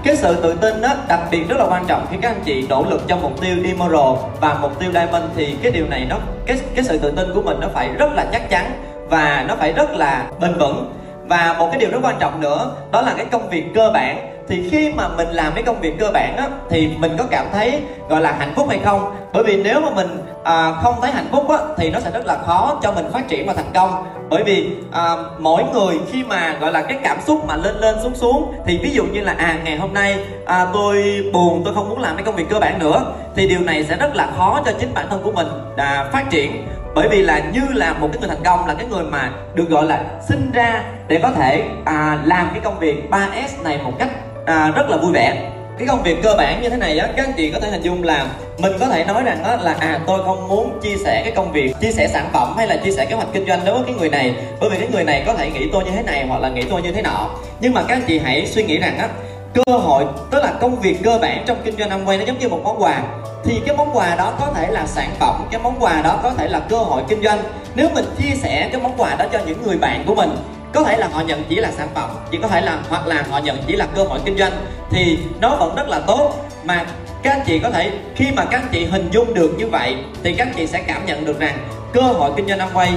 cái 0.04 0.16
sự 0.16 0.34
tự 0.42 0.54
tin 0.54 0.80
đó 0.80 0.88
đặc 1.08 1.20
biệt 1.30 1.48
rất 1.48 1.58
là 1.58 1.64
quan 1.64 1.86
trọng 1.86 2.06
khi 2.10 2.16
các 2.22 2.28
anh 2.28 2.42
chị 2.44 2.66
nỗ 2.68 2.84
lực 2.90 3.02
cho 3.08 3.16
mục 3.16 3.40
tiêu 3.40 3.56
Emerald 3.64 4.18
và 4.40 4.58
mục 4.60 4.80
tiêu 4.80 4.92
Diamond, 4.92 5.24
thì 5.36 5.56
cái 5.62 5.72
điều 5.72 5.86
này 5.86 6.06
nó, 6.08 6.16
cái 6.46 6.60
cái 6.74 6.84
sự 6.84 6.98
tự 6.98 7.10
tin 7.10 7.34
của 7.34 7.42
mình 7.42 7.56
nó 7.60 7.68
phải 7.74 7.88
rất 7.88 8.12
là 8.12 8.26
chắc 8.32 8.50
chắn 8.50 8.72
và 9.08 9.44
nó 9.48 9.56
phải 9.56 9.72
rất 9.72 9.90
là 9.90 10.24
bền 10.40 10.58
vững 10.58 10.92
và 11.30 11.56
một 11.58 11.68
cái 11.70 11.80
điều 11.80 11.90
rất 11.90 11.98
quan 12.02 12.16
trọng 12.20 12.40
nữa 12.40 12.72
đó 12.92 13.02
là 13.02 13.14
cái 13.16 13.26
công 13.26 13.48
việc 13.50 13.64
cơ 13.74 13.90
bản. 13.94 14.26
Thì 14.48 14.68
khi 14.70 14.92
mà 14.92 15.08
mình 15.08 15.28
làm 15.28 15.52
cái 15.54 15.62
công 15.62 15.80
việc 15.80 15.94
cơ 15.98 16.10
bản 16.14 16.36
á 16.36 16.48
thì 16.70 16.90
mình 16.98 17.12
có 17.18 17.24
cảm 17.30 17.46
thấy 17.52 17.82
gọi 18.08 18.20
là 18.20 18.32
hạnh 18.38 18.52
phúc 18.56 18.66
hay 18.68 18.78
không? 18.84 19.16
Bởi 19.32 19.44
vì 19.44 19.62
nếu 19.62 19.80
mà 19.80 19.90
mình 19.90 20.08
à, 20.44 20.72
không 20.82 20.94
thấy 21.02 21.10
hạnh 21.10 21.28
phúc 21.32 21.50
á 21.50 21.58
thì 21.76 21.90
nó 21.90 22.00
sẽ 22.00 22.10
rất 22.10 22.26
là 22.26 22.38
khó 22.46 22.78
cho 22.82 22.92
mình 22.92 23.10
phát 23.12 23.28
triển 23.28 23.46
và 23.46 23.52
thành 23.52 23.70
công. 23.74 24.04
Bởi 24.28 24.42
vì 24.42 24.70
à, 24.92 25.16
mỗi 25.38 25.64
người 25.72 25.98
khi 26.12 26.24
mà 26.24 26.56
gọi 26.60 26.72
là 26.72 26.82
cái 26.82 26.98
cảm 27.02 27.20
xúc 27.26 27.44
mà 27.48 27.56
lên 27.56 27.74
lên 27.76 27.96
xuống 28.02 28.14
xuống 28.14 28.54
thì 28.66 28.78
ví 28.82 28.90
dụ 28.90 29.04
như 29.04 29.20
là 29.20 29.34
à 29.38 29.58
ngày 29.64 29.76
hôm 29.76 29.94
nay 29.94 30.18
à, 30.46 30.66
tôi 30.72 31.24
buồn 31.32 31.62
tôi 31.64 31.74
không 31.74 31.88
muốn 31.88 32.00
làm 32.00 32.16
cái 32.16 32.24
công 32.24 32.36
việc 32.36 32.48
cơ 32.50 32.60
bản 32.60 32.78
nữa 32.78 33.04
thì 33.36 33.48
điều 33.48 33.60
này 33.60 33.84
sẽ 33.84 33.96
rất 33.96 34.16
là 34.16 34.28
khó 34.36 34.60
cho 34.64 34.72
chính 34.80 34.94
bản 34.94 35.06
thân 35.10 35.22
của 35.22 35.32
mình 35.32 35.46
à, 35.76 36.08
phát 36.12 36.30
triển 36.30 36.66
bởi 36.94 37.08
vì 37.08 37.22
là 37.22 37.38
như 37.52 37.62
là 37.72 37.92
một 37.92 38.08
cái 38.12 38.20
người 38.20 38.28
thành 38.28 38.44
công 38.44 38.66
là 38.66 38.74
cái 38.74 38.86
người 38.90 39.04
mà 39.04 39.30
được 39.54 39.68
gọi 39.68 39.84
là 39.84 40.04
sinh 40.28 40.50
ra 40.52 40.84
để 41.08 41.20
có 41.22 41.30
thể 41.30 41.64
à, 41.84 42.18
làm 42.24 42.48
cái 42.52 42.60
công 42.60 42.78
việc 42.78 43.10
3S 43.10 43.62
này 43.64 43.78
một 43.84 43.92
cách 43.98 44.10
à, 44.46 44.72
rất 44.76 44.90
là 44.90 44.96
vui 44.96 45.12
vẻ. 45.12 45.50
Cái 45.78 45.88
công 45.88 46.02
việc 46.02 46.22
cơ 46.22 46.34
bản 46.38 46.62
như 46.62 46.68
thế 46.68 46.76
này 46.76 46.98
á 46.98 47.08
các 47.16 47.26
anh 47.26 47.32
chị 47.36 47.50
có 47.50 47.60
thể 47.60 47.70
hình 47.70 47.82
dung 47.82 48.02
là 48.02 48.26
mình 48.58 48.72
có 48.80 48.86
thể 48.86 49.04
nói 49.04 49.22
rằng 49.22 49.38
đó 49.44 49.56
là 49.56 49.76
à 49.80 50.00
tôi 50.06 50.24
không 50.24 50.48
muốn 50.48 50.80
chia 50.82 50.96
sẻ 51.04 51.22
cái 51.24 51.32
công 51.36 51.52
việc 51.52 51.74
chia 51.80 51.92
sẻ 51.92 52.08
sản 52.08 52.28
phẩm 52.32 52.54
hay 52.56 52.66
là 52.66 52.76
chia 52.76 52.90
sẻ 52.90 53.04
kế 53.04 53.14
hoạch 53.14 53.28
kinh 53.32 53.46
doanh 53.46 53.60
đối 53.64 53.74
với 53.74 53.84
cái 53.86 53.94
người 53.94 54.08
này. 54.08 54.34
Bởi 54.60 54.70
vì 54.70 54.78
cái 54.78 54.88
người 54.92 55.04
này 55.04 55.22
có 55.26 55.34
thể 55.34 55.50
nghĩ 55.50 55.68
tôi 55.72 55.84
như 55.84 55.90
thế 55.90 56.02
này 56.02 56.26
hoặc 56.26 56.38
là 56.38 56.48
nghĩ 56.48 56.62
tôi 56.70 56.82
như 56.82 56.92
thế 56.92 57.02
nọ. 57.02 57.30
Nhưng 57.60 57.74
mà 57.74 57.82
các 57.88 57.94
anh 57.94 58.02
chị 58.06 58.18
hãy 58.18 58.46
suy 58.46 58.62
nghĩ 58.62 58.78
rằng 58.78 58.98
á 58.98 59.08
cơ 59.54 59.76
hội, 59.76 60.04
tức 60.30 60.42
là 60.42 60.52
công 60.60 60.80
việc 60.80 60.98
cơ 61.04 61.18
bản 61.22 61.44
trong 61.46 61.60
kinh 61.64 61.78
doanh 61.78 61.90
Amway 61.90 62.18
nó 62.18 62.24
giống 62.24 62.38
như 62.38 62.48
một 62.48 62.60
món 62.64 62.82
quà. 62.82 63.02
Thì 63.44 63.60
cái 63.66 63.76
món 63.76 63.96
quà 63.96 64.14
đó 64.14 64.32
có 64.40 64.52
thể 64.54 64.70
là 64.70 64.86
sản 64.86 65.10
phẩm, 65.18 65.46
cái 65.50 65.60
món 65.62 65.74
quà 65.80 66.02
đó 66.02 66.20
có 66.22 66.30
thể 66.30 66.48
là 66.48 66.60
cơ 66.60 66.78
hội 66.78 67.02
kinh 67.08 67.22
doanh. 67.22 67.38
Nếu 67.74 67.88
mình 67.94 68.04
chia 68.18 68.36
sẻ 68.42 68.68
cái 68.72 68.82
món 68.82 68.92
quà 68.96 69.14
đó 69.14 69.24
cho 69.32 69.38
những 69.46 69.62
người 69.62 69.78
bạn 69.78 70.04
của 70.06 70.14
mình, 70.14 70.30
có 70.72 70.84
thể 70.84 70.96
là 70.96 71.08
họ 71.12 71.20
nhận 71.20 71.44
chỉ 71.48 71.56
là 71.56 71.70
sản 71.70 71.88
phẩm, 71.94 72.10
chỉ 72.30 72.38
có 72.42 72.48
thể 72.48 72.60
là, 72.60 72.78
hoặc 72.88 73.06
là 73.06 73.24
họ 73.30 73.38
nhận 73.38 73.56
chỉ 73.66 73.76
là 73.76 73.86
cơ 73.94 74.04
hội 74.04 74.18
kinh 74.24 74.38
doanh, 74.38 74.52
thì 74.90 75.18
nó 75.40 75.56
vẫn 75.56 75.74
rất 75.74 75.88
là 75.88 76.00
tốt. 76.06 76.34
Mà 76.64 76.86
các 77.22 77.30
anh 77.30 77.40
chị 77.46 77.58
có 77.58 77.70
thể, 77.70 77.90
khi 78.14 78.26
mà 78.36 78.44
các 78.44 78.60
anh 78.60 78.68
chị 78.72 78.84
hình 78.84 79.08
dung 79.12 79.34
được 79.34 79.54
như 79.58 79.66
vậy, 79.66 79.96
thì 80.22 80.34
các 80.34 80.46
anh 80.46 80.54
chị 80.56 80.66
sẽ 80.66 80.82
cảm 80.82 81.06
nhận 81.06 81.24
được 81.24 81.40
rằng 81.40 81.58
cơ 81.92 82.00
hội 82.00 82.30
kinh 82.36 82.48
doanh 82.48 82.58
Amway, 82.58 82.90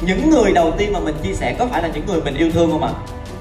những 0.00 0.30
người 0.30 0.52
đầu 0.52 0.72
tiên 0.78 0.92
mà 0.92 1.00
mình 1.00 1.14
chia 1.22 1.34
sẻ 1.34 1.54
có 1.58 1.66
phải 1.66 1.82
là 1.82 1.88
những 1.94 2.06
người 2.06 2.20
mình 2.20 2.36
yêu 2.36 2.50
thương 2.54 2.70
không 2.70 2.84
ạ? 2.84 2.90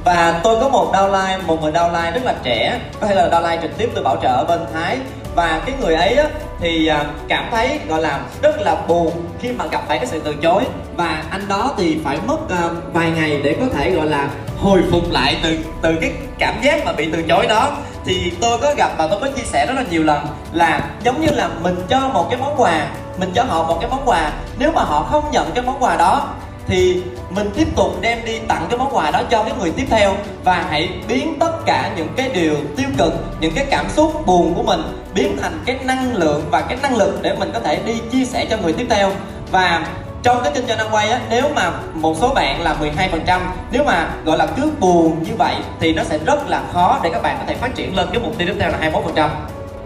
Và 0.07 0.39
tôi 0.43 0.59
có 0.59 0.69
một 0.69 0.91
downline, 0.93 1.39
một 1.45 1.61
người 1.61 1.71
downline 1.71 2.11
rất 2.11 2.25
là 2.25 2.35
trẻ. 2.43 2.79
Có 2.99 3.07
thể 3.07 3.15
là 3.15 3.29
downline 3.29 3.61
trực 3.61 3.77
tiếp 3.77 3.89
từ 3.95 4.03
bảo 4.03 4.17
trợ 4.21 4.29
ở 4.29 4.45
bên 4.47 4.59
Thái. 4.73 4.97
Và 5.35 5.61
cái 5.65 5.75
người 5.81 5.95
ấy 5.95 6.13
á, 6.13 6.25
thì 6.59 6.87
à, 6.87 7.05
cảm 7.27 7.47
thấy 7.51 7.79
gọi 7.87 8.01
là 8.01 8.19
rất 8.41 8.61
là 8.61 8.75
buồn 8.87 9.11
khi 9.39 9.51
mà 9.51 9.65
gặp 9.65 9.81
phải 9.87 9.97
cái 9.97 10.07
sự 10.07 10.19
từ 10.19 10.33
chối. 10.33 10.63
Và 10.95 11.23
anh 11.29 11.47
đó 11.47 11.71
thì 11.77 11.97
phải 12.03 12.17
mất 12.27 12.37
uh, 12.43 12.93
vài 12.93 13.11
ngày 13.11 13.41
để 13.43 13.55
có 13.59 13.65
thể 13.77 13.91
gọi 13.91 14.05
là 14.07 14.27
hồi 14.59 14.83
phục 14.91 15.11
lại 15.11 15.37
từ 15.43 15.57
từ 15.81 15.95
cái 16.01 16.11
cảm 16.39 16.61
giác 16.61 16.85
mà 16.85 16.91
bị 16.91 17.09
từ 17.11 17.21
chối 17.21 17.47
đó. 17.47 17.71
Thì 18.05 18.33
tôi 18.41 18.57
có 18.61 18.73
gặp 18.77 18.91
và 18.97 19.07
tôi 19.07 19.19
có 19.21 19.27
chia 19.35 19.43
sẻ 19.43 19.65
rất 19.65 19.73
là 19.75 19.83
nhiều 19.89 20.03
lần 20.03 20.25
là 20.51 20.81
giống 21.03 21.21
như 21.21 21.29
là 21.31 21.49
mình 21.61 21.75
cho 21.89 21.99
một 21.99 22.27
cái 22.29 22.39
món 22.39 22.61
quà 22.61 22.87
mình 23.17 23.31
cho 23.35 23.43
họ 23.43 23.63
một 23.63 23.77
cái 23.81 23.89
món 23.89 24.01
quà. 24.05 24.31
Nếu 24.59 24.71
mà 24.71 24.81
họ 24.81 25.07
không 25.11 25.31
nhận 25.31 25.51
cái 25.51 25.63
món 25.63 25.83
quà 25.83 25.95
đó 25.95 26.27
thì 26.67 27.03
mình 27.29 27.49
tiếp 27.55 27.67
tục 27.75 28.01
đem 28.01 28.25
đi 28.25 28.39
tặng 28.39 28.65
cái 28.69 28.77
món 28.77 28.95
quà 28.95 29.11
đó 29.11 29.21
cho 29.29 29.43
cái 29.43 29.53
người 29.59 29.71
tiếp 29.71 29.85
theo. 29.89 30.15
Và 30.43 30.65
hãy 30.69 30.89
biến 31.07 31.35
tất 31.39 31.51
cả 31.65 31.91
những 31.97 32.07
cái 32.15 32.29
điều 32.33 32.55
tiêu 32.77 32.87
cực, 32.97 33.13
những 33.39 33.53
cái 33.55 33.65
cảm 33.69 33.89
xúc 33.89 34.25
buồn 34.25 34.53
của 34.53 34.63
mình 34.63 34.81
biến 35.13 35.37
thành 35.41 35.59
cái 35.65 35.79
năng 35.83 36.15
lượng 36.15 36.43
và 36.51 36.61
cái 36.61 36.77
năng 36.81 36.95
lực 36.95 37.19
để 37.21 37.35
mình 37.39 37.51
có 37.53 37.59
thể 37.59 37.79
đi 37.85 37.93
chia 38.11 38.25
sẻ 38.25 38.45
cho 38.49 38.57
người 38.57 38.73
tiếp 38.73 38.85
theo. 38.89 39.11
Và 39.51 39.87
trong 40.23 40.43
cái 40.43 40.51
kinh 40.55 40.67
doanh 40.67 40.79
ăn 40.79 40.87
quay 40.91 41.09
á, 41.09 41.19
nếu 41.29 41.43
mà 41.55 41.71
một 41.93 42.15
số 42.19 42.33
bạn 42.33 42.61
là 42.61 42.75
12% 42.81 43.41
nếu 43.71 43.83
mà, 43.83 44.09
gọi 44.25 44.37
là, 44.37 44.45
cứ 44.45 44.71
buồn 44.79 45.23
như 45.23 45.31
vậy 45.37 45.55
thì 45.79 45.93
nó 45.93 46.03
sẽ 46.03 46.17
rất 46.25 46.49
là 46.49 46.61
khó 46.73 46.99
để 47.03 47.09
các 47.13 47.21
bạn 47.21 47.37
có 47.39 47.45
thể 47.47 47.55
phát 47.55 47.75
triển 47.75 47.95
lên 47.95 48.07
cái 48.11 48.21
mục 48.23 48.37
tiêu 48.37 48.47
tiếp 48.47 48.55
theo 48.59 48.69
là 48.71 48.77
21% 49.15 49.29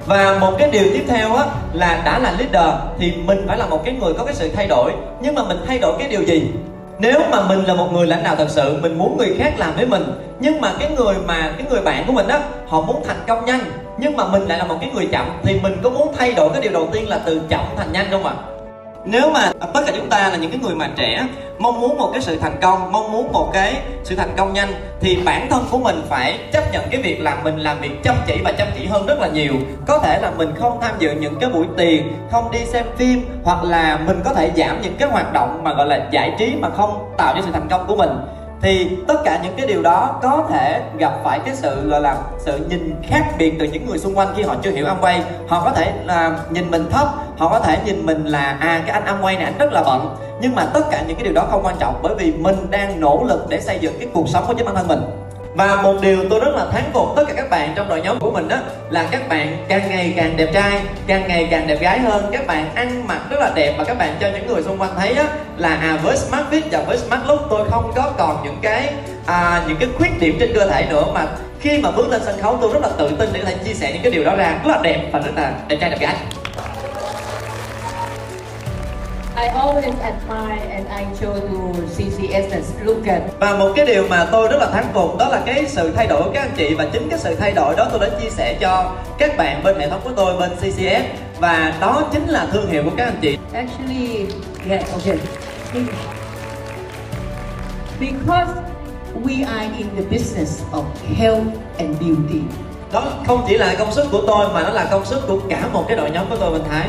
và 0.06 0.38
một 0.40 0.54
cái 0.60 0.72
điều 0.72 0.84
tiếp 0.84 1.06
theo 1.08 1.36
á, 1.36 1.46
là 1.74 2.02
đã 2.06 2.20
là 2.20 2.32
leader 2.32 2.74
thì 3.00 3.14
mình 3.26 3.46
phải 3.48 3.58
là 3.58 3.66
một 3.66 3.82
cái 3.86 3.94
người 3.94 4.14
có 4.14 4.26
cái 4.26 4.36
sự 4.36 4.52
thay 4.56 4.68
đổi. 4.68 4.92
Nhưng 5.22 5.36
mà 5.36 5.44
mình 5.44 5.58
thay 5.68 5.80
đổi 5.80 5.96
cái 6.00 6.08
điều 6.08 6.24
gì? 6.24 6.52
Nếu 7.02 7.20
mà 7.32 7.48
mình 7.48 7.66
là 7.66 7.74
một 7.74 7.94
người 7.94 8.08
lãnh 8.08 8.24
đạo 8.24 8.36
thật 8.36 8.48
sự, 8.50 8.78
mình 8.82 8.98
muốn 8.98 9.18
người 9.18 9.36
khác 9.38 9.54
làm 9.58 9.76
với 9.76 9.86
mình, 9.86 10.04
nhưng 10.40 10.62
mà 10.62 10.74
cái 10.80 10.92
người 10.98 11.16
mà, 11.28 11.54
cái 11.58 11.68
người 11.70 11.82
bạn 11.82 12.04
của 12.08 12.14
mình 12.14 12.28
á, 12.28 12.40
họ 12.68 12.82
muốn 12.82 13.04
thành 13.08 13.18
công 13.28 13.46
nhanh, 13.46 13.60
nhưng 13.98 14.18
mà 14.18 14.28
mình 14.28 14.42
lại 14.42 14.58
là 14.58 14.66
một 14.66 14.78
cái 14.82 14.92
người 14.94 15.08
chậm, 15.12 15.26
thì 15.44 15.60
mình 15.64 15.78
có 15.84 15.90
muốn 15.90 16.14
thay 16.18 16.34
đổi 16.34 16.50
cái 16.54 16.62
điều 16.62 16.72
đầu 16.72 16.90
tiên 16.94 17.10
là 17.10 17.20
từ 17.26 17.42
chậm 17.50 17.66
thành 17.78 17.92
nhanh 17.92 18.06
không 18.12 18.26
ạ 18.26 18.34
à? 18.38 18.51
Nếu 19.06 19.30
mà 19.30 19.52
tất 19.74 19.82
cả 19.86 19.94
chúng 19.96 20.10
ta 20.10 20.30
là 20.30 20.38
những 20.38 20.52
cái 20.52 20.60
người 20.64 20.76
mà 20.76 20.90
trẻ, 20.96 21.28
mong 21.60 21.82
muốn 21.82 21.98
một 21.98 22.10
cái 22.14 22.22
sự 22.22 22.38
thành 22.38 22.58
công, 22.62 22.92
mong 22.92 23.12
muốn 23.12 23.32
một 23.32 23.50
cái 23.54 23.76
sự 24.04 24.16
thành 24.16 24.34
công 24.38 24.54
nhanh, 24.54 24.74
thì 25.00 25.18
bản 25.26 25.48
thân 25.50 25.66
của 25.72 25.78
mình 25.78 26.02
phải 26.10 26.40
chấp 26.54 26.64
nhận 26.74 26.84
cái 26.92 27.02
việc 27.02 27.22
là 27.22 27.38
mình 27.44 27.58
làm 27.58 27.80
việc 27.82 28.04
chăm 28.04 28.16
chỉ 28.28 28.38
và 28.44 28.52
chăm 28.52 28.68
chỉ 28.78 28.86
hơn 28.86 29.06
rất 29.06 29.20
là 29.20 29.28
nhiều. 29.28 29.54
Có 29.88 30.00
thể 30.00 30.20
là 30.22 30.32
mình 30.32 30.54
không 30.60 30.78
tham 30.82 30.96
dự 31.00 31.12
những 31.12 31.40
cái 31.40 31.50
buổi 31.50 31.66
tiền 31.78 32.14
không 32.32 32.52
đi 32.52 32.60
xem 32.66 32.86
phim, 32.98 33.30
hoặc 33.44 33.64
là 33.64 34.00
mình 34.08 34.22
có 34.26 34.34
thể 34.34 34.52
giảm 34.56 34.82
những 34.82 34.96
cái 35.00 35.10
hoạt 35.10 35.34
động 35.34 35.62
mà, 35.64 35.74
gọi 35.74 35.88
là, 35.88 36.08
giải 36.12 36.34
trí 36.40 36.54
mà 36.60 36.70
không 36.70 37.14
tạo 37.18 37.34
cho 37.36 37.42
sự 37.46 37.52
thành 37.54 37.68
công 37.70 37.88
của 37.88 37.96
mình 37.96 38.10
thì 38.62 38.98
tất 39.08 39.16
cả 39.26 39.40
những 39.44 39.54
cái 39.58 39.68
điều 39.68 39.82
đó 39.82 40.20
có 40.22 40.48
thể 40.50 40.82
gặp 40.98 41.14
phải 41.24 41.40
cái 41.46 41.56
sự, 41.56 41.90
gọi 41.90 42.02
là, 42.02 42.18
sự 42.40 42.58
nhìn 42.70 42.96
khác 43.04 43.24
biệt 43.38 43.54
từ 43.60 43.66
những 43.66 43.86
người 43.86 43.98
xung 43.98 44.18
quanh 44.18 44.28
khi 44.36 44.44
họ 44.44 44.56
chưa 44.64 44.72
hiểu 44.72 44.86
Amway. 44.86 45.20
Họ 45.48 45.62
có 45.66 45.72
thể 45.72 45.94
là 46.06 46.40
nhìn 46.50 46.72
mình 46.72 46.90
thấp, 46.92 47.08
họ 47.38 47.50
có 47.50 47.60
thể 47.60 47.78
nhìn 47.86 48.06
mình 48.06 48.26
là 48.26 48.58
à 48.60 48.84
cái 48.88 49.02
anh 49.02 49.06
Amway 49.06 49.36
này, 49.36 49.44
anh 49.44 49.58
rất 49.58 49.74
là 49.74 49.84
bận. 49.84 50.16
Nhưng 50.42 50.56
mà 50.56 50.66
tất 50.74 50.82
cả 50.92 51.04
những 51.08 51.16
cái 51.16 51.24
điều 51.24 51.34
đó 51.34 51.48
không 51.52 51.66
quan 51.66 51.76
trọng 51.80 52.00
bởi 52.04 52.16
vì 52.16 52.32
mình 52.32 52.56
đang 52.70 53.00
nỗ 53.00 53.24
lực 53.28 53.46
để 53.50 53.62
xây 53.62 53.80
dựng 53.80 53.94
cái 54.00 54.08
cuộc 54.14 54.30
sống 54.30 54.44
của 54.48 54.54
chính 54.54 54.66
bản 54.66 54.76
thân 54.76 54.88
mình 54.88 55.02
và 55.56 55.82
một 55.82 55.96
điều 56.02 56.30
tôi 56.30 56.40
rất 56.40 56.56
là 56.56 56.66
thán 56.72 56.84
phục 56.94 57.08
tất 57.16 57.24
cả 57.28 57.34
các 57.38 57.50
bạn 57.50 57.74
trong 57.76 57.90
đội 57.90 58.02
nhóm 58.02 58.20
của 58.20 58.32
mình 58.32 58.48
đó 58.48 58.58
là 58.90 59.08
các 59.12 59.30
bạn 59.30 59.66
càng 59.68 59.90
ngày 59.90 60.14
càng 60.18 60.38
đẹp 60.38 60.50
trai 60.54 60.82
càng 61.08 61.28
ngày 61.28 61.48
càng 61.52 61.68
đẹp 61.68 61.82
gái 61.82 62.00
hơn. 62.00 62.26
Các 62.32 62.48
bạn 62.48 62.76
ăn 62.76 63.08
mặc 63.08 63.20
rất 63.30 63.40
là 63.40 63.52
đẹp 63.56 63.76
và 63.78 63.84
các 63.84 63.98
bạn 63.98 64.16
cho 64.20 64.28
những 64.34 64.48
người 64.48 64.64
xung 64.64 64.78
quanh 64.78 64.96
thấy 64.98 65.14
á 65.14 65.26
là 65.58 65.76
à 65.76 66.00
với 66.04 66.18
smart 66.18 66.46
fit 66.52 66.62
và 66.72 66.84
với 66.88 66.98
smart 66.98 67.22
look 67.28 67.48
tôi 67.50 67.70
không 67.70 67.92
có 67.96 68.14
còn 68.18 68.38
những 68.44 68.58
cái 68.62 68.94
à, 69.26 69.64
những 69.68 69.78
cái 69.78 69.90
khuyết 69.98 70.20
điểm 70.20 70.38
trên 70.40 70.54
cơ 70.54 70.68
thể 70.68 70.88
nữa. 70.90 71.06
Mà 71.14 71.26
khi 71.60 71.78
mà 71.78 71.92
bước 71.92 72.10
lên 72.10 72.22
sân 72.26 72.42
khấu 72.42 72.58
tôi 72.62 72.74
rất 72.74 72.80
là 72.82 72.90
tự 72.98 73.10
tin 73.20 73.30
để 73.34 73.40
có 73.40 73.46
thể 73.50 73.56
chia 73.66 73.74
sẻ 73.74 73.92
những 73.94 74.02
cái 74.02 74.12
điều 74.12 74.24
đó 74.24 74.36
ra. 74.36 74.60
Rất 74.64 74.72
là 74.72 74.80
đẹp 74.84 75.10
và 75.12 75.20
rất 75.20 75.32
là 75.36 75.54
đẹp 75.68 75.78
trai 75.82 75.90
đẹp 75.90 76.00
gái. 76.00 76.16
I 79.42 79.48
always 79.48 79.96
admire 80.02 80.62
and 80.70 80.86
I 80.88 81.04
show 81.20 81.34
to 81.34 81.82
CCS 81.98 82.66
look 82.84 83.06
at. 83.06 83.22
Và 83.40 83.58
một 83.58 83.72
cái 83.76 83.86
điều 83.86 84.08
mà 84.08 84.28
tôi 84.32 84.48
rất 84.48 84.58
là 84.60 84.68
thán 84.72 84.86
phục 84.94 85.18
đó 85.18 85.28
là 85.30 85.42
cái 85.46 85.66
sự 85.68 85.92
thay 85.96 86.08
đổi 86.08 86.24
của 86.24 86.32
các 86.34 86.42
anh 86.42 86.54
chị 86.58 86.74
và 86.74 86.86
chính 86.94 87.10
cái 87.10 87.20
sự 87.20 87.36
thay 87.36 87.52
đổi 87.52 87.76
đó 87.76 87.88
tôi 87.92 88.00
đã 88.00 88.20
chia 88.22 88.30
sẻ 88.30 88.58
cho 88.60 88.92
các 89.18 89.38
bạn 89.38 89.64
bên 89.64 89.80
hệ 89.80 89.90
thống 89.90 90.02
của 90.04 90.12
tôi 90.16 90.38
bên 90.40 90.50
CCS 90.56 91.06
và 91.40 91.74
đó 91.82 92.04
chính 92.14 92.28
là 92.28 92.48
thương 92.52 92.72
hiệu 92.72 92.84
của 92.84 92.92
các 92.98 93.06
anh 93.06 93.18
chị. 93.22 93.38
Actually, 93.54 94.28
yeah, 94.70 94.94
okay. 94.94 95.18
Because 98.00 98.52
we 99.24 99.48
are 99.48 99.78
in 99.78 99.88
the 99.96 100.04
business 100.18 100.62
of 100.72 100.84
health 101.18 101.48
and 101.78 102.00
beauty. 102.00 102.42
Đó 102.94 103.04
không 103.28 103.46
chỉ 103.48 103.58
là 103.58 103.76
công 103.80 103.92
sức 103.92 104.08
của 104.12 104.22
tôi 104.28 104.48
mà 104.54 104.64
nó 104.64 104.70
là 104.70 104.88
công 104.92 105.06
sức 105.06 105.22
của 105.28 105.40
cả 105.50 105.68
một 105.74 105.86
cái 105.88 105.98
đội 105.98 106.10
nhóm 106.12 106.26
của 106.30 106.36
tôi 106.36 106.52
bên 106.52 106.62
Thái 106.70 106.88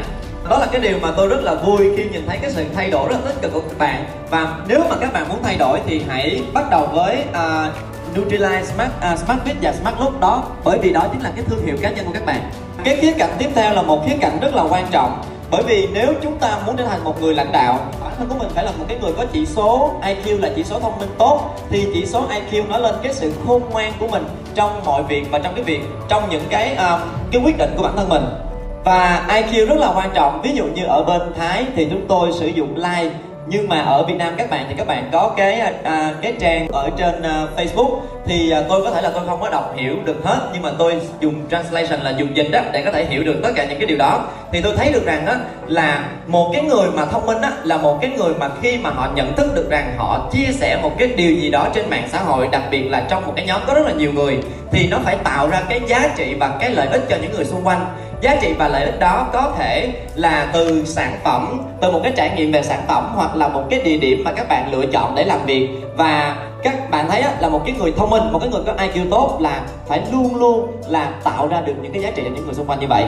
đó 0.53 0.59
là 0.59 0.67
cái 0.67 0.81
điều 0.81 0.99
mà 1.03 1.13
tôi 1.17 1.29
rất 1.29 1.43
là 1.43 1.55
vui 1.55 1.91
khi 1.97 2.05
nhìn 2.13 2.27
thấy 2.27 2.39
cái 2.43 2.51
sự 2.51 2.65
thay 2.75 2.91
đổi 2.91 3.09
rất 3.09 3.17
là 3.25 3.31
tích 3.31 3.43
cực 3.43 3.53
của 3.53 3.61
các 3.61 3.79
bạn. 3.79 4.05
Và 4.31 4.55
nếu 4.69 4.81
mà 4.91 4.97
các 5.01 5.13
bạn 5.13 5.29
muốn 5.29 5.39
thay 5.43 5.57
đổi 5.57 5.81
thì 5.87 6.03
hãy 6.09 6.43
bắt 6.53 6.71
đầu 6.71 6.87
với 6.87 7.25
uh, 7.31 7.73
Nutrilite 8.17 8.65
Smart 8.65 8.91
uh, 9.13 9.19
Smart 9.19 9.41
Fit 9.45 9.55
và 9.63 9.73
Smart 9.73 10.01
Look 10.01 10.21
đó 10.21 10.45
bởi 10.65 10.79
vì 10.79 10.93
đó 10.93 11.07
chính 11.13 11.23
là 11.23 11.33
cái 11.37 11.45
thương 11.49 11.67
hiệu 11.67 11.77
cá 11.83 11.91
nhân 11.91 12.07
của 12.07 12.13
các 12.15 12.27
bạn. 12.27 12.51
Cái 12.85 12.97
khía 12.97 13.13
cạnh 13.19 13.31
tiếp 13.39 13.49
theo 13.55 13.75
là 13.75 13.83
một 13.83 14.07
khía 14.07 14.17
cạnh 14.21 14.39
rất 14.41 14.55
là 14.55 14.63
quan 14.63 14.87
trọng 14.91 15.23
bởi 15.51 15.63
vì 15.63 15.89
nếu 15.93 16.15
chúng 16.23 16.39
ta 16.39 16.59
muốn 16.67 16.77
trở 16.77 16.85
thành 16.85 17.05
một 17.05 17.23
người 17.23 17.35
lãnh 17.35 17.53
đạo 17.53 17.79
bản 18.01 18.13
thân 18.19 18.29
của 18.29 18.35
mình 18.39 18.49
phải 18.55 18.65
là 18.65 18.71
một 18.79 18.85
cái 18.89 18.99
người 19.03 19.13
có 19.17 19.25
chỉ 19.33 19.47
số 19.47 19.95
IQ 20.03 20.41
là 20.41 20.51
chỉ 20.57 20.65
số 20.65 20.81
thông 20.81 20.99
minh 20.99 21.11
tốt 21.19 21.55
thì 21.71 21.87
chỉ 21.95 22.07
số 22.07 22.27
IQ 22.29 22.69
nó 22.69 22.79
lên 22.79 22.95
cái 23.03 23.15
sự 23.15 23.33
khôn 23.47 23.63
ngoan 23.71 23.93
của 24.01 24.09
mình 24.09 24.25
trong 24.55 24.85
mọi 24.85 25.03
việc 25.03 25.27
và 25.31 25.39
trong 25.39 25.55
cái 25.55 25.65
việc 25.65 25.81
trong 26.09 26.31
những 26.31 26.45
cái 26.51 26.73
uh, 26.73 27.01
cái 27.33 27.43
quyết 27.45 27.59
định 27.59 27.71
của 27.77 27.83
bản 27.83 27.97
thân 27.97 28.09
mình 28.09 28.52
và 28.85 29.27
IQ 29.29 29.67
rất 29.67 29.79
là 29.79 29.93
quan 29.97 30.11
trọng. 30.15 30.43
Ví 30.43 30.53
dụ 30.55 30.65
như 30.65 30.85
ở 30.85 31.03
bên 31.03 31.21
Thái 31.39 31.67
thì 31.77 31.87
chúng 31.91 32.07
tôi 32.09 32.33
sử 32.33 32.47
dụng 32.47 32.77
like 32.77 33.11
nhưng 33.47 33.69
mà 33.69 33.83
ở 33.83 34.05
Việt 34.07 34.15
Nam 34.19 34.35
các 34.37 34.51
bạn 34.51 34.65
thì 34.69 34.75
các 34.79 34.87
bạn 34.87 35.09
có 35.13 35.35
cái 35.37 35.61
à, 35.83 36.15
cái 36.23 36.35
trang 36.41 36.69
ở 36.69 36.91
trên 36.97 37.23
à, 37.23 37.47
Facebook 37.57 38.01
thì 38.27 38.51
à, 38.51 38.63
tôi 38.69 38.83
có 38.83 38.91
thể 38.91 39.03
là 39.03 39.11
tôi 39.15 39.23
không 39.27 39.41
có 39.41 39.51
đọc 39.51 39.75
hiểu 39.77 39.97
được 40.05 40.25
hết. 40.25 40.39
Nhưng 40.53 40.63
mà 40.63 40.71
tôi 40.79 41.01
dùng 41.21 41.35
translation 41.51 42.01
là 42.01 42.11
dùng 42.11 42.37
dịch 42.37 42.49
đó 42.53 42.61
để 42.73 42.83
có 42.83 42.93
thể 42.93 43.05
hiểu 43.05 43.25
được 43.25 43.41
tất 43.43 43.51
cả 43.57 43.65
những 43.65 43.79
cái 43.79 43.87
điều 43.87 43.99
đó. 43.99 44.25
Thì 44.53 44.61
tôi 44.61 44.77
thấy 44.77 44.93
được 44.93 45.07
rằng 45.07 45.27
đó 45.27 45.35
là 45.67 46.05
một 46.27 46.51
cái 46.53 46.63
người 46.63 46.91
mà 46.95 47.05
thông 47.05 47.27
minh 47.27 47.41
á 47.41 47.53
là 47.65 47.77
một 47.77 47.99
cái 48.01 48.11
người 48.11 48.35
mà 48.35 48.51
khi 48.63 48.79
mà 48.79 48.91
họ 48.91 49.09
nhận 49.15 49.35
thức 49.37 49.55
được 49.55 49.71
rằng 49.71 49.95
họ 49.97 50.29
chia 50.33 50.53
sẻ 50.53 50.79
một 50.83 50.93
cái 50.99 51.09
điều 51.09 51.33
gì 51.33 51.51
đó 51.51 51.69
trên 51.75 51.91
mạng 51.91 52.09
xã 52.13 52.19
hội 52.19 52.49
đặc 52.53 52.63
biệt 52.71 52.83
là 52.83 53.07
trong 53.11 53.27
một 53.27 53.33
cái 53.37 53.47
nhóm 53.47 53.61
có 53.67 53.75
rất 53.75 53.87
là 53.87 53.93
nhiều 53.93 54.13
người 54.13 54.39
thì 54.73 54.89
nó 54.91 54.99
phải 55.05 55.17
tạo 55.17 55.49
ra 55.49 55.63
cái 55.69 55.81
giá 55.87 56.09
trị 56.17 56.35
và 56.35 56.57
cái 56.61 56.71
lợi 56.71 56.87
ích 56.87 57.03
cho 57.09 57.17
những 57.23 57.33
người 57.33 57.45
xung 57.45 57.67
quanh 57.67 57.87
giá 58.23 58.37
trị 58.41 58.53
và 58.59 58.69
lợi 58.69 58.85
ích 58.85 59.01
đó 59.01 59.27
có 59.33 59.53
thể 59.59 59.93
là 60.15 60.51
từ 60.53 60.85
sản 60.85 61.19
phẩm 61.25 61.61
từ 61.81 61.93
một 61.93 62.01
cái 62.03 62.13
trải 62.17 62.31
nghiệm 62.37 62.53
về 62.53 62.63
sản 62.63 62.83
phẩm 62.89 63.13
hoặc 63.15 63.37
là 63.37 63.49
một 63.49 63.63
cái 63.71 63.81
địa 63.81 63.97
điểm 63.97 64.23
mà 64.25 64.33
các 64.33 64.49
bạn 64.49 64.73
lựa 64.73 64.87
chọn 64.87 65.15
để 65.15 65.25
làm 65.25 65.47
việc. 65.47 65.69
Và 65.97 66.37
các 66.63 66.91
bạn 66.91 67.11
thấy 67.11 67.23
là 67.41 67.49
một 67.49 67.63
cái 67.67 67.75
người 67.79 67.93
thông 67.97 68.11
minh 68.11 68.33
một 68.33 68.39
cái 68.39 68.49
người 68.49 68.63
có 68.67 68.73
IQ 68.73 69.11
tốt 69.11 69.39
là 69.41 69.63
phải 69.87 70.03
luôn 70.13 70.37
luôn 70.37 70.73
là 70.89 71.11
tạo 71.25 71.49
ra 71.49 71.61
được 71.61 71.75
những 71.83 71.93
cái 71.93 72.03
giá 72.03 72.11
trị 72.11 72.23
cho 72.25 72.31
những 72.35 72.45
người 72.45 72.55
xung 72.55 72.67
quanh 72.67 72.81
như 72.81 72.87
vậy. 72.87 73.05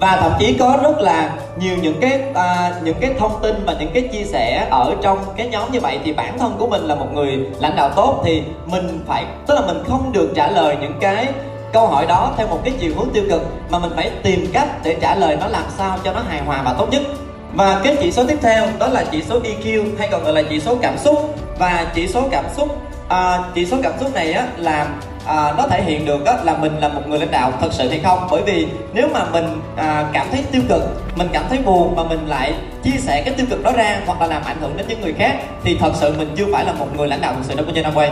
Và 0.00 0.16
thậm 0.20 0.32
chí 0.38 0.56
có 0.58 0.78
rất 0.82 0.98
là 0.98 1.30
nhiều 1.58 1.76
những 1.82 2.00
cái 2.00 2.20
à, 2.34 2.74
những 2.82 2.96
cái 3.00 3.14
thông 3.18 3.42
tin 3.42 3.54
và 3.66 3.76
những 3.80 3.90
cái 3.94 4.08
chia 4.12 4.24
sẻ 4.24 4.66
ở 4.70 4.94
trong 5.02 5.18
cái 5.36 5.48
nhóm 5.48 5.72
như 5.72 5.80
vậy 5.80 5.98
thì 6.04 6.12
bản 6.12 6.38
thân 6.38 6.56
của 6.58 6.66
mình 6.66 6.82
là 6.82 6.94
một 6.94 7.06
người 7.14 7.46
lãnh 7.60 7.76
đạo 7.76 7.90
tốt 7.96 8.22
thì 8.24 8.42
mình 8.66 9.00
phải 9.06 9.24
tức 9.46 9.54
là 9.54 9.60
mình 9.66 9.84
không 9.88 10.12
được 10.12 10.32
trả 10.34 10.50
lời 10.50 10.76
những 10.80 10.94
cái 11.00 11.26
câu 11.74 11.86
hỏi 11.86 12.06
đó 12.06 12.32
theo 12.36 12.46
một 12.46 12.60
cái 12.64 12.74
chiều 12.80 12.92
hướng 12.96 13.08
tiêu 13.12 13.24
cực 13.30 13.42
mà 13.70 13.78
mình 13.78 13.92
phải 13.96 14.10
tìm 14.22 14.46
cách 14.52 14.68
để 14.84 14.96
trả 15.00 15.14
lời 15.14 15.36
nó 15.40 15.46
làm 15.46 15.64
sao 15.78 15.98
cho 16.04 16.12
nó 16.12 16.20
hài 16.28 16.40
hòa 16.40 16.62
và 16.64 16.74
tốt 16.78 16.88
nhất. 16.90 17.02
Và 17.54 17.80
cái 17.84 17.96
chỉ 18.00 18.12
số 18.12 18.24
tiếp 18.24 18.38
theo 18.42 18.66
đó 18.78 18.88
là 18.88 19.04
chỉ 19.10 19.22
số 19.22 19.40
EQ 19.40 19.84
hay 19.98 20.08
còn 20.12 20.24
gọi 20.24 20.32
là 20.32 20.42
chỉ 20.50 20.60
số 20.60 20.76
cảm 20.82 20.98
xúc. 20.98 21.34
Và 21.58 21.86
chỉ 21.94 22.08
số 22.08 22.28
cảm 22.30 22.44
xúc 22.56 22.76
à, 23.08 23.38
chỉ 23.54 23.66
số 23.66 23.76
cảm 23.82 23.92
xúc 24.00 24.14
này 24.14 24.32
á 24.32 24.46
là 24.56 24.88
à, 25.26 25.52
nó 25.58 25.66
thể 25.70 25.82
hiện 25.82 26.06
được 26.06 26.26
á, 26.26 26.34
là 26.44 26.56
mình 26.56 26.78
là 26.80 26.88
một 26.88 27.02
người 27.06 27.18
lãnh 27.18 27.30
đạo 27.30 27.52
thật 27.60 27.68
sự 27.72 27.88
hay 27.88 28.00
không. 28.04 28.28
Bởi 28.30 28.42
vì 28.42 28.66
nếu 28.92 29.08
mà 29.12 29.24
mình 29.32 29.60
à, 29.76 30.06
cảm 30.12 30.26
thấy 30.32 30.44
tiêu 30.52 30.62
cực 30.68 30.82
mình 31.16 31.28
cảm 31.32 31.44
thấy 31.48 31.58
buồn 31.58 31.96
mà 31.96 32.02
mình 32.04 32.26
lại 32.26 32.54
chia 32.82 32.98
sẻ 32.98 33.22
cái 33.24 33.34
tiêu 33.34 33.46
cực 33.50 33.62
đó 33.62 33.72
ra 33.76 34.00
hoặc 34.06 34.20
là 34.20 34.26
làm 34.26 34.42
ảnh 34.44 34.56
hưởng 34.60 34.76
đến 34.76 34.86
những 34.88 35.00
người 35.00 35.12
khác 35.12 35.36
thì 35.64 35.76
thật 35.80 35.92
sự 35.94 36.14
mình 36.18 36.34
chưa 36.36 36.46
phải 36.52 36.64
là 36.64 36.72
một 36.72 36.86
người 36.96 37.08
lãnh 37.08 37.20
đạo 37.20 37.34
thực 37.36 37.44
sự 37.44 37.54
đâu 37.54 37.66
của 37.66 37.72
năm 37.82 37.94
Amway 37.94 38.10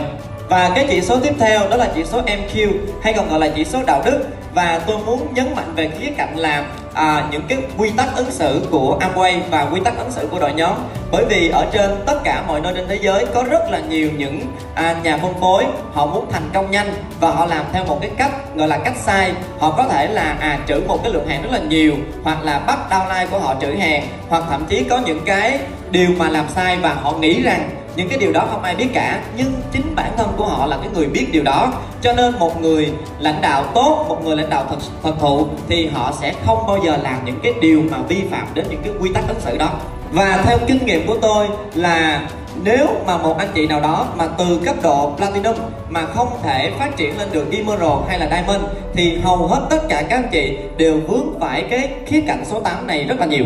và 0.53 0.71
cái 0.75 0.85
chỉ 0.89 1.01
số 1.01 1.19
tiếp 1.19 1.33
theo 1.39 1.69
đó 1.69 1.77
là 1.77 1.89
chỉ 1.95 2.03
số 2.05 2.21
MQ 2.21 2.71
hay 3.03 3.13
còn 3.13 3.29
gọi 3.29 3.39
là 3.39 3.47
chỉ 3.55 3.65
số 3.65 3.79
đạo 3.85 4.01
đức. 4.05 4.25
Và 4.53 4.81
tôi 4.87 4.97
muốn 5.05 5.33
nhấn 5.33 5.55
mạnh 5.55 5.73
về 5.75 5.91
khía 5.99 6.09
cạnh 6.17 6.37
là 6.37 6.65
à, 6.93 7.27
những 7.31 7.41
cái 7.47 7.57
quy 7.77 7.89
tắc 7.97 8.15
ứng 8.15 8.31
xử 8.31 8.67
của 8.71 8.99
Amway 8.99 9.39
và 9.49 9.67
quy 9.73 9.81
tắc 9.85 9.97
ứng 9.97 10.11
xử 10.11 10.27
của 10.31 10.39
đội 10.39 10.53
nhóm. 10.53 10.73
Bởi 11.11 11.25
vì 11.29 11.49
ở 11.49 11.65
trên 11.73 11.91
tất 12.05 12.23
cả 12.23 12.43
mọi 12.47 12.61
nơi 12.61 12.73
trên 12.75 12.87
thế 12.87 12.99
giới 13.01 13.25
có 13.33 13.43
rất 13.43 13.71
là 13.71 13.79
nhiều 13.79 14.09
những 14.17 14.41
à, 14.75 14.95
nhà 15.03 15.17
phân 15.17 15.33
phối 15.39 15.65
họ 15.93 16.05
muốn 16.05 16.31
thành 16.31 16.49
công 16.53 16.71
nhanh 16.71 16.93
và 17.19 17.29
họ 17.31 17.45
làm 17.45 17.65
theo 17.73 17.85
một 17.85 17.97
cái 18.01 18.11
cách 18.17 18.55
gọi 18.55 18.67
là 18.67 18.77
cách 18.77 18.97
sai. 19.05 19.33
Họ 19.59 19.71
có 19.77 19.87
thể 19.87 20.07
là 20.07 20.35
à 20.39 20.59
trữ 20.67 20.81
một 20.87 21.03
cái 21.03 21.13
lượng 21.13 21.27
hàng 21.27 21.41
rất 21.41 21.51
là 21.51 21.59
nhiều 21.59 21.93
hoặc 22.23 22.43
là 22.43 22.59
bắt 22.59 22.79
downline 22.89 23.27
của 23.27 23.39
họ 23.39 23.55
trữ 23.61 23.67
hàng 23.67 24.03
hoặc 24.29 24.43
thậm 24.49 24.65
chí 24.69 24.83
có 24.83 25.01
những 25.05 25.21
cái 25.25 25.59
điều 25.91 26.09
mà 26.17 26.29
làm 26.29 26.45
sai 26.55 26.77
và 26.77 26.93
họ 26.93 27.11
nghĩ 27.11 27.41
rằng 27.43 27.69
những 27.95 28.09
cái 28.09 28.17
điều 28.17 28.31
đó 28.31 28.47
không 28.51 28.63
ai 28.63 28.75
biết 28.75 28.87
cả, 28.93 29.21
nhưng 29.37 29.53
chính 29.71 29.95
bản 29.95 30.11
thân 30.17 30.27
của 30.37 30.45
họ 30.45 30.65
là 30.65 30.77
cái 30.77 30.89
người 30.93 31.05
biết 31.05 31.27
điều 31.31 31.43
đó. 31.43 31.73
Cho 32.01 32.13
nên 32.13 32.39
một 32.39 32.61
người 32.61 32.93
lãnh 33.19 33.41
đạo 33.41 33.63
tốt, 33.73 34.05
một 34.09 34.23
người 34.23 34.35
lãnh 34.35 34.49
đạo 34.49 34.65
thật 34.69 34.75
thật 35.03 35.13
thụ, 35.19 35.47
thì 35.67 35.87
họ 35.87 36.13
sẽ 36.21 36.33
không 36.45 36.67
bao 36.67 36.77
giờ 36.85 36.97
làm 36.97 37.25
những 37.25 37.39
cái 37.43 37.53
điều 37.61 37.81
mà 37.91 37.97
vi 38.07 38.23
phạm 38.31 38.47
đến 38.53 38.65
những 38.69 38.81
cái 38.83 38.93
quy 38.99 39.13
tắc 39.13 39.27
ứng 39.27 39.39
xử 39.39 39.57
đó. 39.57 39.69
Và 40.11 40.43
theo 40.45 40.57
kinh 40.67 40.85
nghiệm 40.85 41.07
của 41.07 41.17
tôi 41.21 41.47
là 41.75 42.27
nếu 42.63 42.87
mà 43.05 43.17
một 43.17 43.37
anh 43.37 43.47
chị 43.55 43.67
nào 43.67 43.81
đó 43.81 44.07
mà 44.15 44.27
từ 44.37 44.59
cấp 44.65 44.75
độ 44.83 45.13
platinum 45.17 45.55
mà 45.89 46.05
không 46.05 46.27
thể 46.43 46.71
phát 46.79 46.97
triển 46.97 47.17
lên 47.17 47.27
được 47.31 47.45
emerald 47.51 48.07
hay 48.07 48.19
là 48.19 48.29
diamond, 48.29 48.63
thì 48.93 49.17
hầu 49.23 49.47
hết 49.47 49.67
tất 49.69 49.79
cả 49.89 50.03
các 50.09 50.17
anh 50.17 50.29
chị 50.31 50.57
đều 50.77 50.99
vướng 51.07 51.39
phải 51.39 51.63
cái 51.69 51.89
khía 52.05 52.21
cạnh 52.27 52.45
số 52.45 52.59
8 52.59 52.87
này 52.87 53.03
rất 53.03 53.19
là 53.19 53.25
nhiều. 53.25 53.45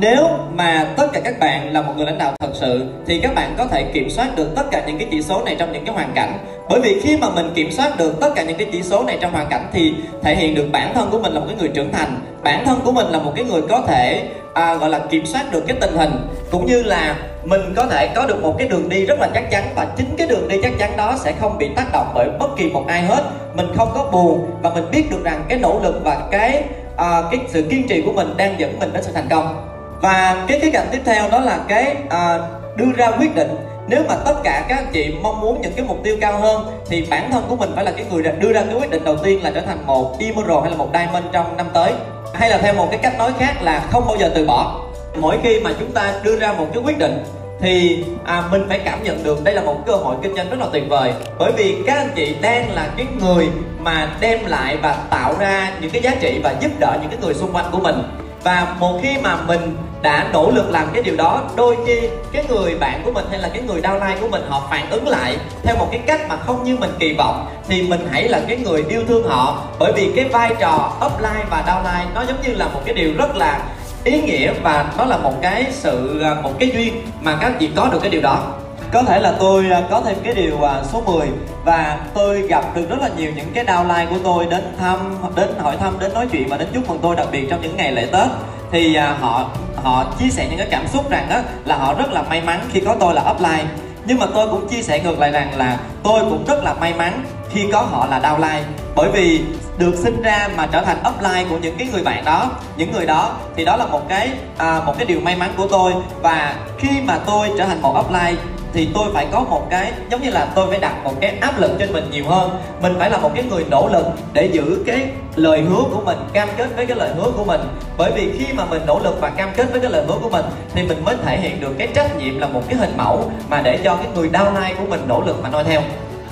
Nếu 0.00 0.28
mà 0.54 0.94
tất 0.96 1.12
cả 1.12 1.20
các 1.20 1.38
bạn 1.40 1.72
là 1.72 1.82
một 1.82 1.92
người 1.96 2.06
lãnh 2.06 2.18
đạo 2.18 2.32
thật 2.40 2.50
sự, 2.54 2.86
thì 3.06 3.20
các 3.20 3.34
bạn 3.34 3.54
có 3.58 3.66
thể 3.66 3.82
kiểm 3.82 4.10
soát 4.10 4.36
được 4.36 4.56
tất 4.56 4.70
cả 4.70 4.82
những 4.86 4.98
cái 4.98 5.08
chỉ 5.10 5.22
số 5.22 5.42
này 5.44 5.56
trong 5.58 5.72
những 5.72 5.84
cái 5.84 5.94
hoàn 5.94 6.12
cảnh. 6.14 6.38
Bởi 6.68 6.80
vì 6.80 7.00
khi 7.00 7.16
mà 7.16 7.30
mình 7.30 7.50
kiểm 7.54 7.72
soát 7.72 7.98
được 7.98 8.20
tất 8.20 8.30
cả 8.34 8.42
những 8.42 8.56
cái 8.56 8.66
chỉ 8.72 8.82
số 8.82 9.04
này 9.04 9.18
trong 9.20 9.32
hoàn 9.32 9.48
cảnh 9.48 9.66
thì 9.72 9.94
thể 10.22 10.36
hiện 10.36 10.54
được 10.54 10.68
bản 10.72 10.94
thân 10.94 11.10
của 11.10 11.18
mình 11.18 11.32
là 11.32 11.40
một 11.40 11.46
cái 11.48 11.56
người 11.60 11.68
trưởng 11.68 11.92
thành, 11.92 12.20
bản 12.42 12.64
thân 12.66 12.80
của 12.84 12.92
mình 12.92 13.06
là 13.06 13.18
một 13.18 13.32
cái 13.36 13.44
người 13.44 13.62
có 13.68 13.82
thể 13.86 14.28
à, 14.58 14.74
gọi 14.74 14.90
là 14.90 14.98
kiểm 14.98 15.26
soát 15.26 15.52
được 15.52 15.64
cái 15.66 15.76
tình 15.80 15.96
hình 15.96 16.12
cũng 16.50 16.66
như 16.66 16.82
là 16.82 17.16
mình 17.44 17.60
có 17.76 17.86
thể 17.86 18.08
có 18.14 18.26
được 18.26 18.42
một 18.42 18.54
cái 18.58 18.68
đường 18.68 18.88
đi 18.88 19.06
rất 19.06 19.20
là 19.20 19.28
chắc 19.34 19.50
chắn 19.50 19.64
và 19.76 19.86
chính 19.96 20.14
cái 20.18 20.26
đường 20.26 20.48
đi 20.48 20.56
chắc 20.62 20.72
chắn 20.78 20.96
đó 20.96 21.14
sẽ 21.18 21.32
không 21.40 21.58
bị 21.58 21.68
tác 21.76 21.86
động 21.92 22.12
bởi 22.14 22.28
bất 22.38 22.48
kỳ 22.56 22.70
một 22.70 22.84
ai 22.88 23.02
hết. 23.02 23.22
Mình 23.54 23.66
không 23.76 23.90
có 23.94 24.08
buồn 24.12 24.50
và 24.62 24.70
mình 24.70 24.84
biết 24.92 25.10
được 25.10 25.24
rằng 25.24 25.44
cái 25.48 25.58
nỗ 25.58 25.80
lực 25.82 26.00
và 26.04 26.18
cái 26.30 26.64
à, 26.96 27.22
cái 27.30 27.40
sự 27.48 27.62
kiên 27.70 27.88
trì 27.88 28.02
của 28.02 28.12
mình 28.12 28.34
đang 28.36 28.60
dẫn 28.60 28.78
mình 28.78 28.92
đến 28.92 29.02
sự 29.02 29.12
thành 29.14 29.28
công. 29.30 29.68
Và 30.00 30.44
cái 30.48 30.60
khía 30.60 30.70
cạnh 30.70 30.86
tiếp 30.92 31.00
theo 31.04 31.28
đó 31.30 31.40
là 31.40 31.58
cái 31.68 31.96
à, 32.08 32.38
đưa 32.76 32.92
ra 32.96 33.10
quyết 33.10 33.34
định. 33.34 33.56
Nếu 33.88 34.02
mà 34.08 34.14
tất 34.24 34.34
cả 34.44 34.64
các 34.68 34.76
anh 34.78 34.86
chị 34.92 35.14
mong 35.22 35.40
muốn 35.40 35.60
những 35.60 35.72
cái 35.72 35.84
mục 35.88 35.98
tiêu 36.04 36.16
cao 36.20 36.40
hơn 36.40 36.66
thì 36.86 37.06
bản 37.10 37.30
thân 37.30 37.44
của 37.48 37.56
mình 37.56 37.70
phải 37.74 37.84
là 37.84 37.90
cái 37.90 38.06
người 38.12 38.22
đưa 38.22 38.52
ra 38.52 38.62
cái 38.62 38.74
quyết 38.80 38.90
định 38.90 39.04
đầu 39.04 39.16
tiên 39.16 39.42
là 39.42 39.50
trở 39.54 39.60
thành 39.60 39.86
một 39.86 40.16
emerald 40.20 40.62
hay 40.62 40.70
là 40.70 40.76
một 40.76 40.88
diamond 40.92 41.24
trong 41.32 41.56
năm 41.56 41.66
tới 41.72 41.92
hay 42.34 42.50
là 42.50 42.58
theo 42.58 42.74
một 42.74 42.88
cái 42.90 43.00
cách 43.02 43.18
nói 43.18 43.32
khác 43.38 43.54
là 43.62 43.86
không 43.90 44.06
bao 44.06 44.16
giờ 44.16 44.30
từ 44.34 44.46
bỏ. 44.46 44.80
Mỗi 45.20 45.38
khi 45.42 45.60
mà 45.60 45.70
chúng 45.78 45.92
ta 45.92 46.14
đưa 46.22 46.38
ra 46.38 46.52
một 46.52 46.66
cái 46.74 46.82
quyết 46.82 46.98
định 46.98 47.24
thì 47.60 48.04
à, 48.24 48.42
mình 48.50 48.64
phải 48.68 48.78
cảm 48.78 49.02
nhận 49.02 49.24
được 49.24 49.44
đây 49.44 49.54
là 49.54 49.62
một 49.62 49.76
cơ 49.86 49.92
hội 49.92 50.16
kinh 50.22 50.36
doanh 50.36 50.50
rất 50.50 50.58
là 50.60 50.66
tuyệt 50.72 50.84
vời. 50.88 51.12
Bởi 51.38 51.52
vì 51.52 51.76
các 51.86 51.96
anh 51.96 52.10
chị 52.16 52.36
đang 52.40 52.74
là 52.74 52.88
cái 52.96 53.06
người 53.20 53.48
mà 53.78 54.10
đem 54.20 54.46
lại 54.46 54.76
và 54.76 54.96
tạo 55.10 55.34
ra 55.38 55.72
những 55.80 55.90
cái 55.90 56.02
giá 56.02 56.14
trị 56.20 56.40
và 56.44 56.54
giúp 56.60 56.70
đỡ 56.78 56.98
những 57.00 57.10
cái 57.10 57.18
người 57.22 57.34
xung 57.34 57.52
quanh 57.52 57.66
của 57.72 57.78
mình 57.78 58.02
và 58.42 58.76
một 58.80 58.98
khi 59.02 59.16
mà 59.22 59.36
mình 59.46 59.76
đã 60.02 60.26
nỗ 60.32 60.50
lực 60.50 60.70
làm 60.70 60.88
cái 60.94 61.02
điều 61.02 61.16
đó, 61.16 61.42
đôi 61.56 61.76
khi 61.86 62.00
cái 62.32 62.44
người 62.48 62.74
bạn 62.74 63.02
của 63.04 63.10
mình 63.12 63.24
hay 63.30 63.38
là 63.38 63.48
cái 63.48 63.62
người 63.62 63.80
downline 63.80 64.20
của 64.20 64.28
mình 64.28 64.42
họ 64.48 64.66
phản 64.70 64.90
ứng 64.90 65.08
lại 65.08 65.36
theo 65.62 65.76
một 65.76 65.88
cái 65.90 66.00
cách 66.06 66.20
mà 66.28 66.36
không 66.36 66.64
như 66.64 66.76
mình 66.76 66.90
kỳ 66.98 67.14
vọng, 67.14 67.46
thì 67.68 67.82
mình 67.82 68.08
hãy 68.10 68.28
là 68.28 68.40
cái 68.48 68.56
người 68.56 68.84
yêu 68.88 69.02
thương 69.08 69.28
họ. 69.28 69.62
Bởi 69.78 69.92
vì 69.92 70.12
cái 70.16 70.24
vai 70.24 70.54
trò 70.60 70.92
upline 71.06 71.44
và 71.50 71.64
downline 71.66 72.14
nó 72.14 72.24
giống 72.28 72.42
như 72.42 72.54
là 72.54 72.68
một 72.68 72.80
cái 72.84 72.94
điều 72.94 73.12
rất 73.18 73.36
là 73.36 73.60
ý 74.04 74.22
nghĩa 74.22 74.52
và 74.62 74.92
nó 74.98 75.04
là 75.04 75.16
một 75.16 75.34
cái 75.42 75.66
sự 75.70 76.20
à, 76.22 76.34
một 76.42 76.52
cái 76.58 76.70
duyên 76.74 77.02
mà 77.20 77.36
các 77.40 77.52
chị 77.60 77.70
có 77.76 77.88
được 77.92 77.98
cái 78.02 78.10
điều 78.10 78.20
đó. 78.20 78.46
Có 78.92 79.02
thể 79.02 79.20
là 79.20 79.34
tôi 79.40 79.64
à, 79.70 79.82
có 79.90 80.02
thêm 80.04 80.16
cái 80.24 80.34
điều 80.34 80.62
à, 80.62 80.82
số 80.92 81.00
10 81.00 81.28
và 81.68 81.98
tôi 82.14 82.42
gặp 82.42 82.64
được 82.74 82.90
rất 82.90 82.96
là 83.00 83.08
nhiều 83.16 83.32
những 83.36 83.52
cái 83.54 83.64
downline 83.64 84.08
của 84.10 84.18
tôi 84.24 84.46
đến 84.46 84.74
thăm 84.80 84.98
đến 85.36 85.48
hỏi 85.58 85.76
thăm 85.76 85.98
đến 86.00 86.14
nói 86.14 86.26
chuyện 86.32 86.48
và 86.48 86.56
đến 86.56 86.68
chúc 86.74 86.88
mừng 86.88 86.98
tôi 87.02 87.16
đặc 87.16 87.26
biệt 87.32 87.46
trong 87.50 87.60
những 87.62 87.76
ngày 87.76 87.92
lễ 87.92 88.06
Tết. 88.12 88.28
Thì 88.72 88.94
à, 88.94 89.16
họ 89.20 89.50
họ 89.76 90.04
chia 90.18 90.30
sẻ 90.30 90.46
những 90.50 90.58
cái 90.58 90.68
cảm 90.70 90.88
xúc 90.88 91.10
rằng 91.10 91.26
đó 91.30 91.40
là 91.64 91.76
họ 91.76 91.94
rất 91.94 92.12
là 92.12 92.22
may 92.22 92.40
mắn 92.40 92.60
khi 92.72 92.80
có 92.80 92.96
tôi 93.00 93.14
là 93.14 93.30
upline. 93.30 93.64
Nhưng 94.04 94.18
mà 94.18 94.26
tôi 94.34 94.48
cũng 94.48 94.68
chia 94.68 94.82
sẻ 94.82 95.00
ngược 95.00 95.18
lại 95.18 95.30
rằng 95.30 95.56
là 95.56 95.78
tôi 96.02 96.20
cũng 96.20 96.44
rất 96.46 96.64
là 96.64 96.74
may 96.74 96.94
mắn 96.94 97.24
khi 97.50 97.66
có 97.72 97.80
họ 97.80 98.06
là 98.06 98.20
downline. 98.20 98.62
Bởi 98.94 99.10
vì 99.10 99.40
được 99.78 99.94
sinh 99.94 100.22
ra 100.22 100.48
mà 100.56 100.66
trở 100.72 100.84
thành 100.84 100.98
upline 101.08 101.44
của 101.50 101.58
những 101.62 101.76
cái 101.78 101.88
người 101.92 102.02
bạn 102.02 102.24
đó 102.24 102.50
những 102.76 102.92
người 102.92 103.06
đó 103.06 103.32
thì 103.56 103.64
đó 103.64 103.76
là 103.76 103.86
một 103.86 104.08
cái 104.08 104.30
à, 104.58 104.80
một 104.86 104.94
cái 104.98 105.06
điều 105.06 105.20
may 105.20 105.36
mắn 105.36 105.50
của 105.56 105.66
tôi. 105.70 105.92
Và 106.22 106.54
khi 106.78 106.88
mà 107.04 107.18
tôi 107.26 107.50
trở 107.58 107.64
thành 107.64 107.82
một 107.82 107.96
upline 108.00 108.34
thì 108.72 108.88
tôi 108.94 109.04
phải 109.14 109.26
có 109.32 109.40
một 109.40 109.66
cái 109.70 109.92
giống 110.10 110.22
như 110.22 110.30
là 110.30 110.48
tôi 110.54 110.66
phải 110.70 110.78
đặt 110.78 111.04
một 111.04 111.12
cái 111.20 111.38
áp 111.40 111.60
lực 111.60 111.70
trên 111.78 111.92
mình 111.92 112.04
nhiều 112.10 112.24
hơn. 112.28 112.50
Mình 112.82 112.94
phải 112.98 113.10
là 113.10 113.18
một 113.18 113.30
cái 113.34 113.44
người 113.44 113.64
nỗ 113.70 113.88
lực 113.92 114.06
để 114.32 114.46
giữ 114.52 114.82
cái 114.86 115.08
lời 115.36 115.60
hứa 115.60 115.82
của 115.92 116.00
mình 116.04 116.18
cam 116.32 116.48
kết 116.56 116.68
với 116.76 116.86
cái 116.86 116.96
lời 116.96 117.10
hứa 117.16 117.30
của 117.36 117.44
mình. 117.44 117.60
Bởi 117.98 118.12
vì 118.14 118.32
khi 118.38 118.52
mà 118.52 118.64
mình 118.64 118.82
nỗ 118.86 118.98
lực 118.98 119.20
và 119.20 119.30
cam 119.30 119.48
kết 119.56 119.66
với 119.70 119.80
cái 119.80 119.90
lời 119.90 120.04
hứa 120.08 120.14
của 120.22 120.30
mình 120.30 120.44
thì 120.74 120.82
mình 120.82 121.04
mới 121.04 121.16
thể 121.24 121.36
hiện 121.36 121.60
được 121.60 121.74
cái 121.78 121.88
trách 121.94 122.16
nhiệm 122.18 122.38
là 122.38 122.46
một 122.46 122.62
cái 122.68 122.78
hình 122.78 122.96
mẫu 122.96 123.30
mà 123.48 123.62
để 123.62 123.78
cho 123.84 123.96
cái 123.96 124.06
người 124.14 124.28
downline 124.28 124.74
của 124.78 124.86
mình 124.88 125.00
nỗ 125.08 125.22
lực 125.26 125.42
mà 125.42 125.48
noi 125.48 125.64
theo. 125.64 125.80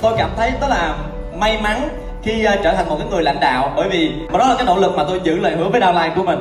Tôi 0.01 0.13
cảm 0.17 0.29
thấy 0.37 0.51
đó 0.61 0.67
là 0.67 0.95
may 1.35 1.61
mắn 1.61 1.89
khi 2.23 2.45
uh, 2.53 2.59
trở 2.63 2.73
thành 2.73 2.89
một 2.89 2.95
cái 2.99 3.07
người 3.11 3.23
lãnh 3.23 3.39
đạo 3.39 3.73
bởi 3.75 3.89
vì 3.89 4.11
mà 4.31 4.39
đó 4.39 4.47
là 4.47 4.55
cái 4.55 4.65
nỗ 4.65 4.77
lực 4.77 4.95
mà 4.95 5.03
tôi 5.07 5.19
giữ 5.23 5.37
lời 5.37 5.55
hứa 5.55 5.69
với 5.69 5.81
downline 5.81 6.15
của 6.15 6.23
mình 6.23 6.39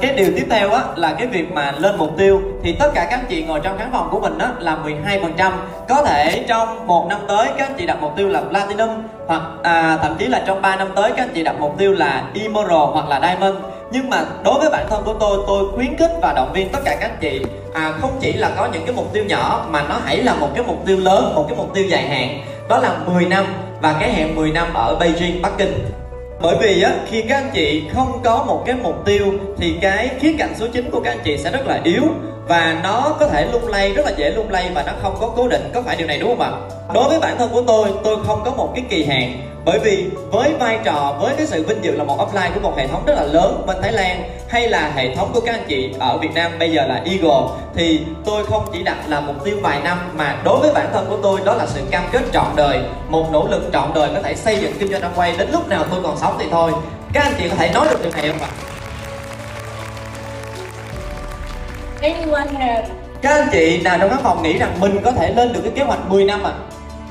cái 0.00 0.12
điều 0.16 0.30
tiếp 0.36 0.46
theo 0.50 0.70
á 0.70 0.82
là 0.96 1.14
cái 1.18 1.26
việc 1.26 1.52
mà 1.52 1.72
lên 1.78 1.96
mục 1.98 2.10
tiêu. 2.18 2.40
Thì 2.62 2.76
tất 2.78 2.90
cả 2.94 3.06
các 3.10 3.18
anh 3.18 3.26
chị 3.28 3.42
ngồi 3.42 3.60
trong 3.62 3.78
khán 3.78 3.88
phòng 3.92 4.08
của 4.10 4.20
mình 4.20 4.38
á 4.38 4.48
là 4.58 4.78
12% 4.84 5.52
có 5.88 6.02
thể 6.02 6.44
trong 6.48 6.86
một 6.86 7.06
năm 7.08 7.18
tới 7.28 7.46
các 7.58 7.68
anh 7.68 7.74
chị 7.78 7.86
đặt 7.86 7.98
mục 8.00 8.16
tiêu 8.16 8.28
là 8.28 8.40
platinum 8.40 8.90
hoặc 9.26 9.42
à, 9.62 9.98
thậm 10.02 10.16
chí 10.18 10.26
là 10.26 10.42
trong 10.46 10.62
3 10.62 10.76
năm 10.76 10.88
tới 10.96 11.12
các 11.16 11.22
anh 11.22 11.34
chị 11.34 11.42
đặt 11.42 11.54
mục 11.60 11.78
tiêu 11.78 11.92
là 11.92 12.24
emerald 12.34 12.90
hoặc 12.92 13.08
là 13.08 13.20
diamond. 13.20 13.56
Nhưng 13.90 14.10
mà 14.10 14.24
đối 14.44 14.58
với 14.58 14.70
bản 14.70 14.86
thân 14.90 15.02
của 15.04 15.14
tôi 15.20 15.38
tôi 15.46 15.64
khuyến 15.74 15.96
khích 15.96 16.10
và 16.22 16.32
động 16.32 16.52
viên 16.52 16.68
tất 16.68 16.80
cả 16.84 16.96
các 17.00 17.10
anh 17.10 17.18
chị 17.20 17.44
à, 17.74 17.92
không 18.00 18.18
chỉ 18.20 18.32
là 18.32 18.50
có 18.56 18.68
những 18.72 18.86
cái 18.86 18.94
mục 18.96 19.12
tiêu 19.12 19.24
nhỏ 19.24 19.66
mà 19.70 19.82
nó 19.88 20.00
hãy 20.04 20.16
là 20.16 20.34
một 20.34 20.48
cái 20.54 20.64
mục 20.66 20.86
tiêu 20.86 20.96
lớn 21.00 21.32
một 21.34 21.44
cái 21.48 21.58
mục 21.58 21.74
tiêu 21.74 21.84
dài 21.88 22.08
hạn. 22.08 22.40
Đó 22.68 22.78
là 22.78 22.96
10 23.06 23.24
năm 23.24 23.44
và 23.82 23.96
cái 24.00 24.12
hẹn 24.12 24.34
10 24.34 24.50
năm 24.50 24.74
ở 24.74 24.96
Beijing 25.00 25.42
Bắc 25.42 25.58
Kinh 25.58 26.03
bởi 26.40 26.56
vì 26.60 26.82
á, 26.82 26.94
khi 27.06 27.22
các 27.28 27.36
anh 27.36 27.50
chị 27.54 27.82
không 27.94 28.20
có 28.24 28.44
một 28.46 28.62
cái 28.66 28.76
mục 28.82 29.04
tiêu, 29.04 29.32
thì 29.58 29.74
cái 29.80 30.10
khía 30.20 30.32
cạnh 30.38 30.54
số 30.56 30.66
9 30.72 30.90
của 30.90 31.00
các 31.00 31.10
anh 31.10 31.20
chị 31.24 31.38
sẽ 31.38 31.50
rất 31.50 31.66
là 31.66 31.80
yếu 31.84 32.02
và 32.48 32.80
nó 32.82 33.16
có 33.20 33.26
thể 33.26 33.46
lung 33.52 33.68
lay, 33.68 33.92
rất 33.92 34.06
là 34.06 34.12
dễ 34.16 34.30
lung 34.30 34.50
lay 34.50 34.70
và 34.74 34.82
nó 34.82 34.92
không 35.02 35.16
có 35.20 35.30
cố 35.36 35.48
định. 35.48 35.70
Có 35.74 35.82
phải 35.82 35.96
điều 35.96 36.06
này 36.06 36.18
đúng 36.18 36.28
không 36.28 36.40
ạ? 36.40 36.50
Đối 36.94 37.08
với 37.08 37.20
bản 37.20 37.38
thân 37.38 37.50
của 37.52 37.62
tôi 37.66 37.88
tôi 38.04 38.16
không 38.26 38.42
có 38.44 38.50
một 38.50 38.72
cái 38.74 38.84
kỳ 38.90 39.04
hạn. 39.04 39.50
Bởi 39.64 39.78
vì 39.78 40.06
với 40.30 40.52
vai 40.60 40.78
trò, 40.84 41.16
với 41.20 41.34
cái 41.36 41.46
sự 41.46 41.62
vinh 41.62 41.84
dự 41.84 41.96
là 41.96 42.04
một 42.04 42.18
offline 42.18 42.50
của 42.54 42.60
một 42.60 42.76
hệ 42.76 42.86
thống 42.86 43.02
rất 43.06 43.14
là 43.14 43.22
lớn 43.22 43.62
bên 43.66 43.76
Thái 43.82 43.92
Lan, 43.92 44.22
hay 44.48 44.68
là 44.68 44.92
hệ 44.94 45.14
thống 45.16 45.30
của 45.34 45.40
các 45.40 45.54
anh 45.54 45.64
chị 45.68 45.94
ở 45.98 46.18
Việt 46.18 46.34
Nam, 46.34 46.52
bây 46.58 46.72
giờ 46.72 46.86
là 46.86 46.94
Eagle, 46.94 47.48
thì 47.74 48.00
tôi 48.24 48.46
không 48.46 48.66
chỉ 48.72 48.82
đặt 48.82 48.96
là 49.08 49.20
mục 49.20 49.44
tiêu 49.44 49.56
vài 49.62 49.80
năm, 49.84 49.98
mà 50.16 50.36
đối 50.44 50.58
với 50.58 50.72
bản 50.74 50.86
thân 50.92 51.06
của 51.08 51.18
tôi, 51.22 51.40
đó 51.44 51.54
là 51.54 51.66
sự 51.66 51.80
cam 51.90 52.02
kết 52.12 52.22
trọn 52.32 52.46
đời. 52.56 52.80
Một 53.08 53.26
nỗ 53.32 53.46
lực 53.50 53.70
trọn 53.72 53.94
đời 53.94 54.10
có 54.14 54.22
thể 54.22 54.34
xây 54.34 54.56
dựng 54.56 54.72
kinh 54.78 54.90
doanh 54.90 55.12
quay 55.16 55.34
đến 55.38 55.48
lúc 55.52 55.68
nào 55.68 55.84
tôi 55.90 56.00
còn 56.02 56.16
sống 56.16 56.36
thì 56.38 56.46
thôi. 56.50 56.72
Các 57.12 57.24
anh 57.24 57.32
chị 57.38 57.48
có 57.48 57.56
thể 57.56 57.70
nói 57.74 57.86
được 57.90 58.02
điều 58.02 58.12
này 58.12 58.28
không 58.28 58.38
ạ? 58.40 58.48
Anyone 62.04 62.52
have? 62.58 62.88
Các 63.22 63.30
anh 63.30 63.48
chị 63.52 63.80
nào 63.82 63.98
trong 63.98 64.10
các 64.10 64.20
phòng 64.22 64.42
nghĩ 64.42 64.58
rằng 64.58 64.80
mình 64.80 64.98
có 65.04 65.12
thể 65.12 65.34
lên 65.34 65.52
được 65.52 65.60
cái 65.64 65.72
kế 65.76 65.82
hoạch 65.82 66.10
10 66.10 66.24
năm 66.24 66.42
à 66.44 66.52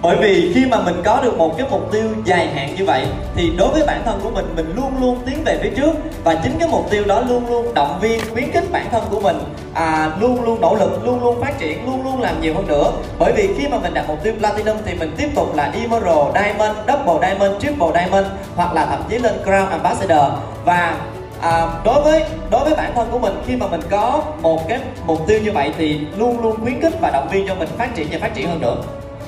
bởi 0.04 0.18
vì 0.18 0.52
khi 0.56 0.66
mà 0.66 0.80
mình 0.80 1.02
có 1.06 1.22
được 1.24 1.38
một 1.38 1.58
cái 1.58 1.68
mục 1.72 1.92
tiêu 1.92 2.04
dài 2.26 2.48
hạn 2.48 2.76
như 2.76 2.86
vậy 2.86 3.06
thì 3.36 3.52
đối 3.58 3.70
với 3.70 3.84
bản 3.88 4.02
thân 4.06 4.20
của 4.24 4.30
mình 4.30 4.46
mình 4.56 4.74
luôn 4.76 4.92
luôn 5.02 5.20
tiến 5.26 5.44
về 5.46 5.60
phía 5.64 5.70
trước. 5.70 5.92
Và 6.24 6.36
chính 6.44 6.60
cái 6.60 6.68
mục 6.68 6.90
tiêu 6.90 7.04
đó 7.08 7.22
luôn 7.30 7.48
luôn 7.50 7.74
động 7.74 8.00
viên 8.02 8.22
khuyến 8.34 8.52
khích 8.52 8.72
bản 8.72 8.88
thân 8.92 9.04
của 9.10 9.20
mình 9.20 9.38
à, 9.74 10.12
luôn 10.20 10.44
luôn 10.44 10.62
nỗ 10.62 10.76
lực 10.76 11.06
luôn 11.06 11.24
luôn 11.24 11.42
phát 11.42 11.60
triển 11.60 11.86
luôn 11.86 12.04
luôn 12.04 12.22
làm 12.22 12.42
nhiều 12.42 12.54
hơn 12.54 12.68
nữa. 12.68 12.92
Bởi 13.20 13.34
vì 13.34 13.50
khi 13.58 13.68
mà 13.68 13.78
mình 13.80 13.94
đặt 13.94 14.06
mục 14.08 14.24
tiêu 14.24 14.34
platinum 14.40 14.78
thì 14.86 14.94
mình 14.94 15.14
tiếp 15.18 15.30
tục 15.36 15.56
là 15.56 15.72
emerald 15.74 16.36
diamond 16.36 16.78
double 16.88 17.28
diamond 17.28 17.62
triple 17.62 17.88
diamond 17.94 18.28
hoặc 18.56 18.74
là 18.74 18.86
thậm 18.86 19.04
chí 19.10 19.18
lên 19.18 19.34
crown 19.46 19.68
ambassador. 19.68 20.32
Và 20.66 20.98
à, 21.44 21.68
đối 21.86 22.02
với 22.02 22.24
đối 22.50 22.64
với 22.64 22.76
bản 22.76 22.92
thân 22.96 23.08
của 23.12 23.20
mình 23.20 23.34
khi 23.48 23.56
mà 23.56 23.68
mình 23.68 23.82
có 23.90 24.24
một 24.42 24.68
cái 24.70 24.80
mục 25.06 25.28
tiêu 25.28 25.40
như 25.44 25.52
vậy 25.52 25.74
thì 25.78 26.00
luôn 26.18 26.44
luôn 26.44 26.56
khuyến 26.62 26.82
khích 26.82 26.94
và 27.02 27.12
động 27.12 27.28
viên 27.32 27.48
cho 27.48 27.56
mình 27.56 27.70
phát 27.78 27.96
triển 27.96 28.08
và 28.12 28.18
phát 28.22 28.36
triển 28.36 28.48
hơn 28.48 28.62
nữa. 28.62 28.76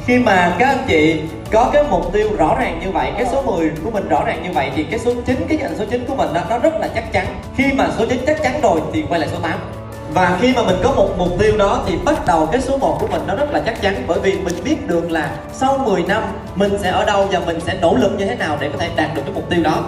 Khi 0.06 0.20
mà 0.20 0.56
các 0.60 0.68
anh 0.68 0.86
chị 0.88 1.22
có 1.52 1.70
cái 1.74 1.84
mục 1.90 2.14
tiêu 2.14 2.30
rõ 2.38 2.56
ràng 2.60 2.80
như 2.86 2.92
vậy 2.92 3.12
cái 3.18 3.26
số 3.32 3.42
10 3.42 3.72
của 3.84 3.92
mình 3.92 4.08
rõ 4.10 4.24
ràng 4.26 4.44
như 4.44 4.50
vậy 4.54 4.72
thì 4.76 4.84
cái 4.84 5.00
số 5.00 5.12
9 5.26 5.46
cái 5.48 5.58
nhận 5.58 5.78
số 5.78 5.86
9 5.92 6.06
của 6.08 6.16
mình 6.16 6.34
đó, 6.34 6.42
nó 6.50 6.58
rất 6.58 6.74
là 6.80 6.88
chắc 6.96 7.14
chắn. 7.14 7.26
Khi 7.58 7.64
mà 7.74 7.88
số 7.98 8.06
9 8.06 8.24
chắc 8.28 8.44
chắn 8.44 8.62
rồi 8.62 8.82
thì 8.94 9.04
quay 9.10 9.20
lại 9.20 9.30
số 9.32 9.40
8 9.40 9.60
và 10.14 10.38
khi 10.42 10.54
mà 10.56 10.64
mình 10.64 10.76
có 10.84 10.92
một 10.92 11.10
mục 11.18 11.30
tiêu 11.40 11.58
đó 11.58 11.84
thì 11.88 11.98
bắt 12.06 12.26
đầu 12.28 12.46
cái 12.52 12.62
số 12.62 12.78
1 12.78 12.98
của 13.00 13.08
mình 13.08 13.22
nó 13.28 13.36
rất 13.36 13.52
là 13.52 13.62
chắc 13.66 13.82
chắn 13.82 14.04
bởi 14.08 14.20
vì 14.20 14.34
mình 14.34 14.54
biết 14.64 14.88
được 14.88 15.12
là 15.12 15.32
sau 15.54 15.78
10 15.78 16.04
năm 16.04 16.24
mình 16.56 16.78
sẽ 16.82 16.90
ở 16.90 17.06
đâu 17.06 17.28
và 17.32 17.40
mình 17.40 17.60
sẽ 17.66 17.78
nỗ 17.82 17.96
lực 17.96 18.12
như 18.18 18.26
thế 18.26 18.36
nào 18.36 18.58
để 18.60 18.70
có 18.70 18.78
thể 18.78 18.90
đạt 18.96 19.16
được 19.16 19.22
cái 19.26 19.34
mục 19.36 19.50
tiêu 19.50 19.64
đó 19.64 19.84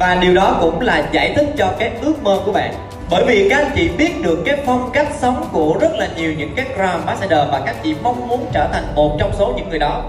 và 0.00 0.14
điều 0.14 0.34
đó 0.34 0.58
cũng 0.60 0.80
là 0.80 1.08
giải 1.12 1.32
thích 1.36 1.46
cho 1.56 1.72
cái 1.78 1.92
ước 2.02 2.22
mơ 2.22 2.40
của 2.46 2.52
bạn. 2.52 2.74
Bởi 3.10 3.24
vì 3.26 3.48
các 3.50 3.58
anh 3.58 3.72
chị 3.76 3.88
biết 3.98 4.22
được 4.22 4.38
cái 4.44 4.56
phong 4.66 4.90
cách 4.92 5.08
sống 5.18 5.48
của 5.52 5.76
rất 5.80 5.92
là 5.92 6.08
nhiều 6.16 6.32
những 6.38 6.52
cái 6.56 6.66
Grand 6.76 6.92
Ambassador 6.92 7.50
và 7.52 7.62
các 7.66 7.76
chị 7.82 7.94
mong 8.02 8.28
muốn 8.28 8.46
trở 8.52 8.68
thành 8.72 8.94
một 8.94 9.16
trong 9.18 9.30
số 9.38 9.52
những 9.56 9.68
người 9.68 9.78
đó 9.78 10.02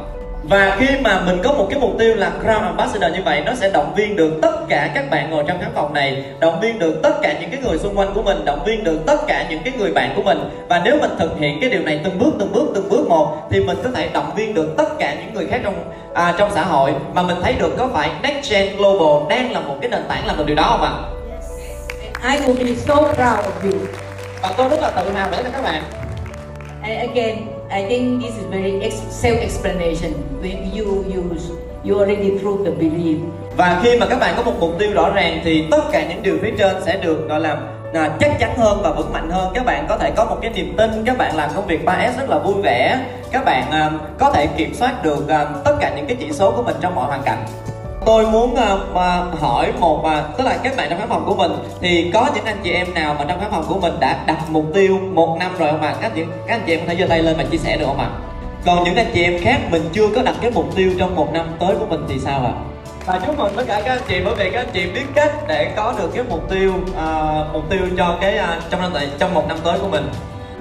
và 0.43 0.77
khi 0.79 0.87
mà 1.01 1.21
mình 1.25 1.39
có 1.43 1.53
một 1.53 1.67
cái 1.69 1.79
mục 1.79 1.91
tiêu 1.99 2.15
là 2.15 2.31
Crown 2.43 2.63
Ambassador 2.63 3.13
như 3.13 3.19
vậy 3.25 3.41
nó 3.45 3.53
sẽ 3.55 3.71
động 3.71 3.93
viên 3.95 4.15
được 4.15 4.39
tất 4.41 4.51
cả 4.69 4.91
các 4.95 5.09
bạn 5.11 5.29
ngồi 5.29 5.43
trong 5.47 5.59
khán 5.61 5.71
phòng 5.73 5.93
này 5.93 6.25
động 6.39 6.59
viên 6.59 6.79
được 6.79 6.99
tất 7.03 7.21
cả 7.21 7.35
những 7.41 7.49
cái 7.49 7.59
người 7.63 7.77
xung 7.77 7.97
quanh 7.97 8.13
của 8.13 8.21
mình 8.21 8.45
động 8.45 8.63
viên 8.65 8.83
được 8.83 8.99
tất 9.05 9.27
cả 9.27 9.45
những 9.49 9.61
cái 9.63 9.73
người 9.77 9.91
bạn 9.91 10.13
của 10.15 10.23
mình 10.23 10.37
và 10.69 10.81
nếu 10.85 10.97
mình 11.01 11.11
thực 11.19 11.39
hiện 11.39 11.57
cái 11.61 11.69
điều 11.69 11.81
này 11.81 11.99
từng 12.03 12.19
bước 12.19 12.33
từng 12.39 12.51
bước 12.53 12.71
từng 12.75 12.89
bước 12.89 13.07
một 13.07 13.37
thì 13.51 13.63
mình 13.63 13.77
có 13.83 13.89
thể 13.95 14.09
động 14.13 14.31
viên 14.35 14.53
được 14.53 14.73
tất 14.77 14.99
cả 14.99 15.15
những 15.19 15.33
người 15.33 15.47
khác 15.47 15.61
trong 15.63 15.91
à, 16.13 16.35
trong 16.37 16.51
xã 16.53 16.63
hội 16.63 16.93
mà 17.13 17.21
mình 17.21 17.37
thấy 17.43 17.53
được 17.59 17.75
có 17.77 17.89
phải 17.93 18.11
Next 18.23 18.51
Gen 18.51 18.77
Global 18.77 19.29
đang 19.29 19.51
là 19.51 19.59
một 19.59 19.75
cái 19.81 19.89
nền 19.89 20.01
tảng 20.07 20.27
làm 20.27 20.37
được 20.37 20.45
điều 20.47 20.55
đó 20.55 20.63
không 20.69 20.81
ạ? 20.81 20.93
I 22.23 22.37
will 22.37 22.65
be 22.65 22.75
so 22.75 22.95
proud 22.95 23.45
of 23.45 23.71
you. 23.71 23.79
Và 24.41 24.53
tôi 24.57 24.69
rất 24.69 24.79
là 24.81 24.89
tự 24.89 25.11
hào 25.11 25.29
với 25.29 25.43
các 25.43 25.63
bạn. 25.63 25.83
And 26.83 27.09
again, 27.09 27.60
I 27.71 27.85
think 27.87 28.21
this 28.21 28.35
is 28.35 28.45
very 28.51 28.71
self-explanation. 29.09 30.11
When 30.41 30.75
you 30.75 31.05
use, 31.07 31.51
you 31.85 31.99
already 31.99 32.37
prove 32.39 32.65
the 32.65 32.71
belief. 32.71 33.17
Và 33.57 33.79
khi 33.83 33.99
mà 33.99 34.05
các 34.05 34.19
bạn 34.19 34.33
có 34.37 34.43
một 34.43 34.53
mục 34.59 34.79
tiêu 34.79 34.91
rõ 34.93 35.09
ràng 35.09 35.41
thì 35.43 35.67
tất 35.71 35.81
cả 35.91 36.07
những 36.09 36.23
điều 36.23 36.37
phía 36.41 36.51
trên 36.57 36.75
sẽ 36.85 36.97
được 36.97 37.29
gọi 37.29 37.39
là 37.39 37.57
à, 37.93 38.11
chắc 38.19 38.39
chắn 38.39 38.57
hơn 38.57 38.79
và 38.83 38.91
vững 38.91 39.13
mạnh 39.13 39.29
hơn 39.29 39.51
các 39.53 39.65
bạn 39.65 39.85
có 39.89 39.97
thể 39.97 40.11
có 40.15 40.25
một 40.25 40.37
cái 40.41 40.51
niềm 40.55 40.73
tin 40.77 40.91
các 41.05 41.17
bạn 41.17 41.35
làm 41.35 41.49
công 41.55 41.67
việc 41.67 41.85
3S 41.85 42.11
rất 42.19 42.29
là 42.29 42.39
vui 42.39 42.61
vẻ 42.63 42.99
các 43.31 43.45
bạn 43.45 43.71
à, 43.71 43.91
có 44.19 44.31
thể 44.31 44.47
kiểm 44.57 44.73
soát 44.73 45.03
được 45.03 45.29
à, 45.29 45.45
tất 45.65 45.75
cả 45.81 45.93
những 45.95 46.05
cái 46.05 46.17
chỉ 46.19 46.31
số 46.31 46.51
của 46.51 46.63
mình 46.63 46.75
trong 46.81 46.95
mọi 46.95 47.07
hoàn 47.07 47.21
cảnh 47.25 47.45
tôi 48.05 48.25
muốn 48.27 48.53
uh, 48.53 49.39
hỏi 49.39 49.73
một 49.79 49.99
uh, 49.99 50.37
tức 50.37 50.43
là 50.43 50.57
các 50.63 50.77
bạn 50.77 50.87
trong 50.89 50.99
khán 50.99 51.09
phòng 51.09 51.25
của 51.25 51.35
mình 51.35 51.51
thì 51.81 52.11
có 52.13 52.29
những 52.35 52.45
anh 52.45 52.57
chị 52.63 52.71
em 52.71 52.93
nào 52.93 53.15
mà 53.19 53.25
trong 53.27 53.39
khán 53.39 53.51
phòng 53.51 53.65
của 53.69 53.79
mình 53.79 53.93
đã 53.99 54.23
đặt 54.27 54.37
mục 54.49 54.65
tiêu 54.73 54.97
một 55.13 55.37
năm 55.39 55.51
rồi 55.57 55.71
không 55.71 55.81
ạ? 55.81 55.95
Các 56.01 56.07
anh 56.07 56.11
chị 56.15 56.23
các 56.47 56.55
anh 56.55 56.61
chị 56.65 56.73
em 56.73 56.79
có 56.79 56.85
thể 56.87 56.95
giơ 56.99 57.07
tay 57.07 57.23
lên 57.23 57.37
và 57.37 57.43
chia 57.43 57.57
sẻ 57.57 57.77
được 57.77 57.85
không 57.85 57.99
ạ? 57.99 58.09
Còn 58.65 58.83
những 58.83 58.95
anh 58.95 59.11
chị 59.13 59.23
em 59.23 59.39
khác 59.41 59.59
mình 59.71 59.89
chưa 59.93 60.07
có 60.15 60.21
đặt 60.23 60.35
cái 60.41 60.51
mục 60.51 60.75
tiêu 60.75 60.91
trong 60.97 61.15
một 61.15 61.33
năm 61.33 61.45
tới 61.59 61.75
của 61.79 61.85
mình 61.85 62.05
thì 62.09 62.19
sao 62.19 62.45
ạ? 62.45 62.53
Và 63.05 63.19
chúc 63.25 63.37
mừng 63.39 63.53
tất 63.55 63.63
cả 63.67 63.81
các 63.85 63.91
anh 63.91 64.01
chị 64.07 64.15
bởi 64.25 64.35
vì 64.35 64.49
các 64.49 64.59
anh 64.59 64.69
chị 64.73 64.85
biết 64.85 65.05
cách 65.15 65.31
để 65.47 65.73
có 65.75 65.93
được 65.97 66.11
cái 66.13 66.23
mục 66.29 66.49
tiêu 66.49 66.73
uh, 66.91 67.53
mục 67.53 67.63
tiêu 67.69 67.79
cho 67.97 68.17
cái 68.21 68.39
uh, 68.39 68.69
trong 68.69 68.81
năm 68.81 68.93
trong 69.19 69.33
một 69.33 69.47
năm 69.47 69.57
tới 69.63 69.79
của 69.79 69.87
mình. 69.87 70.09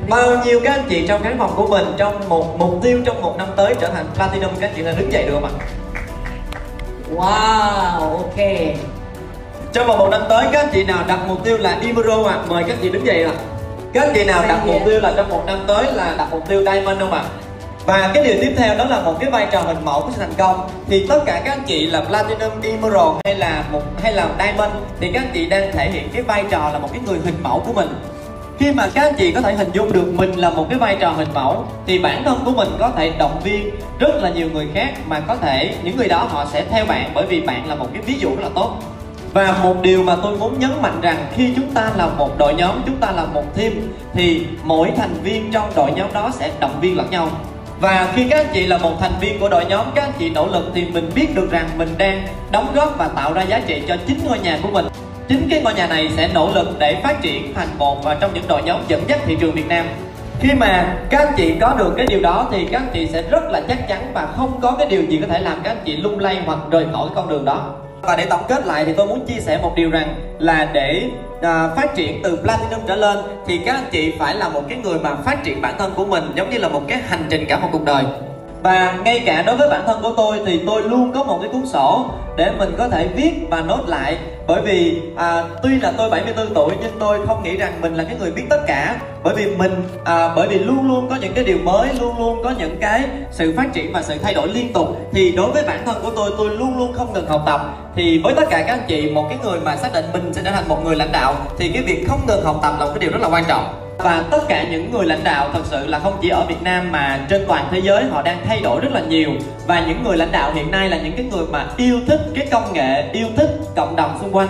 Bao 0.09 0.44
nhiêu 0.44 0.61
các 0.64 0.72
anh 0.72 0.85
chị 0.88 1.07
trong 1.09 1.22
khán 1.22 1.38
phòng 1.38 1.53
của 1.57 1.66
mình 1.66 1.87
trong 1.96 2.29
một 2.29 2.59
mục 2.59 2.79
tiêu 2.83 3.00
trong 3.07 3.22
một 3.22 3.35
năm 3.38 3.48
tới 3.57 3.74
trở 3.81 3.88
thành 3.88 4.07
platinum 4.14 4.50
các 4.61 4.68
anh 4.68 4.72
chị 4.76 4.83
là 4.83 4.92
đứng 4.92 5.12
dậy 5.12 5.24
được 5.26 5.33
không 5.35 5.44
ạ? 5.44 5.80
Wow, 7.14 8.01
ok. 8.01 8.38
Trong 9.73 9.87
vòng 9.87 9.99
một 9.99 10.09
năm 10.11 10.23
tới 10.29 10.46
các 10.53 10.61
anh 10.61 10.68
chị 10.73 10.85
nào 10.85 11.05
đặt 11.09 11.18
mục 11.29 11.44
tiêu 11.44 11.59
là 11.59 11.79
Emerald 11.83 12.27
à 12.27 12.38
Mời 12.49 12.64
các 12.64 12.73
anh 12.73 12.79
chị 12.83 12.88
đứng 12.88 13.07
dậy 13.07 13.25
ạ 13.25 13.33
à. 13.37 13.42
Các 13.92 14.01
anh 14.01 14.12
chị 14.14 14.25
nào 14.25 14.42
đặt 14.49 14.66
mục 14.66 14.83
tiêu 14.85 15.01
là 15.01 15.12
trong 15.16 15.29
một 15.29 15.42
năm 15.46 15.64
tới 15.66 15.92
là 15.92 16.14
đặt 16.18 16.29
mục 16.31 16.49
tiêu 16.49 16.64
Diamond 16.64 17.01
không 17.01 17.12
ạ 17.12 17.20
à? 17.20 17.31
Và 17.87 18.11
cái 18.14 18.25
điều 18.25 18.35
tiếp 18.40 18.55
theo 18.57 18.77
đó 18.79 18.85
là 18.85 19.01
một 19.01 19.16
cái 19.20 19.31
vai 19.31 19.46
trò 19.53 19.61
hình 19.61 19.85
mẫu 19.85 20.01
của 20.01 20.11
sự 20.11 20.20
thành 20.20 20.35
công 20.38 20.68
Thì 20.88 21.07
tất 21.07 21.23
cả 21.27 21.42
các 21.44 21.53
anh 21.53 21.62
chị 21.66 21.87
là 21.87 22.01
Platinum, 22.01 22.61
Emerald 22.62 23.16
hay 23.25 23.35
là 23.35 23.64
một 23.73 23.83
hay 24.03 24.12
là 24.12 24.29
Diamond 24.38 24.73
Thì 25.01 25.11
các 25.12 25.23
anh 25.23 25.31
chị 25.35 25.46
đang 25.46 25.73
thể 25.73 25.90
hiện 25.90 26.09
cái 26.12 26.23
vai 26.23 26.44
trò 26.51 26.70
là 26.73 26.79
một 26.79 26.88
cái 26.92 27.01
người 27.07 27.18
hình 27.25 27.42
mẫu 27.42 27.62
của 27.66 27.73
mình 27.73 27.88
khi 28.61 28.73
mà 28.73 28.88
các 28.94 29.03
anh 29.03 29.14
chị 29.18 29.33
có 29.33 29.40
thể 29.40 29.55
hình 29.55 29.70
dung 29.73 29.92
được 29.92 30.12
mình 30.14 30.33
là 30.33 30.51
một 30.51 30.66
cái 30.70 30.79
vai 30.79 30.96
trò 31.01 31.11
hình 31.11 31.29
mẫu, 31.35 31.64
thì 31.87 31.99
bản 31.99 32.25
thân 32.25 32.38
của 32.44 32.51
mình 32.51 32.68
có 32.79 32.90
thể 32.96 33.12
động 33.18 33.40
viên 33.44 33.70
rất 33.99 34.14
là 34.23 34.31
nhiều 34.31 34.49
người 34.53 34.68
khác 34.75 34.94
mà 35.07 35.20
có 35.20 35.37
thể 35.37 35.75
những 35.85 35.96
người 35.96 36.09
đó 36.09 36.27
họ 36.31 36.46
sẽ 36.53 36.64
theo 36.70 36.87
bạn 36.87 37.11
bởi 37.14 37.27
vì 37.27 37.40
bạn 37.40 37.68
là 37.68 37.75
một 37.75 37.87
cái 37.92 38.03
ví 38.03 38.14
dụ 38.18 38.29
rất 38.29 38.42
là 38.42 38.49
tốt. 38.55 38.79
Và 39.33 39.59
một 39.62 39.75
điều 39.83 40.03
mà 40.03 40.16
tôi 40.23 40.38
muốn 40.38 40.59
nhấn 40.59 40.70
mạnh 40.83 41.01
rằng 41.03 41.27
khi 41.37 41.53
chúng 41.57 41.75
ta 41.75 41.90
là 41.96 42.07
một 42.07 42.38
đội 42.38 42.55
nhóm, 42.55 42.83
chúng 42.87 42.96
ta 42.96 43.11
là 43.11 43.25
một 43.25 43.57
team, 43.57 43.73
thì 44.14 44.46
mỗi 44.64 44.90
thành 44.96 45.14
viên 45.23 45.53
trong 45.53 45.70
đội 45.77 45.92
nhóm 45.92 46.12
đó 46.12 46.31
sẽ 46.38 46.51
động 46.61 46.81
viên 46.81 46.96
lẫn 46.96 47.11
nhau. 47.11 47.29
Và 47.81 48.12
khi 48.14 48.29
các 48.31 48.37
anh 48.37 48.51
chị 48.53 48.66
là 48.66 48.79
một 48.79 49.01
thành 49.01 49.12
viên 49.20 49.40
của 49.40 49.49
đội 49.49 49.64
nhóm, 49.64 49.87
các 49.94 50.03
anh 50.03 50.12
chị 50.18 50.31
nỗ 50.31 50.46
lực 50.46 50.70
thì 50.75 50.85
mình 50.85 51.11
biết 51.14 51.35
được 51.35 51.51
rằng 51.51 51.68
mình 51.77 51.94
đang 51.99 52.27
đóng 52.51 52.66
góp 52.75 52.99
và 52.99 53.09
tạo 53.09 53.33
ra 53.33 53.42
giá 53.42 53.61
trị 53.66 53.83
cho 53.88 53.96
chính 54.07 54.18
ngôi 54.25 54.38
nhà 54.38 54.59
của 54.62 54.70
mình 54.70 54.87
chính 55.31 55.49
cái 55.51 55.61
ngôi 55.62 55.75
nhà 55.75 55.87
này 55.87 56.11
sẽ 56.16 56.31
nỗ 56.35 56.51
lực 56.55 56.69
để 56.79 57.01
phát 57.03 57.23
triển 57.23 57.55
thành 57.55 57.69
một 57.79 58.05
và 58.05 58.14
trong 58.21 58.31
những 58.35 58.45
đội 58.49 58.62
nhóm 58.62 58.81
dẫn 58.88 59.03
dắt 59.09 59.21
thị 59.27 59.37
trường 59.40 59.53
Việt 59.53 59.69
Nam. 59.69 59.87
Khi 60.40 60.49
mà 60.55 60.97
các 61.11 61.19
anh 61.19 61.35
chị 61.37 61.55
có 61.61 61.75
được 61.79 61.95
cái 61.97 62.07
điều 62.07 62.21
đó 62.21 62.49
thì 62.53 62.66
các 62.71 62.79
anh 62.79 62.90
chị 62.93 63.07
sẽ 63.07 63.23
rất 63.23 63.45
là 63.51 63.61
chắc 63.69 63.88
chắn 63.88 64.11
và 64.14 64.29
không 64.37 64.61
có 64.62 64.75
cái 64.79 64.87
điều 64.87 65.03
gì 65.03 65.19
có 65.21 65.27
thể 65.27 65.38
làm 65.38 65.61
các 65.64 65.71
anh 65.71 65.83
chị 65.85 65.97
lung 65.97 66.19
lay 66.19 66.43
hoặc 66.47 66.59
rời 66.71 66.87
khỏi 66.93 67.09
con 67.14 67.29
đường 67.29 67.45
đó. 67.45 67.75
Và 68.03 68.16
để 68.16 68.27
tổng 68.27 68.43
kết 68.49 68.66
lại 68.66 68.85
thì 68.85 68.93
tôi 68.93 69.07
muốn 69.07 69.27
chia 69.27 69.40
sẻ 69.40 69.59
một 69.62 69.73
điều 69.77 69.90
rằng 69.90 70.14
là 70.38 70.69
để 70.73 71.03
à, 71.43 71.69
phát 71.77 71.95
triển 71.95 72.21
từ 72.23 72.37
platinum 72.37 72.87
trở 72.87 72.97
lên 72.97 73.19
thì 73.47 73.59
các 73.59 73.75
anh 73.75 73.88
chị 73.93 74.12
phải 74.19 74.35
là 74.35 74.49
một 74.49 74.62
cái 74.69 74.79
người 74.79 74.99
mà 74.99 75.14
phát 75.14 75.45
triển 75.45 75.62
bản 75.62 75.75
thân 75.79 75.93
của 75.97 76.05
mình 76.05 76.25
giống 76.35 76.51
như 76.51 76.59
là 76.59 76.69
một 76.69 76.83
cái 76.88 76.99
hành 77.09 77.27
trình 77.31 77.45
cả 77.49 77.59
một 77.59 77.69
cuộc 77.73 77.85
đời 77.85 78.05
và 78.62 78.99
ngay 79.05 79.23
cả 79.27 79.42
đối 79.46 79.57
với 79.57 79.68
bản 79.68 79.83
thân 79.87 80.03
của 80.03 80.12
tôi 80.16 80.40
thì 80.46 80.61
tôi 80.66 80.83
luôn 80.83 81.12
có 81.12 81.25
một 81.25 81.38
cái 81.42 81.51
cuốn 81.53 81.66
sổ 81.66 82.11
để 82.37 82.53
mình 82.59 82.75
có 82.79 82.88
thể 82.88 83.09
viết 83.09 83.33
và 83.51 83.61
nốt 83.61 83.81
lại. 83.87 84.18
Bởi 84.46 84.62
vì 84.62 85.03
à, 85.16 85.44
tuy 85.62 85.81
là 85.81 85.92
tôi 85.96 86.11
74 86.11 86.55
tuổi 86.55 86.75
nhưng 86.81 86.99
tôi 86.99 87.27
không 87.27 87.42
nghĩ 87.42 87.57
rằng 87.57 87.73
mình 87.81 87.94
là 87.94 88.05
cái 88.05 88.16
người 88.20 88.31
biết 88.31 88.42
tất 88.51 88.61
cả. 88.66 88.96
Bởi 89.23 89.35
vì 89.35 89.57
mình 89.57 89.73
à, 90.05 90.33
bởi 90.37 90.49
vì 90.49 90.59
luôn 90.59 90.88
luôn 90.88 91.09
có 91.11 91.16
những 91.20 91.33
cái 91.35 91.44
điều 91.44 91.59
mới 91.59 91.88
luôn 92.01 92.18
luôn 92.18 92.40
có 92.44 92.55
những 92.59 92.77
cái 92.81 93.05
sự 93.31 93.55
phát 93.57 93.73
triển 93.73 93.92
và 93.92 94.03
sự 94.03 94.18
thay 94.23 94.35
đổi 94.35 94.49
liên 94.49 94.73
tục. 94.73 94.88
Thì 95.12 95.33
đối 95.33 95.51
với 95.51 95.62
bản 95.66 95.83
thân 95.87 95.96
của 96.03 96.11
tôi 96.16 96.31
tôi 96.38 96.51
luôn 96.51 96.79
luôn 96.79 96.92
không 96.92 97.12
ngừng 97.12 97.29
học 97.29 97.42
tập. 97.46 97.61
Thì 97.96 98.20
với 98.25 98.35
tất 98.35 98.44
cả 98.51 98.64
các 98.66 98.73
anh 98.73 98.85
chị 98.88 99.11
một 99.11 99.27
cái 99.29 99.38
người 99.44 99.61
mà 99.61 99.77
xác 99.77 99.92
định 99.92 100.05
mình 100.12 100.35
sẽ 100.35 100.42
trở 100.44 100.51
thành 100.51 100.68
một 100.68 100.85
người 100.85 100.96
lãnh 100.96 101.12
đạo 101.12 101.35
thì 101.59 101.68
cái 101.68 101.83
việc 101.83 102.05
không 102.09 102.20
ngừng 102.27 102.44
học 102.44 102.59
tập 102.62 102.75
là 102.79 102.85
một 102.85 102.90
cái 102.94 102.99
điều 102.99 103.11
rất 103.11 103.20
là 103.23 103.29
quan 103.29 103.44
trọng 103.49 103.89
và 104.03 104.25
tất 104.31 104.49
cả 104.49 104.65
những 104.71 104.91
người 104.91 105.07
lãnh 105.07 105.25
đạo 105.25 105.51
thật 105.53 105.63
sự 105.65 105.87
là 105.87 105.99
không 105.99 106.19
chỉ 106.23 106.29
ở 106.29 106.45
Việt 106.49 106.63
Nam 106.63 106.93
mà 106.93 107.21
trên 107.31 107.45
toàn 107.49 107.69
thế 107.71 107.79
giới 107.79 108.05
họ 108.05 108.23
đang 108.23 108.39
thay 108.47 108.61
đổi 108.61 108.81
rất 108.81 108.93
là 108.93 109.01
nhiều. 109.01 109.31
Và 109.67 109.85
những 109.87 110.03
người 110.05 110.17
lãnh 110.17 110.33
đạo 110.33 110.53
hiện 110.55 110.71
nay 110.71 110.89
là 110.89 110.99
những 110.99 111.13
cái 111.17 111.27
người 111.31 111.47
mà 111.51 111.67
yêu 111.77 112.01
thích 112.07 112.21
cái 112.35 112.47
công 112.51 112.73
nghệ 112.73 113.11
yêu 113.13 113.27
thích 113.37 113.51
cộng 113.77 113.97
đồng 113.97 114.19
xung 114.21 114.37
quanh. 114.37 114.49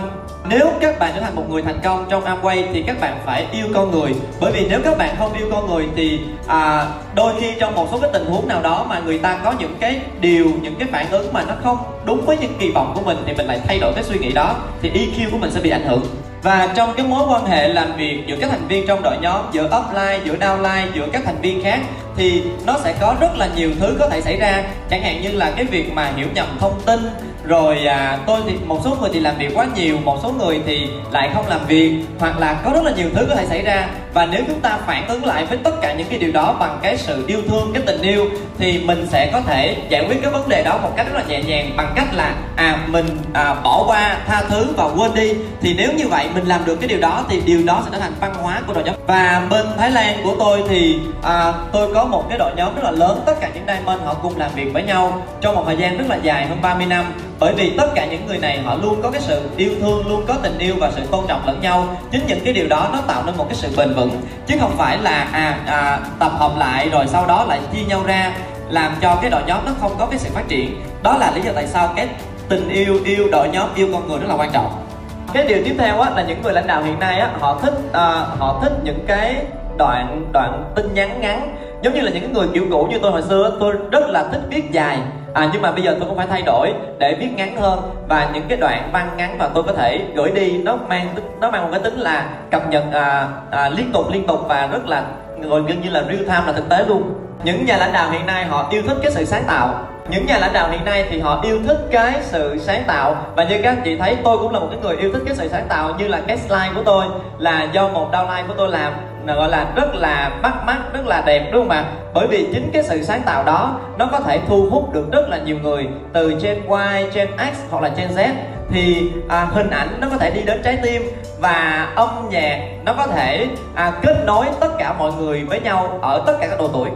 Nếu 0.49 0.73
các 0.81 0.99
bạn 0.99 1.13
trở 1.15 1.21
thành 1.21 1.37
một 1.37 1.51
người 1.51 1.63
thành 1.63 1.81
công 1.83 2.07
trong 2.11 2.25
Amway 2.25 2.65
thì 2.73 2.83
các 2.83 3.01
bạn 3.01 3.19
phải 3.27 3.47
yêu 3.53 3.67
con 3.75 3.91
người. 3.91 4.15
Bởi 4.41 4.53
vì 4.53 4.67
nếu 4.71 4.81
các 4.85 4.99
bạn 4.99 5.15
không 5.19 5.33
yêu 5.33 5.49
con 5.53 5.71
người 5.71 5.89
thì 5.97 6.21
à, 6.47 6.87
đôi 7.15 7.33
khi 7.41 7.53
trong 7.61 7.75
một 7.75 7.89
số 7.91 7.99
cái 7.99 8.11
tình 8.13 8.25
huống 8.25 8.49
nào 8.49 8.63
đó 8.63 8.87
mà 8.89 8.99
người 8.99 9.19
ta 9.19 9.39
có 9.45 9.55
những 9.59 9.77
cái 9.81 10.01
điều 10.21 10.47
những 10.63 10.75
cái 10.79 10.89
phản 10.93 11.11
ứng 11.11 11.33
mà 11.33 11.45
nó 11.49 11.55
không 11.63 11.79
đúng 12.05 12.27
với 12.27 12.37
những 12.41 12.53
kỳ 12.59 12.71
vọng 12.71 12.93
của 12.95 13.01
mình 13.01 13.17
thì 13.27 13.33
mình 13.33 13.47
lại 13.47 13.61
thay 13.67 13.79
đổi 13.79 13.93
cái 13.95 14.05
suy 14.05 14.19
nghĩ 14.19 14.33
đó 14.33 14.57
thì 14.83 14.91
EQ 14.91 15.31
của 15.31 15.39
mình 15.39 15.51
sẽ 15.51 15.61
bị 15.61 15.71
ảnh 15.71 15.85
hưởng 15.85 16.03
và 16.43 16.69
trong 16.75 16.95
cái 16.97 17.07
mối 17.07 17.25
quan 17.29 17.47
hệ 17.47 17.69
làm 17.69 17.97
việc 17.97 18.23
giữa 18.27 18.37
các 18.41 18.51
thành 18.51 18.69
viên 18.69 18.87
trong 18.87 19.03
đội 19.03 19.17
nhóm 19.21 19.41
giữa 19.53 19.65
upline 19.65 20.21
giữa 20.25 20.35
downline 20.35 20.87
giữa 20.95 21.07
các 21.13 21.23
thành 21.25 21.41
viên 21.43 21.65
khác 21.65 21.79
thì 22.17 22.43
nó 22.67 22.77
sẽ 22.85 22.95
có 23.01 23.15
rất 23.21 23.37
là 23.37 23.49
nhiều 23.57 23.71
thứ 23.81 23.97
có 23.99 24.09
thể 24.09 24.21
xảy 24.21 24.37
ra. 24.37 24.63
Chẳng 24.91 25.03
hạn 25.03 25.23
như 25.23 25.33
là 25.33 25.51
cái 25.57 25.65
việc 25.65 25.93
mà 25.93 26.13
hiểu 26.17 26.27
nhầm 26.35 26.47
thông 26.61 26.81
tin 26.87 27.01
rồi 27.45 27.87
à, 27.87 28.19
tôi 28.27 28.41
thì 28.47 28.55
một 28.67 28.81
số 28.85 28.97
người 29.01 29.11
thì 29.13 29.21
làm 29.21 29.39
việc 29.39 29.51
quá 29.55 29.67
nhiều 29.75 29.97
một 30.05 30.19
số 30.23 30.33
người 30.33 30.61
thì 30.67 30.87
lại 31.13 31.31
không 31.35 31.49
làm 31.49 31.67
việc 31.67 31.93
hoặc 32.19 32.39
là 32.39 32.55
có 32.65 32.71
rất 32.71 32.85
là 32.85 32.93
nhiều 32.97 33.09
thứ 33.15 33.27
có 33.29 33.35
thể 33.35 33.47
xảy 33.47 33.63
ra 33.63 33.89
và 34.15 34.27
nếu 34.27 34.43
chúng 34.49 34.61
ta 34.61 34.79
phản 34.87 35.09
ứng 35.09 35.25
lại 35.25 35.47
với 35.47 35.59
tất 35.65 35.81
cả 35.83 35.93
những 35.93 36.07
cái 36.11 36.19
điều 36.19 36.33
đó 36.33 36.57
bằng 36.61 36.79
cái 36.83 36.97
sự 36.97 37.25
yêu 37.27 37.41
thương 37.49 37.71
cái 37.75 37.83
tình 37.87 38.03
yêu 38.03 38.27
thì 38.59 38.79
mình 38.79 39.07
sẽ 39.11 39.31
có 39.33 39.41
thể 39.41 39.77
giải 39.89 40.05
quyết 40.09 40.23
cái 40.23 40.31
vấn 40.31 40.49
đề 40.49 40.63
đó 40.65 40.79
một 40.83 40.93
cách 40.97 41.07
rất 41.07 41.19
là 41.19 41.25
nhẹ 41.29 41.43
nhàng 41.43 41.73
bằng 41.77 41.93
cách 41.97 42.15
là 42.15 42.35
à 42.57 42.87
mình 42.87 43.07
à, 43.33 43.55
bỏ 43.55 43.85
qua 43.87 44.19
tha 44.27 44.43
thứ 44.49 44.67
và 44.77 44.85
quên 44.85 45.15
đi. 45.15 45.35
Thì 45.61 45.75
nếu 45.75 45.93
như 45.93 46.09
vậy 46.09 46.29
mình 46.35 46.47
làm 46.47 46.65
được 46.65 46.77
cái 46.81 46.89
điều 46.89 47.01
đó 47.01 47.25
thì 47.29 47.41
điều 47.41 47.63
đó 47.67 47.83
sẽ 47.85 47.91
trở 47.93 47.99
thành 47.99 48.13
văn 48.21 48.35
hóa 48.35 48.63
của 48.67 48.73
đội 48.73 48.85
nhóm. 48.85 48.95
Và 49.07 49.47
bên 49.51 49.67
Thái 49.79 49.91
Lan 49.91 50.21
của 50.25 50.37
tôi 50.39 50.63
thì 50.69 50.99
à, 51.23 51.53
tôi 51.73 51.95
có 51.95 52.05
một 52.05 52.25
cái 52.29 52.39
đội 52.39 52.51
nhóm 52.57 52.75
rất 52.75 52.85
là 52.85 52.91
lớn 52.91 53.23
tất 53.27 53.35
cả 53.41 53.51
những 53.55 53.65
diamond 53.67 54.03
họ 54.05 54.15
cùng 54.15 54.39
làm 54.39 54.51
việc 54.55 54.73
với 54.73 54.83
nhau 54.83 55.23
trong 55.41 55.55
một 55.55 55.63
thời 55.67 55.77
gian 55.77 55.99
rất 55.99 56.05
là 56.09 56.17
dài 56.23 56.47
hơn 56.47 56.59
30 56.63 56.87
năm. 56.87 57.05
Bởi 57.39 57.55
vì 57.55 57.73
tất 57.79 57.87
cả 57.95 58.07
những 58.07 58.27
người 58.27 58.39
này 58.39 58.59
họ 58.65 58.75
luôn 58.75 59.01
có 59.03 59.11
cái 59.11 59.21
sự 59.21 59.43
yêu 59.57 59.71
thương 59.81 60.09
luôn 60.09 60.25
có 60.27 60.35
tình 60.43 60.59
yêu 60.59 60.75
và 60.79 60.91
sự 60.97 61.03
tôn 61.11 61.25
trọng 61.29 61.47
lẫn 61.47 61.61
nhau. 61.61 61.97
Chính 62.13 62.27
những 62.27 62.41
cái 62.45 62.55
điều 62.55 62.69
đó 62.69 62.89
nó 62.93 63.01
tạo 63.01 63.23
nên 63.27 63.37
một 63.37 63.47
cái 63.49 63.57
sự 63.57 63.69
bền 63.77 63.95
vững 63.95 64.00
chứ 64.47 64.57
không 64.61 64.77
phải 64.77 64.99
là 64.99 65.29
à, 65.33 65.59
à 65.67 66.01
tập 66.19 66.33
hợp 66.35 66.53
lại 66.59 66.89
rồi 66.93 67.07
sau 67.07 67.27
đó 67.27 67.45
lại 67.49 67.61
chia 67.73 67.85
nhau 67.89 68.03
ra 68.07 68.33
làm 68.69 68.93
cho 69.01 69.19
cái 69.23 69.31
đội 69.31 69.43
nhóm 69.47 69.65
nó 69.67 69.73
không 69.81 69.93
có 69.99 70.07
cái 70.07 70.19
sự 70.19 70.31
phát 70.35 70.49
triển. 70.49 70.83
Đó 71.03 71.17
là 71.19 71.33
lý 71.35 71.41
do 71.41 71.53
tại 71.55 71.67
sao 71.67 71.93
cái 71.97 72.09
tình 72.49 72.69
yêu 72.69 72.99
yêu 73.05 73.29
đội 73.33 73.49
nhóm 73.49 73.69
yêu 73.75 73.89
con 73.93 74.09
người 74.09 74.19
rất 74.19 74.27
là 74.29 74.35
quan 74.35 74.51
trọng. 74.53 74.87
Cái 75.33 75.47
điều 75.47 75.59
tiếp 75.65 75.75
theo 75.79 76.01
á 76.01 76.11
là 76.11 76.23
những 76.23 76.43
người 76.43 76.53
lãnh 76.53 76.67
đạo 76.67 76.83
hiện 76.83 76.99
nay 76.99 77.21
á 77.21 77.31
họ 77.41 77.59
thích 77.63 77.75
à, 77.93 78.27
họ 78.39 78.61
thích 78.63 78.73
những 78.83 79.05
cái 79.07 79.37
đoạn 79.79 80.27
đoạn 80.33 80.73
tin 80.75 80.95
nhắn 80.95 81.21
ngắn. 81.21 81.57
Giống 81.83 81.95
như 81.95 82.01
là 82.01 82.11
những 82.11 82.33
người 82.33 82.49
kiểu 82.55 82.67
cũ 82.71 82.89
như 82.91 82.99
tôi 83.03 83.13
hồi 83.13 83.23
xưa 83.23 83.57
tôi 83.61 83.75
rất 83.91 84.09
là 84.09 84.29
thích 84.33 84.41
viết 84.51 84.73
dài 84.73 84.99
à, 85.35 85.49
nhưng 85.53 85.63
mà 85.63 85.73
bây 85.73 85.83
giờ 85.83 85.97
tôi 85.99 86.09
cũng 86.09 86.17
phải 86.17 86.27
thay 86.27 86.43
đổi 86.43 86.73
để 86.99 87.17
viết 87.21 87.29
ngắn 87.37 87.57
hơn. 87.57 87.81
Và 88.09 88.31
những 88.35 88.45
cái 88.49 88.59
đoạn 88.59 88.91
văn 88.93 89.11
ngắn 89.17 89.39
mà 89.39 89.49
tôi 89.55 89.63
có 89.63 89.73
thể 89.73 90.01
gửi 90.15 90.31
đi 90.31 90.59
nó 90.59 90.77
mang 90.89 91.09
nó 91.41 91.51
mang 91.51 91.63
một 91.63 91.69
cái 91.73 91.81
tính 91.81 91.99
là 91.99 92.25
cập 92.51 92.69
nhật 92.69 92.85
à, 92.93 93.29
à, 93.51 93.69
liên 93.69 93.93
tục 93.93 94.11
liên 94.13 94.27
tục 94.27 94.41
và 94.49 94.69
rất 94.73 94.87
là 94.87 95.05
gần 95.41 95.67
như 95.67 95.91
là 95.91 96.03
real 96.03 96.19
time 96.19 96.43
là 96.47 96.53
thực 96.53 96.69
tế 96.69 96.85
luôn. 96.89 97.15
Những 97.45 97.67
nhà 97.67 97.77
lãnh 97.77 97.93
đạo 97.93 98.11
hiện 98.11 98.27
nay 98.27 98.45
họ 98.45 98.69
yêu 98.71 98.83
thích 98.89 98.97
cái 99.03 99.13
sự 99.13 99.25
sáng 99.25 99.45
tạo. 99.47 99.87
Những 100.09 100.27
nhà 100.27 100.39
lãnh 100.39 100.53
đạo 100.53 100.69
hiện 100.71 100.85
nay 100.85 101.07
thì 101.11 101.21
họ 101.21 101.41
yêu 101.43 101.59
thích 101.67 101.79
cái 101.91 102.13
sự 102.23 102.59
sáng 102.59 102.85
tạo. 102.87 103.17
Và 103.37 103.45
như 103.45 103.61
các 103.63 103.71
anh 103.71 103.81
chị 103.85 103.97
thấy 103.97 104.17
tôi 104.25 104.39
cũng 104.39 104.53
là 104.53 104.61
một 104.61 104.67
cái 104.71 104.79
người 104.83 104.97
yêu 104.97 105.13
thích 105.13 105.23
cái 105.27 105.37
sự 105.37 105.49
sáng 105.49 105.67
tạo 105.69 105.95
như 105.99 106.09
là 106.09 106.21
cái 106.27 106.37
slide 106.37 106.71
của 106.75 106.83
tôi 106.85 107.05
là 107.39 107.69
do 107.73 107.89
một 107.89 108.11
downline 108.13 108.47
của 108.47 108.55
tôi 108.57 108.69
làm 108.69 108.93
gọi 109.27 109.49
là 109.49 109.67
rất 109.75 109.95
là 109.95 110.31
bắt 110.43 110.65
mắt 110.65 110.79
rất 110.93 111.07
là 111.07 111.23
đẹp 111.27 111.51
đúng 111.53 111.63
không 111.63 111.77
ạ? 111.77 111.85
Bởi 112.15 112.27
vì 112.27 112.49
chính 112.53 112.71
cái 112.73 112.83
sự 112.83 113.05
sáng 113.05 113.23
tạo 113.23 113.45
đó 113.45 113.81
nó 113.99 114.07
có 114.13 114.21
thể 114.21 114.41
thu 114.49 114.69
hút 114.71 114.93
được 114.93 115.13
rất 115.13 115.29
là 115.29 115.39
nhiều 115.39 115.57
người 115.63 115.89
từ 116.13 116.35
trên 116.43 116.63
Y, 116.63 117.11
trên 117.15 117.29
X 117.39 117.71
hoặc 117.71 117.83
là 117.83 117.91
trên 117.97 118.09
Z. 118.17 118.29
Thì 118.73 119.13
à, 119.29 119.47
hình 119.51 119.71
ảnh 119.71 119.89
nó 120.01 120.09
có 120.11 120.17
thể 120.17 120.31
đi 120.31 120.43
đến 120.43 120.61
trái 120.65 120.79
tim 120.83 121.03
và 121.41 121.89
âm 121.95 122.09
nhạc 122.31 122.61
nó 122.85 122.93
có 122.93 123.07
thể 123.07 123.47
à, 123.75 123.93
kết 124.03 124.17
nối 124.27 124.47
tất 124.61 124.69
cả 124.79 124.93
mọi 124.99 125.13
người 125.13 125.45
với 125.45 125.61
nhau 125.61 125.99
ở 126.03 126.23
tất 126.27 126.37
cả 126.41 126.47
các 126.47 126.59
độ 126.59 126.69
tuổi. 126.69 126.89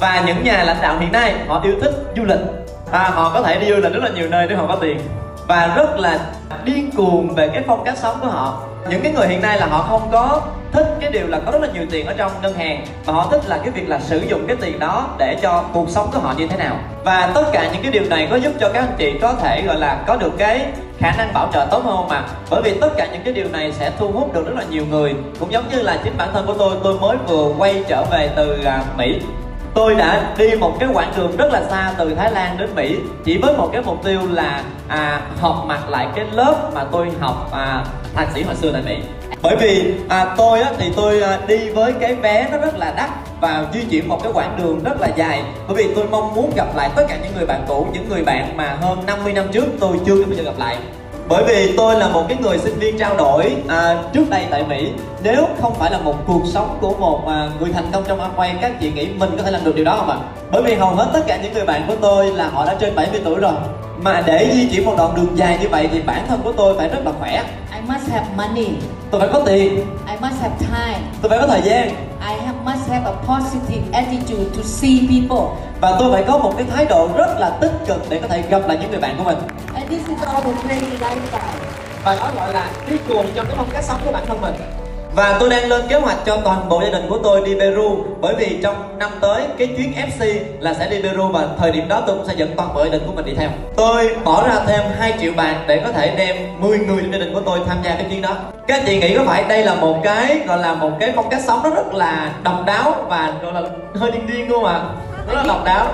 Và 0.00 0.22
những 0.26 0.44
nhà 0.44 0.64
lãnh 0.64 0.76
đạo 0.82 0.98
hiện 0.98 1.12
nay 1.12 1.34
họ 1.46 1.60
yêu 1.64 1.74
thích 1.82 1.92
du 2.16 2.24
lịch. 2.24 2.40
À, 2.92 3.10
họ 3.14 3.30
có 3.34 3.42
thể 3.42 3.58
đi 3.58 3.66
du 3.66 3.76
lịch 3.76 3.92
rất 3.92 4.02
là 4.02 4.08
nhiều 4.08 4.28
nơi 4.28 4.46
nếu 4.48 4.58
họ 4.58 4.66
có 4.66 4.76
tiền. 4.76 5.00
Và 5.46 5.72
rất 5.76 5.98
là 5.98 6.18
điên 6.64 6.90
cuồng 6.96 7.34
về 7.34 7.48
cái 7.48 7.62
phong 7.66 7.84
cách 7.84 7.98
sống 7.98 8.16
của 8.20 8.28
họ. 8.28 8.62
Những 8.90 9.00
cái 9.02 9.12
người 9.12 9.26
hiện 9.26 9.42
nay 9.42 9.58
là 9.58 9.66
họ 9.66 9.82
không 9.82 10.08
có 10.12 10.40
thích 10.72 10.86
cái 11.00 11.10
điều 11.10 11.26
là 11.26 11.40
có 11.46 11.52
rất 11.52 11.62
là 11.62 11.68
nhiều 11.74 11.84
tiền 11.90 12.06
ở 12.06 12.14
trong 12.16 12.32
ngân 12.42 12.54
hàng 12.54 12.86
mà 13.06 13.12
họ 13.12 13.28
thích 13.30 13.40
là 13.46 13.58
cái 13.58 13.70
việc 13.70 13.88
là 13.88 14.00
sử 14.00 14.18
dụng 14.28 14.44
cái 14.46 14.56
tiền 14.60 14.78
đó 14.78 15.08
để 15.18 15.36
cho 15.42 15.64
cuộc 15.72 15.90
sống 15.90 16.10
của 16.12 16.18
họ 16.20 16.34
như 16.38 16.46
thế 16.46 16.56
nào. 16.56 16.76
Và 17.04 17.30
tất 17.34 17.44
cả 17.52 17.70
những 17.72 17.82
cái 17.82 17.92
điều 17.92 18.04
này 18.04 18.28
có 18.30 18.36
giúp 18.36 18.52
cho 18.60 18.70
các 18.74 18.80
anh 18.80 18.94
chị 18.98 19.14
có 19.22 19.32
thể 19.32 19.62
gọi 19.62 19.76
là 19.76 20.04
có 20.06 20.16
được 20.16 20.32
cái 20.38 20.66
khả 20.98 21.12
năng 21.18 21.32
bảo 21.34 21.50
trợ 21.52 21.66
tốt 21.70 21.84
hơn 21.84 21.96
không 21.96 22.08
ạ? 22.08 22.22
Bởi 22.50 22.62
vì 22.62 22.74
tất 22.80 22.90
cả 22.96 23.06
những 23.12 23.22
cái 23.24 23.32
điều 23.32 23.48
này 23.48 23.72
sẽ 23.72 23.92
thu 23.98 24.10
hút 24.12 24.34
được 24.34 24.46
rất 24.46 24.54
là 24.56 24.64
nhiều 24.70 24.84
người 24.90 25.14
cũng 25.40 25.52
giống 25.52 25.64
như 25.70 25.82
là 25.82 25.98
chính 26.04 26.16
bản 26.16 26.28
thân 26.32 26.46
của 26.46 26.54
tôi 26.58 26.76
tôi 26.84 26.98
mới 26.98 27.16
vừa 27.28 27.52
quay 27.58 27.84
trở 27.88 28.04
về 28.10 28.30
từ 28.36 28.64
à, 28.64 28.82
mỹ. 28.96 29.20
Tôi 29.74 29.94
đã 29.94 30.34
đi 30.38 30.54
một 30.54 30.76
cái 30.80 30.88
quãng 30.92 31.12
đường 31.16 31.36
rất 31.36 31.52
là 31.52 31.62
xa 31.70 31.92
từ 31.98 32.14
Thái 32.14 32.32
Lan 32.32 32.56
đến 32.58 32.74
Mỹ 32.74 32.96
chỉ 33.24 33.38
với 33.42 33.56
một 33.56 33.70
cái 33.72 33.82
mục 33.82 34.04
tiêu 34.04 34.20
là 34.30 34.62
à, 34.88 35.20
học 35.40 35.64
mặt 35.66 35.88
lại 35.88 36.06
cái 36.14 36.26
lớp 36.32 36.70
mà 36.74 36.84
tôi 36.92 37.08
học 37.20 37.48
à, 37.52 37.84
thạc 38.14 38.28
sĩ 38.34 38.42
hồi 38.42 38.54
xưa 38.54 38.72
tại 38.72 38.82
Mỹ 38.86 38.96
bởi 39.42 39.56
vì 39.56 39.94
à, 40.08 40.34
tôi 40.36 40.60
á, 40.60 40.70
thì 40.78 40.92
tôi 40.96 41.20
à, 41.20 41.38
đi 41.46 41.68
với 41.68 41.92
cái 42.00 42.14
vé 42.14 42.48
nó 42.52 42.58
rất 42.58 42.78
là 42.78 42.94
đắt 42.96 43.10
và 43.40 43.66
di 43.74 43.80
chuyển 43.90 44.08
một 44.08 44.22
cái 44.22 44.32
quãng 44.32 44.58
đường 44.62 44.84
rất 44.84 45.00
là 45.00 45.08
dài. 45.16 45.42
Bởi 45.68 45.76
vì 45.76 45.94
tôi 45.94 46.04
mong 46.10 46.34
muốn 46.34 46.52
gặp 46.56 46.76
lại 46.76 46.90
tất 46.96 47.04
cả 47.08 47.16
những 47.22 47.32
người 47.36 47.46
bạn 47.46 47.64
cũ 47.68 47.86
những 47.92 48.08
người 48.08 48.24
bạn 48.24 48.56
mà 48.56 48.76
hơn 48.80 48.98
50 49.06 49.32
năm 49.32 49.48
trước 49.52 49.66
tôi 49.80 50.00
chưa 50.06 50.24
bao 50.24 50.34
giờ 50.34 50.42
gặp 50.42 50.58
lại. 50.58 50.76
Bởi 51.28 51.44
vì 51.44 51.74
tôi 51.76 51.94
là 51.94 52.08
một 52.08 52.24
cái 52.28 52.38
người 52.40 52.58
sinh 52.58 52.78
viên 52.78 52.98
trao 52.98 53.16
đổi 53.16 53.56
à, 53.68 54.02
trước 54.12 54.30
đây 54.30 54.46
tại 54.50 54.64
Mỹ. 54.68 54.92
Nếu 55.22 55.48
không 55.60 55.74
phải 55.74 55.90
là 55.90 55.98
một 55.98 56.14
cuộc 56.26 56.42
sống 56.44 56.78
của 56.80 56.94
một 56.94 57.28
à, 57.28 57.48
người 57.60 57.72
thành 57.72 57.90
công 57.92 58.04
trong 58.08 58.20
Amway 58.20 58.54
các 58.60 58.80
chị 58.80 58.92
nghĩ 58.92 59.08
mình 59.18 59.30
có 59.36 59.42
thể 59.42 59.50
làm 59.50 59.64
được 59.64 59.76
điều 59.76 59.84
đó 59.84 59.96
không 59.96 60.10
ạ? 60.10 60.16
Bởi 60.50 60.62
vì 60.62 60.74
hầu 60.74 60.94
hết 60.94 61.10
tất 61.12 61.20
cả 61.26 61.38
những 61.42 61.52
người 61.52 61.64
bạn 61.64 61.84
của 61.88 61.96
tôi 62.00 62.32
là 62.32 62.48
họ 62.48 62.66
đã 62.66 62.76
trên 62.80 62.94
70 62.94 63.20
tuổi 63.24 63.40
rồi 63.40 63.52
mà 64.02 64.22
để 64.26 64.50
di 64.54 64.68
chuyển 64.70 64.84
một 64.84 64.94
đoạn 64.98 65.14
đường 65.16 65.38
dài 65.38 65.58
như 65.60 65.68
vậy 65.68 65.88
thì 65.92 66.00
bản 66.00 66.26
thân 66.28 66.40
của 66.44 66.52
tôi 66.52 66.78
phải 66.78 66.88
rất 66.88 66.98
là 67.04 67.12
khỏe. 67.18 67.44
I 67.74 67.80
must 67.80 68.10
have 68.10 68.26
money. 68.36 68.68
Tôi 69.10 69.20
phải 69.20 69.30
có 69.32 69.42
tiền. 69.46 69.74
I 70.08 70.16
must 70.20 70.40
have 70.40 70.54
time. 70.58 71.00
Tôi 71.22 71.30
phải 71.30 71.38
có 71.38 71.46
thời 71.46 71.62
gian. 71.62 71.88
I 72.20 72.34
have, 72.46 72.58
must 72.64 72.90
have 72.90 73.04
a 73.04 73.12
positive 73.12 73.82
attitude 73.92 74.44
to 74.56 74.62
see 74.62 74.98
people. 75.08 75.46
Và 75.80 75.96
tôi 75.98 76.12
phải 76.12 76.24
có 76.28 76.38
một 76.38 76.52
cái 76.56 76.66
thái 76.74 76.84
độ 76.84 77.08
rất 77.16 77.38
là 77.38 77.50
tích 77.60 77.72
cực 77.86 78.10
để 78.10 78.18
có 78.22 78.28
thể 78.28 78.42
gặp 78.42 78.68
lại 78.68 78.78
những 78.80 78.90
người 78.90 79.00
bạn 79.00 79.14
của 79.18 79.24
mình. 79.24 79.38
And 79.74 79.90
this 79.90 80.08
is 80.08 80.18
all 80.26 80.42
the 80.42 80.52
crazy 80.52 80.98
lifestyle 81.00 81.78
và 82.04 82.16
đó 82.16 82.30
gọi 82.36 82.54
là 82.54 82.70
đi 82.90 82.96
cuồng 83.08 83.26
trong 83.34 83.46
cái 83.46 83.54
phong 83.56 83.68
cách 83.72 83.84
sống 83.84 84.00
của 84.04 84.12
bản 84.12 84.26
thân 84.26 84.40
mình 84.40 84.54
và 85.18 85.36
tôi 85.40 85.50
đang 85.50 85.68
lên 85.68 85.82
kế 85.88 85.96
hoạch 85.96 86.16
cho 86.26 86.36
toàn 86.44 86.68
bộ 86.68 86.82
gia 86.82 86.90
đình 86.90 87.06
của 87.08 87.18
tôi 87.22 87.42
đi 87.46 87.54
Peru, 87.60 88.04
bởi 88.20 88.34
vì 88.34 88.58
trong 88.62 88.98
năm 88.98 89.10
tới, 89.20 89.42
cái 89.58 89.68
chuyến 89.76 89.92
FC 89.92 90.40
là 90.60 90.74
sẽ 90.74 90.90
đi 90.90 91.02
Peru 91.02 91.28
và 91.28 91.48
thời 91.58 91.72
điểm 91.72 91.88
đó 91.88 92.02
tôi 92.06 92.16
cũng 92.16 92.26
sẽ 92.26 92.34
dẫn 92.36 92.48
toàn 92.56 92.74
bộ 92.74 92.84
gia 92.84 92.90
đình 92.90 93.02
của 93.06 93.12
mình 93.12 93.24
đi 93.24 93.32
theo. 93.34 93.48
Tôi 93.76 94.16
bỏ 94.24 94.48
ra 94.48 94.54
thêm 94.66 94.80
2 94.98 95.14
triệu 95.20 95.32
bạc 95.36 95.54
để 95.66 95.82
có 95.84 95.92
thể 95.92 96.14
đem 96.16 96.36
10 96.60 96.78
người 96.78 97.02
trong 97.02 97.12
gia 97.12 97.18
đình 97.18 97.34
của 97.34 97.40
tôi 97.40 97.58
tham 97.66 97.76
gia 97.84 97.90
cái 97.90 98.06
chuyến 98.10 98.22
đó. 98.22 98.36
Các 98.66 98.82
chị 98.86 98.98
nghĩ 98.98 99.16
có 99.16 99.24
phải 99.26 99.44
đây 99.48 99.62
là 99.62 99.74
một 99.74 100.00
cái, 100.04 100.40
gọi 100.46 100.58
là 100.58 100.74
một 100.74 100.90
cái 101.00 101.12
phong 101.16 101.28
cách 101.30 101.40
sống 101.46 101.60
nó 101.64 101.70
rất 101.70 101.94
là 101.94 102.32
độc 102.42 102.66
đáo 102.66 102.94
và, 103.08 103.32
gọi 103.42 103.52
là, 103.52 103.62
hơi 103.94 104.10
điên 104.10 104.26
điên 104.26 104.48
luôn 104.48 104.64
à 104.64 104.80
rất 105.28 105.34
là 105.34 105.44
độc 105.46 105.64
đáo. 105.64 105.86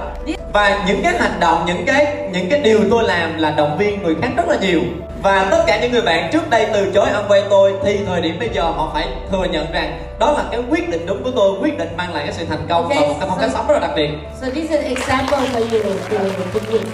Và 0.52 0.84
những 0.86 1.02
cái 1.02 1.12
hành 1.18 1.40
động 1.40 1.64
những 1.66 1.86
cái 1.86 2.16
những 2.32 2.50
cái 2.50 2.60
điều 2.60 2.80
tôi 2.90 3.04
làm 3.04 3.38
là 3.38 3.50
động 3.50 3.78
viên 3.78 4.02
người 4.02 4.14
khác 4.22 4.28
rất 4.36 4.48
là 4.48 4.56
nhiều. 4.60 4.80
Và 5.22 5.48
tất 5.50 5.64
cả 5.66 5.80
những 5.80 5.92
người 5.92 6.02
bạn 6.02 6.30
trước 6.32 6.50
đây 6.50 6.66
từ 6.72 6.92
chối 6.94 7.10
ăn 7.10 7.24
quay 7.28 7.42
tôi 7.50 7.72
thì 7.84 8.00
thời 8.06 8.20
điểm 8.20 8.38
bây 8.38 8.48
giờ 8.48 8.62
họ 8.62 8.90
phải 8.94 9.08
thừa 9.30 9.44
nhận 9.44 9.72
rằng 9.72 9.98
đó 10.18 10.32
là 10.32 10.44
cái 10.50 10.60
quyết 10.70 10.90
định 10.90 11.06
đúng 11.06 11.24
của 11.24 11.30
tôi 11.36 11.58
quyết 11.60 11.78
định 11.78 11.88
mang 11.96 12.14
lại 12.14 12.24
cái 12.24 12.32
sự 12.32 12.44
thành 12.48 12.66
công 12.68 12.82
okay, 12.82 12.98
và 13.00 13.08
một 13.08 13.14
cái 13.20 13.28
phong 13.28 13.38
cách 13.40 13.50
sống 13.52 13.66
rất 13.68 13.74
là 13.74 13.80
đặc 13.80 13.90
biệt. 13.96 14.08
so 14.40 14.46
this 14.46 14.70
is 14.70 14.80
an 14.80 14.84
example 14.84 15.38
for 15.38 15.60
you 15.60 15.82
to, 15.82 16.18
to 16.54 16.60
give 16.70 16.84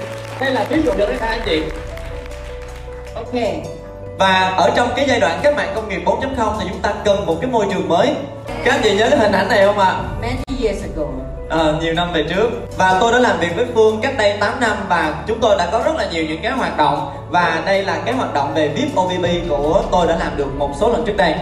đây 0.41 0.51
là 0.51 0.67
ví 0.69 0.83
dụ 0.83 0.93
cho 0.99 1.07
các 1.21 1.29
anh 1.29 1.41
chị. 1.47 1.63
Ok. 3.15 3.35
Và 4.19 4.55
ở 4.57 4.71
trong 4.77 4.89
cái 4.97 5.05
giai 5.09 5.21
đoạn 5.21 5.41
cách 5.43 5.57
mạng 5.57 5.73
công 5.75 5.89
nghiệp 5.89 6.03
4.0 6.05 6.55
thì 6.61 6.67
chúng 6.69 6.81
ta 6.83 6.93
cần 7.05 7.27
một 7.27 7.37
cái 7.41 7.51
môi 7.51 7.67
trường 7.73 7.89
mới. 7.89 8.15
Các 8.65 8.75
anh 8.75 8.81
chị 8.83 8.97
nhớ 8.97 9.09
cái 9.11 9.19
hình 9.19 9.33
ảnh 9.33 9.49
này 9.49 9.65
không 9.65 9.79
ạ? 9.79 9.95
Many 10.21 10.63
years 10.65 10.83
ago 10.83 11.30
uh, 11.55 11.83
nhiều 11.83 11.95
năm 11.95 12.13
về 12.13 12.23
trước. 12.23 12.51
Và 12.79 12.97
tôi 13.01 13.13
đã 13.13 13.19
làm 13.19 13.39
việc 13.41 13.57
với 13.57 13.67
Phương 13.75 14.01
cách 14.03 14.15
đây 14.19 14.37
8 14.41 14.61
năm 14.61 14.77
và 14.89 15.15
chúng 15.27 15.41
tôi 15.41 15.57
đã 15.59 15.69
có 15.73 15.83
rất 15.85 15.97
là 15.97 16.07
nhiều 16.13 16.25
những 16.25 16.43
cái 16.43 16.53
hoạt 16.53 16.77
động. 16.77 17.11
Và 17.31 17.63
đây 17.67 17.85
là 17.85 17.99
cái 18.05 18.15
hoạt 18.15 18.35
động 18.35 18.55
về 18.55 18.69
VIP 18.69 18.97
OVP 19.01 19.27
của 19.49 19.83
tôi 19.93 20.07
đã 20.07 20.17
làm 20.17 20.37
được 20.37 20.55
một 20.59 20.71
số 20.81 20.93
lần 20.93 21.05
trước 21.07 21.17
đây. 21.17 21.35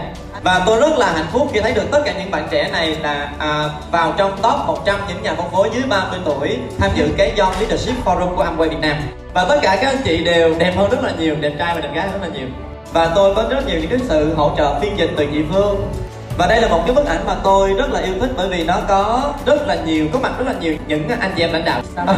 Và 0.43 0.63
tôi 0.65 0.79
rất 0.79 0.97
là 0.97 1.11
hạnh 1.11 1.27
phúc 1.31 1.47
khi 1.53 1.59
thấy 1.59 1.73
được 1.73 1.91
tất 1.91 2.01
cả 2.05 2.13
những 2.19 2.31
bạn 2.31 2.47
trẻ 2.51 2.69
này 2.71 2.95
là 3.01 3.31
à, 3.39 3.69
vào 3.91 4.13
trong 4.17 4.31
top 4.31 4.67
100 4.67 4.99
những 5.07 5.23
nhà 5.23 5.33
phân 5.33 5.51
phối 5.51 5.69
dưới 5.73 5.83
30 5.89 6.19
tuổi 6.25 6.57
tham 6.79 6.91
dự 6.95 7.07
cái 7.17 7.33
Young 7.37 7.53
Leadership 7.59 8.05
Forum 8.05 8.35
của 8.35 8.43
Amway 8.43 8.69
Việt 8.69 8.79
Nam. 8.81 8.95
Và 9.33 9.45
tất 9.49 9.59
cả 9.61 9.77
các 9.81 9.87
anh 9.87 10.01
chị 10.05 10.23
đều 10.23 10.55
đẹp 10.59 10.73
hơn 10.77 10.89
rất 10.91 11.03
là 11.03 11.11
nhiều 11.19 11.35
đẹp 11.39 11.51
trai 11.59 11.75
và 11.75 11.81
đẹp 11.81 11.89
gái 11.93 12.07
rất 12.13 12.21
là 12.21 12.27
nhiều. 12.27 12.47
Và 12.93 13.11
tôi 13.15 13.35
có 13.35 13.43
rất 13.49 13.67
nhiều 13.67 13.79
những 13.79 13.89
cái 13.89 13.99
sự 14.07 14.33
hỗ 14.35 14.51
trợ 14.57 14.79
phiên 14.79 14.97
dịch 14.97 15.09
từ 15.17 15.25
chị 15.33 15.43
Phương 15.53 15.91
và 16.39 16.47
đây 16.47 16.61
là 16.61 16.67
một 16.67 16.83
cái 16.85 16.95
bức 16.95 17.05
ảnh 17.05 17.25
mà 17.25 17.35
tôi 17.43 17.73
rất 17.73 17.91
là 17.91 17.99
yêu 17.99 18.13
thích 18.19 18.29
bởi 18.37 18.47
vì 18.47 18.63
nó 18.63 18.81
có 18.87 19.33
rất 19.45 19.67
là 19.67 19.75
nhiều 19.75 20.07
có 20.13 20.19
mặt 20.19 20.31
rất 20.37 20.47
là 20.47 20.53
nhiều 20.59 20.75
những 20.87 21.09
anh 21.19 21.31
chị 21.35 21.43
em 21.43 21.53
lãnh 21.53 21.65
đạo. 21.65 21.81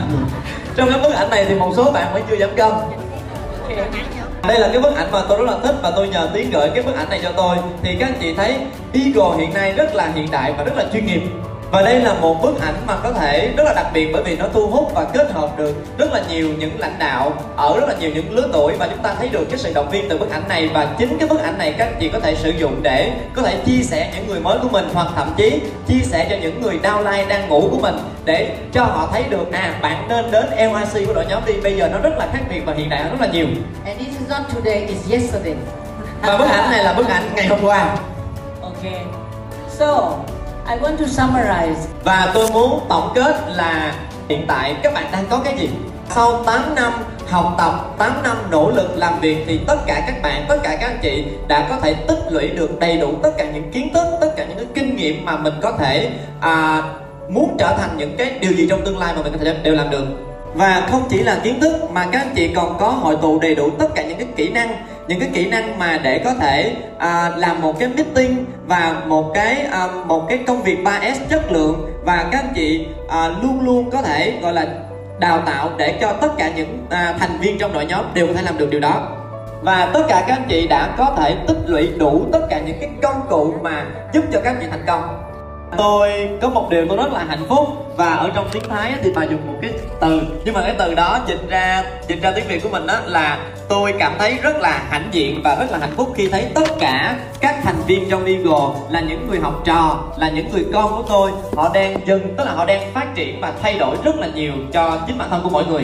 Trong 0.75 0.89
cái 0.89 0.99
bức 0.99 1.13
ảnh 1.13 1.29
này 1.29 1.45
thì 1.45 1.55
một 1.55 1.73
số 1.75 1.91
bạn 1.91 2.13
vẫn 2.13 2.23
chưa 2.29 2.35
giảm 2.35 2.49
cân. 2.55 2.71
Đây 4.47 4.59
là 4.59 4.69
cái 4.71 4.81
bức 4.81 4.95
ảnh 4.95 5.11
mà 5.11 5.21
tôi 5.29 5.37
rất 5.37 5.51
là 5.51 5.57
thích 5.63 5.75
và 5.81 5.91
tôi 5.95 6.07
nhờ 6.07 6.29
tiến 6.33 6.51
gửi 6.51 6.69
cái 6.75 6.83
bức 6.83 6.95
ảnh 6.95 7.09
này 7.09 7.19
cho 7.23 7.31
tôi. 7.31 7.57
Thì 7.83 7.95
các 7.99 8.09
anh 8.09 8.17
chị 8.21 8.33
thấy 8.37 8.57
Eagle 8.93 9.37
hiện 9.37 9.53
nay 9.53 9.73
rất 9.73 9.95
là 9.95 10.11
hiện 10.15 10.27
đại 10.31 10.53
và 10.57 10.63
rất 10.63 10.77
là 10.77 10.85
chuyên 10.93 11.05
nghiệp 11.05 11.21
và 11.71 11.81
đây 11.81 11.99
là 11.99 12.13
một 12.13 12.41
bức 12.41 12.61
ảnh 12.61 12.75
mà 12.87 12.95
có 13.03 13.11
thể 13.11 13.53
rất 13.57 13.63
là 13.63 13.73
đặc 13.73 13.85
biệt 13.93 14.09
bởi 14.13 14.23
vì 14.23 14.37
nó 14.37 14.45
thu 14.53 14.67
hút 14.67 14.91
và 14.95 15.05
kết 15.13 15.31
hợp 15.31 15.57
được 15.57 15.75
rất 15.97 16.13
là 16.13 16.21
nhiều 16.29 16.49
những 16.59 16.79
lãnh 16.79 16.99
đạo 16.99 17.33
ở 17.55 17.79
rất 17.79 17.87
là 17.87 17.95
nhiều 17.99 18.11
những 18.13 18.35
lứa 18.35 18.49
tuổi. 18.53 18.73
Và 18.79 18.87
chúng 18.87 19.03
ta 19.03 19.15
thấy 19.19 19.29
được 19.29 19.45
cái 19.49 19.57
sự 19.57 19.73
động 19.73 19.89
viên 19.89 20.09
từ 20.09 20.17
bức 20.17 20.31
ảnh 20.31 20.47
này. 20.47 20.69
Và 20.73 20.95
chính 20.97 21.17
cái 21.19 21.27
bức 21.27 21.41
ảnh 21.41 21.57
này 21.57 21.75
các 21.77 21.85
anh 21.85 21.95
chị 21.99 22.09
có 22.09 22.19
thể 22.19 22.35
sử 22.35 22.49
dụng 22.49 22.83
để 22.83 23.11
có 23.35 23.41
thể 23.41 23.57
chia 23.65 23.83
sẻ 23.83 24.11
những 24.15 24.27
người 24.27 24.39
mới 24.39 24.57
của 24.61 24.69
mình 24.69 24.85
hoặc 24.93 25.07
thậm 25.15 25.33
chí 25.37 25.61
chia 25.87 25.99
sẻ 26.03 26.27
cho 26.29 26.35
những 26.41 26.61
người 26.61 26.79
downline 26.83 27.27
đang 27.27 27.49
ngủ 27.49 27.67
của 27.71 27.79
mình 27.79 27.95
để 28.25 28.57
cho 28.73 28.83
họ 28.83 29.09
thấy 29.13 29.23
được 29.29 29.51
à 29.51 29.79
bạn 29.81 30.07
nên 30.09 30.31
đến 30.31 30.45
LRC 30.45 31.07
của 31.07 31.13
đội 31.13 31.25
nhóm 31.29 31.43
đi. 31.45 31.53
Bây 31.63 31.77
giờ 31.77 31.89
nó 31.91 31.97
rất 31.99 32.17
là 32.17 32.27
khác 32.33 32.41
biệt 32.49 32.61
và 32.65 32.73
hiện 32.73 32.89
đại 32.89 33.03
rất 33.03 33.21
là 33.21 33.27
nhiều. 33.27 33.47
And 33.85 33.99
this 33.99 34.07
is 34.07 34.29
not 34.29 34.41
today, 34.55 34.87
it's 34.87 35.11
yesterday. 35.11 35.55
và 36.21 36.37
bức 36.37 36.49
ảnh 36.49 36.71
này 36.71 36.83
là 36.83 36.93
bức 36.93 37.07
ảnh 37.07 37.23
ngày 37.35 37.47
hôm 37.47 37.59
qua. 37.63 37.95
Okay. 38.61 39.05
So, 39.79 40.17
I 40.71 40.77
want 40.77 40.97
to 40.97 41.05
summarize. 41.05 41.75
Và 42.03 42.31
tôi 42.33 42.51
muốn 42.51 42.79
tổng 42.89 43.11
kết 43.15 43.35
là 43.55 43.95
hiện 44.29 44.45
tại 44.47 44.75
các 44.83 44.93
bạn 44.93 45.05
đang 45.11 45.25
có 45.29 45.41
cái 45.43 45.55
gì? 45.59 45.69
Sau 46.09 46.43
8 46.43 46.75
năm 46.75 46.93
học 47.29 47.55
tập, 47.57 47.95
8 47.97 48.23
năm 48.23 48.37
nỗ 48.51 48.71
lực 48.71 48.97
làm 48.97 49.19
việc 49.19 49.37
thì 49.47 49.59
tất 49.67 49.75
cả 49.85 50.03
các 50.07 50.21
bạn, 50.21 50.45
tất 50.49 50.57
cả 50.63 50.77
các 50.81 50.87
anh 50.87 50.99
chị 51.01 51.25
đã 51.47 51.67
có 51.69 51.77
thể 51.81 51.93
tích 51.93 52.19
lũy 52.29 52.47
được 52.47 52.79
đầy 52.79 52.97
đủ 52.97 53.13
tất 53.23 53.31
cả 53.37 53.45
những 53.53 53.71
kiến 53.71 53.93
thức, 53.93 54.05
tất 54.21 54.33
cả 54.37 54.45
những 54.45 54.57
cái 54.57 54.67
kinh 54.75 54.95
nghiệm 54.95 55.25
mà 55.25 55.37
mình 55.37 55.53
có 55.61 55.71
thể 55.71 56.09
à, 56.39 56.83
muốn 57.29 57.55
trở 57.59 57.77
thành 57.77 57.97
những 57.97 58.17
cái 58.17 58.31
điều 58.39 58.51
gì 58.51 58.67
trong 58.69 58.85
tương 58.85 58.99
lai 58.99 59.13
mà 59.15 59.21
mình 59.21 59.33
có 59.33 59.39
thể 59.45 59.55
đều 59.63 59.75
làm 59.75 59.89
được. 59.89 60.05
Và 60.53 60.87
không 60.91 61.03
chỉ 61.09 61.17
là 61.17 61.39
kiến 61.43 61.59
thức 61.59 61.91
mà 61.91 62.07
các 62.11 62.19
anh 62.21 62.33
chị 62.35 62.47
còn 62.55 62.77
có 62.79 62.87
hội 62.87 63.17
tụ 63.21 63.39
đầy 63.39 63.55
đủ 63.55 63.69
tất 63.79 63.87
cả 63.95 64.03
những 64.03 64.17
cái 64.17 64.27
kỹ 64.35 64.49
năng 64.49 64.75
những 65.07 65.19
cái 65.19 65.29
kỹ 65.33 65.49
năng 65.49 65.79
mà 65.79 65.99
để 66.03 66.19
có 66.19 66.33
thể 66.33 66.75
à, 66.97 67.31
làm 67.37 67.61
một 67.61 67.79
cái 67.79 67.89
meeting 67.89 68.45
và 68.65 69.01
một 69.07 69.31
cái 69.33 69.59
à, 69.71 69.87
một 70.05 70.25
cái 70.29 70.37
công 70.47 70.61
việc 70.63 70.77
3S 70.83 71.15
chất 71.29 71.51
lượng 71.51 71.91
và 72.03 72.25
các 72.31 72.41
anh 72.43 72.53
chị 72.55 72.87
à, 73.09 73.29
luôn 73.41 73.61
luôn 73.61 73.89
có 73.91 74.01
thể 74.01 74.39
gọi 74.41 74.53
là 74.53 74.67
đào 75.19 75.41
tạo 75.45 75.69
để 75.77 75.97
cho 76.01 76.13
tất 76.13 76.29
cả 76.37 76.51
những 76.55 76.85
à, 76.89 77.15
thành 77.19 77.37
viên 77.39 77.57
trong 77.57 77.73
đội 77.73 77.85
nhóm 77.85 78.05
đều 78.13 78.27
có 78.27 78.33
thể 78.33 78.41
làm 78.41 78.57
được 78.57 78.69
điều 78.69 78.79
đó. 78.79 79.07
Và 79.61 79.89
tất 79.93 80.03
cả 80.07 80.23
các 80.27 80.35
anh 80.35 80.45
chị 80.49 80.67
đã 80.67 80.95
có 80.97 81.15
thể 81.17 81.35
tích 81.47 81.57
lũy 81.65 81.89
đủ 81.97 82.25
tất 82.31 82.47
cả 82.49 82.59
những 82.59 82.77
cái 82.79 82.89
công 83.01 83.21
cụ 83.29 83.53
mà 83.61 83.85
giúp 84.13 84.23
cho 84.33 84.41
các 84.43 84.51
anh 84.51 84.57
chị 84.61 84.67
thành 84.71 84.83
công 84.87 85.30
tôi 85.77 86.29
có 86.41 86.49
một 86.49 86.69
điều 86.69 86.85
tôi 86.87 86.97
rất 86.97 87.11
là 87.13 87.25
hạnh 87.29 87.45
phúc 87.49 87.67
và 87.97 88.13
ở 88.13 88.29
trong 88.35 88.49
tiếng 88.51 88.63
thái 88.69 88.93
thì 89.03 89.11
bà 89.15 89.23
dùng 89.23 89.47
một 89.47 89.53
cái 89.61 89.71
từ. 90.01 90.21
Nhưng 90.45 90.53
mà 90.53 90.61
cái 90.61 90.75
từ 90.79 90.95
đó 90.95 91.19
dịch 91.27 91.49
ra 91.49 91.83
dịch 92.07 92.21
ra 92.21 92.31
tiếng 92.31 92.47
việt 92.47 92.63
của 92.63 92.69
mình 92.69 92.87
đó 92.87 92.99
là 93.05 93.39
tôi 93.69 93.93
cảm 93.99 94.13
thấy 94.19 94.37
rất 94.41 94.57
là 94.57 94.83
hãnh 94.89 95.09
diện 95.11 95.41
và 95.43 95.55
rất 95.55 95.71
là 95.71 95.77
hạnh 95.77 95.93
phúc 95.97 96.13
khi 96.15 96.27
thấy 96.27 96.45
tất 96.55 96.67
cả 96.79 97.15
các 97.39 97.55
thành 97.63 97.81
viên 97.87 98.09
trong 98.09 98.25
Eagle 98.25 98.79
là 98.89 99.01
những 99.01 99.27
người 99.27 99.39
học 99.39 99.61
trò, 99.65 100.03
là 100.17 100.29
những 100.29 100.51
người 100.51 100.65
con 100.73 100.91
của 100.91 101.03
tôi. 101.09 101.31
Họ 101.55 101.71
đang 101.73 102.07
dần, 102.07 102.33
tức 102.37 102.43
là 102.45 102.51
họ 102.51 102.65
đang 102.65 102.91
phát 102.93 103.15
triển 103.15 103.41
và 103.41 103.53
thay 103.61 103.77
đổi 103.79 103.97
rất 104.03 104.15
là 104.15 104.27
nhiều 104.27 104.53
cho 104.73 104.99
chính 105.07 105.17
bản 105.17 105.29
thân 105.29 105.43
của 105.43 105.49
mọi 105.49 105.65
người. 105.65 105.83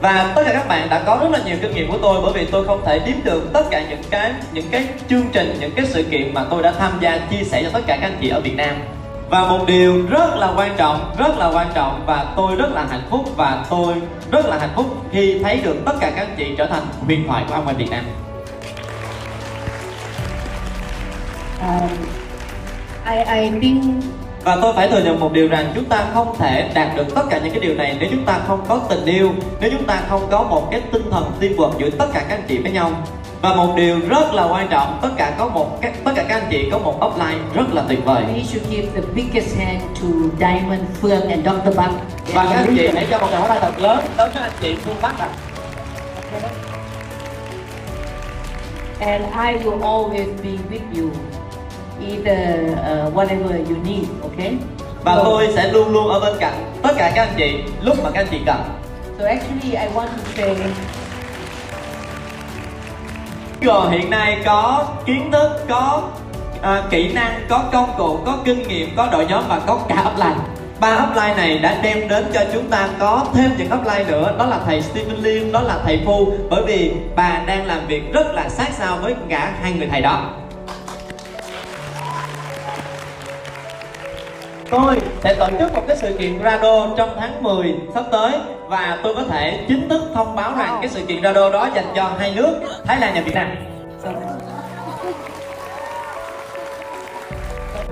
Và 0.00 0.32
tất 0.36 0.42
cả 0.46 0.52
các 0.52 0.68
bạn 0.68 0.88
đã 0.90 1.02
có 1.06 1.18
rất 1.22 1.28
là 1.30 1.38
nhiều 1.46 1.56
kinh 1.62 1.74
nghiệm 1.74 1.90
của 1.90 1.98
tôi 2.02 2.20
bởi 2.22 2.32
vì 2.32 2.44
tôi 2.44 2.64
không 2.64 2.82
thể 2.84 2.98
đếm 2.98 3.16
được 3.24 3.52
tất 3.52 3.62
cả 3.70 3.82
những 3.90 4.02
cái 4.10 4.32
những 4.52 4.66
cái 4.70 4.86
chương 5.10 5.24
trình, 5.32 5.56
những 5.60 5.72
cái 5.76 5.86
sự 5.86 6.02
kiện 6.02 6.34
mà 6.34 6.44
tôi 6.50 6.62
đã 6.62 6.72
tham 6.78 6.92
gia, 7.00 7.18
chia 7.30 7.44
sẻ 7.44 7.62
cho 7.62 7.70
tất 7.72 7.80
cả 7.86 7.96
các 8.00 8.06
anh 8.06 8.18
chị 8.20 8.28
ở 8.28 8.40
Việt 8.40 8.56
Nam 8.56 8.76
và 9.30 9.46
một 9.46 9.66
điều 9.66 10.06
rất 10.10 10.34
là 10.36 10.52
quan 10.56 10.74
trọng 10.76 11.14
rất 11.18 11.38
là 11.38 11.50
quan 11.54 11.68
trọng 11.74 12.02
và 12.06 12.32
tôi 12.36 12.56
rất 12.56 12.72
là 12.72 12.86
hạnh 12.90 13.02
phúc 13.10 13.36
và 13.36 13.64
tôi 13.70 13.94
rất 14.30 14.46
là 14.46 14.58
hạnh 14.58 14.72
phúc 14.76 14.86
khi 15.12 15.38
thấy 15.42 15.60
được 15.64 15.76
tất 15.84 15.92
cả 16.00 16.10
các 16.16 16.26
anh 16.26 16.34
chị 16.38 16.54
trở 16.58 16.66
thành 16.66 16.82
huyền 17.06 17.26
thoại 17.26 17.44
của 17.48 17.54
Amway 17.54 17.74
Việt 17.74 17.90
Nam. 17.90 18.04
Um, 21.60 21.90
I, 23.06 23.40
I 23.40 23.50
think 23.60 24.04
và 24.44 24.56
tôi 24.62 24.72
phải 24.76 24.88
thừa 24.88 25.02
nhận 25.04 25.20
một 25.20 25.32
điều 25.32 25.48
rằng 25.48 25.72
chúng 25.74 25.84
ta 25.84 26.04
không 26.14 26.36
thể 26.38 26.70
đạt 26.74 26.96
được 26.96 27.14
tất 27.14 27.22
cả 27.30 27.38
những 27.38 27.50
cái 27.52 27.60
điều 27.60 27.74
này 27.74 27.96
nếu 28.00 28.08
chúng 28.12 28.24
ta 28.24 28.40
không 28.46 28.64
có 28.68 28.80
tình 28.88 29.04
yêu 29.04 29.30
nếu 29.60 29.70
chúng 29.70 29.84
ta 29.84 30.02
không 30.08 30.26
có 30.30 30.42
một 30.42 30.68
cái 30.70 30.80
tinh 30.92 31.10
thần 31.10 31.32
teamwork 31.40 31.78
giữa 31.78 31.90
tất 31.90 32.06
cả 32.12 32.24
các 32.28 32.34
anh 32.36 32.44
chị 32.48 32.58
với 32.58 32.72
nhau 32.72 32.90
và 33.46 33.54
một 33.54 33.76
điều 33.76 34.00
rất 34.08 34.34
là 34.34 34.44
quan 34.44 34.68
trọng 34.68 34.98
tất 35.02 35.08
cả 35.16 35.34
có 35.38 35.48
một 35.48 35.78
các 35.80 35.92
tất 36.04 36.12
cả 36.16 36.24
các 36.28 36.34
anh 36.34 36.46
chị 36.50 36.68
có 36.72 36.78
một 36.78 37.06
upline 37.06 37.38
rất 37.54 37.64
là 37.72 37.82
tuyệt 37.88 38.04
vời 38.04 38.22
we 38.22 38.42
should 38.42 38.70
give 38.70 38.88
the 38.94 39.00
biggest 39.14 39.56
hand 39.58 39.82
to 39.82 40.08
Diamond, 40.38 40.82
Phương 41.00 41.28
and 41.28 41.46
Dr. 41.46 41.76
Buck. 41.76 41.92
và 42.34 42.44
các 42.44 42.56
anh 42.56 42.76
chị 42.76 42.88
hãy 42.94 43.06
cho 43.10 43.18
một 43.18 43.28
tràng 43.30 43.40
pháo 43.40 43.48
tay 43.48 43.58
thật 43.60 43.80
lớn 43.80 44.04
tới 44.16 44.30
các 44.34 44.40
anh 44.40 44.50
chị 44.60 44.76
phương 44.84 44.96
bắc 45.02 45.18
ạ 45.18 45.28
And 49.00 49.24
I 49.24 49.64
will 49.64 49.80
always 49.80 50.26
be 50.42 50.50
with 50.70 51.02
you, 51.02 51.10
either 52.00 52.70
uh, 52.72 53.14
whatever 53.14 53.64
you 53.68 53.76
need, 53.84 54.04
okay? 54.22 54.54
và 55.04 55.16
so, 55.16 55.24
tôi 55.24 55.48
sẽ 55.54 55.72
luôn 55.72 55.88
luôn 55.92 56.08
ở 56.08 56.20
bên 56.20 56.34
cạnh 56.40 56.72
tất 56.82 56.92
cả 56.98 57.12
các 57.14 57.22
anh 57.22 57.34
chị 57.36 57.62
lúc 57.82 57.96
mà 58.04 58.10
các 58.10 58.20
anh 58.20 58.28
chị 58.30 58.38
cần 58.46 58.62
So 59.18 59.24
actually, 59.24 59.70
I 59.70 59.86
want 59.94 60.06
to 60.06 60.22
say 60.36 60.56
Google 63.60 63.98
hiện 63.98 64.10
nay 64.10 64.38
có 64.44 64.84
kiến 65.06 65.30
thức, 65.32 65.48
có 65.68 66.02
à, 66.62 66.82
kỹ 66.90 67.12
năng, 67.12 67.40
có 67.48 67.64
công 67.72 67.90
cụ, 67.98 68.18
có 68.26 68.38
kinh 68.44 68.68
nghiệm, 68.68 68.96
có 68.96 69.08
đội 69.12 69.26
nhóm 69.26 69.44
và 69.48 69.60
có 69.66 69.78
cả 69.88 70.04
offline. 70.04 70.34
Ba 70.80 70.96
offline 70.96 71.36
này 71.36 71.58
đã 71.58 71.80
đem 71.82 72.08
đến 72.08 72.24
cho 72.34 72.40
chúng 72.52 72.70
ta 72.70 72.88
có 72.98 73.26
thêm 73.34 73.50
những 73.58 73.68
offline 73.68 74.06
nữa. 74.06 74.34
Đó 74.38 74.46
là 74.46 74.60
thầy 74.66 74.82
Stephen 74.82 75.16
Lim, 75.16 75.52
đó 75.52 75.60
là 75.60 75.78
thầy 75.84 76.02
Phu. 76.06 76.32
Bởi 76.50 76.62
vì 76.66 76.92
bà 77.16 77.40
đang 77.46 77.66
làm 77.66 77.86
việc 77.86 78.12
rất 78.12 78.34
là 78.34 78.48
sát 78.48 78.68
sao 78.72 78.98
với 79.02 79.14
cả 79.28 79.52
hai 79.62 79.72
người 79.72 79.88
thầy 79.90 80.00
đó. 80.00 80.22
Tôi 84.70 85.00
sẽ 85.22 85.34
tổ 85.34 85.48
chức 85.58 85.74
một 85.74 85.82
cái 85.88 85.96
sự 85.96 86.16
kiện 86.18 86.42
Rado 86.44 86.86
trong 86.96 87.10
tháng 87.20 87.42
10 87.42 87.74
sắp 87.94 88.04
tới 88.12 88.32
Và 88.68 88.98
tôi 89.02 89.14
có 89.14 89.22
thể 89.30 89.64
chính 89.68 89.88
thức 89.88 90.02
thông 90.14 90.36
báo 90.36 90.52
rằng 90.58 90.78
cái 90.80 90.88
sự 90.88 91.06
kiện 91.06 91.22
Rado 91.22 91.50
đó 91.50 91.68
dành 91.74 91.86
cho 91.96 92.10
hai 92.18 92.32
nước, 92.36 92.60
Thái 92.84 93.00
Lan 93.00 93.14
và 93.14 93.20
Việt 93.20 93.34
Nam. 93.34 93.56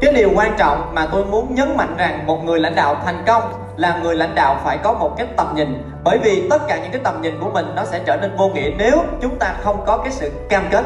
Cái 0.00 0.12
điều 0.12 0.30
quan 0.34 0.54
trọng 0.58 0.94
mà 0.94 1.06
tôi 1.12 1.24
muốn 1.24 1.54
nhấn 1.54 1.76
mạnh 1.76 1.94
rằng 1.98 2.26
một 2.26 2.44
người 2.44 2.60
lãnh 2.60 2.74
đạo 2.74 2.96
thành 3.04 3.22
công 3.26 3.42
là 3.76 4.00
người 4.02 4.16
lãnh 4.16 4.34
đạo 4.34 4.60
phải 4.64 4.78
có 4.78 4.92
một 4.92 5.14
cái 5.18 5.26
tầm 5.36 5.52
nhìn, 5.56 5.82
bởi 6.04 6.18
vì 6.18 6.48
tất 6.50 6.58
cả 6.68 6.78
những 6.82 6.92
cái 6.92 7.00
tầm 7.04 7.22
nhìn 7.22 7.40
của 7.40 7.50
mình 7.50 7.66
nó 7.76 7.84
sẽ 7.84 8.00
trở 8.06 8.16
nên 8.16 8.36
vô 8.36 8.48
nghĩa 8.48 8.70
nếu 8.78 9.04
chúng 9.22 9.38
ta 9.38 9.54
không 9.62 9.84
có 9.86 9.96
cái 9.96 10.10
sự 10.10 10.30
cam 10.48 10.64
kết. 10.70 10.84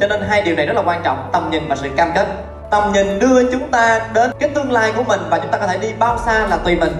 Cho 0.00 0.08
nên 0.08 0.22
hai 0.28 0.42
điều 0.42 0.56
này 0.56 0.66
rất 0.66 0.76
là 0.76 0.82
quan 0.86 1.00
trọng, 1.04 1.28
tầm 1.32 1.48
nhìn 1.50 1.62
và 1.68 1.76
sự 1.76 1.88
cam 1.96 2.10
kết 2.14 2.26
tầm 2.70 2.92
nhìn 2.92 3.18
đưa 3.18 3.52
chúng 3.52 3.70
ta 3.70 4.00
đến 4.14 4.30
cái 4.38 4.48
tương 4.48 4.72
lai 4.72 4.92
của 4.96 5.02
mình 5.02 5.20
và 5.30 5.38
chúng 5.38 5.50
ta 5.50 5.58
có 5.58 5.66
thể 5.66 5.78
đi 5.78 5.92
bao 5.98 6.18
xa 6.18 6.46
là 6.46 6.56
tùy 6.56 6.76
mình. 6.76 6.92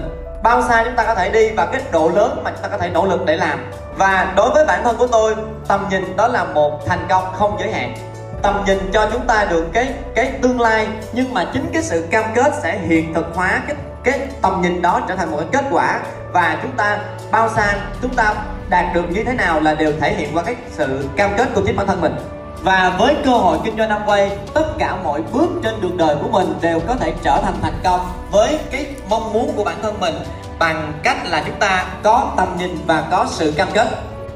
Bao 0.43 0.61
xa 0.61 0.83
chúng 0.83 0.95
ta 0.95 1.03
có 1.03 1.15
thể 1.15 1.29
đi 1.29 1.49
và 1.51 1.65
cái 1.65 1.81
độ 1.91 2.11
lớn 2.15 2.41
mà 2.43 2.51
chúng 2.51 2.61
ta 2.61 2.67
có 2.67 2.77
thể 2.77 2.89
nỗ 2.89 3.05
lực 3.05 3.25
để 3.25 3.37
làm. 3.37 3.71
Và 3.97 4.33
đối 4.35 4.49
với 4.49 4.65
bản 4.65 4.83
thân 4.83 4.97
của 4.97 5.07
tôi, 5.07 5.35
tầm 5.67 5.87
nhìn 5.89 6.17
đó 6.17 6.27
là 6.27 6.43
một 6.43 6.85
thành 6.87 7.05
công 7.09 7.23
không 7.33 7.57
giới 7.59 7.71
hạn. 7.71 7.95
Tầm 8.41 8.63
nhìn 8.65 8.89
cho 8.93 9.09
chúng 9.11 9.27
ta 9.27 9.47
được 9.49 9.65
cái 9.73 9.93
cái 10.15 10.31
tương 10.41 10.61
lai, 10.61 10.87
nhưng 11.13 11.33
mà 11.33 11.45
chính 11.53 11.69
cái 11.73 11.83
sự 11.83 12.07
cam 12.11 12.23
kết 12.35 12.53
sẽ 12.61 12.79
hiện 12.87 13.13
thực 13.13 13.25
hóa 13.35 13.61
cái 13.67 13.75
cái 14.03 14.27
tầm 14.41 14.61
nhìn 14.61 14.81
đó 14.81 15.01
trở 15.07 15.15
thành 15.15 15.31
một 15.31 15.37
cái 15.37 15.47
kết 15.51 15.69
quả. 15.71 15.99
Và 16.31 16.57
chúng 16.61 16.71
ta 16.71 16.97
bao 17.31 17.49
xa, 17.49 17.73
chúng 18.01 18.13
ta 18.13 18.33
đạt 18.69 18.85
được 18.93 19.05
như 19.09 19.23
thế 19.23 19.33
nào 19.33 19.59
là 19.59 19.75
đều 19.75 19.93
thể 20.01 20.13
hiện 20.13 20.29
qua 20.33 20.43
cái 20.43 20.55
sự 20.71 21.05
cam 21.15 21.29
kết 21.37 21.47
của 21.55 21.61
chính 21.65 21.75
bản 21.75 21.87
thân 21.87 22.01
mình 22.01 22.15
và 22.63 22.95
với 22.99 23.15
cơ 23.25 23.31
hội 23.31 23.57
kinh 23.63 23.77
doanh 23.77 23.89
Amway, 23.89 24.29
tất 24.53 24.65
cả 24.79 24.95
mọi 25.03 25.21
bước 25.31 25.49
trên 25.63 25.81
đường 25.81 25.97
đời 25.97 26.15
của 26.21 26.27
mình 26.29 26.53
đều 26.61 26.79
có 26.87 26.95
thể 26.95 27.13
trở 27.23 27.41
thành 27.43 27.55
thành 27.61 27.79
công 27.83 28.11
với 28.31 28.59
cái 28.71 28.85
mong 29.09 29.33
muốn 29.33 29.53
của 29.55 29.63
bản 29.63 29.75
thân 29.81 29.99
mình 29.99 30.15
bằng 30.59 30.93
cách 31.03 31.17
là 31.25 31.43
chúng 31.45 31.59
ta 31.59 31.85
có 32.03 32.33
tầm 32.37 32.47
nhìn 32.57 32.77
và 32.87 33.03
có 33.11 33.25
sự 33.29 33.53
cam 33.57 33.67
kết. 33.73 33.87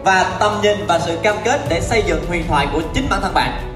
Và 0.04 0.36
tầm 0.40 0.60
nhìn 0.62 0.86
và 0.88 1.00
sự 1.00 1.20
cam 1.24 1.36
kết 1.44 1.62
để 1.70 1.82
xây 1.82 2.04
dựng 2.08 2.26
huyền 2.28 2.48
thoại 2.48 2.68
của 2.74 2.82
chính 2.94 3.08
bản 3.10 3.22
thân 3.22 3.34
bạn. 3.34 3.74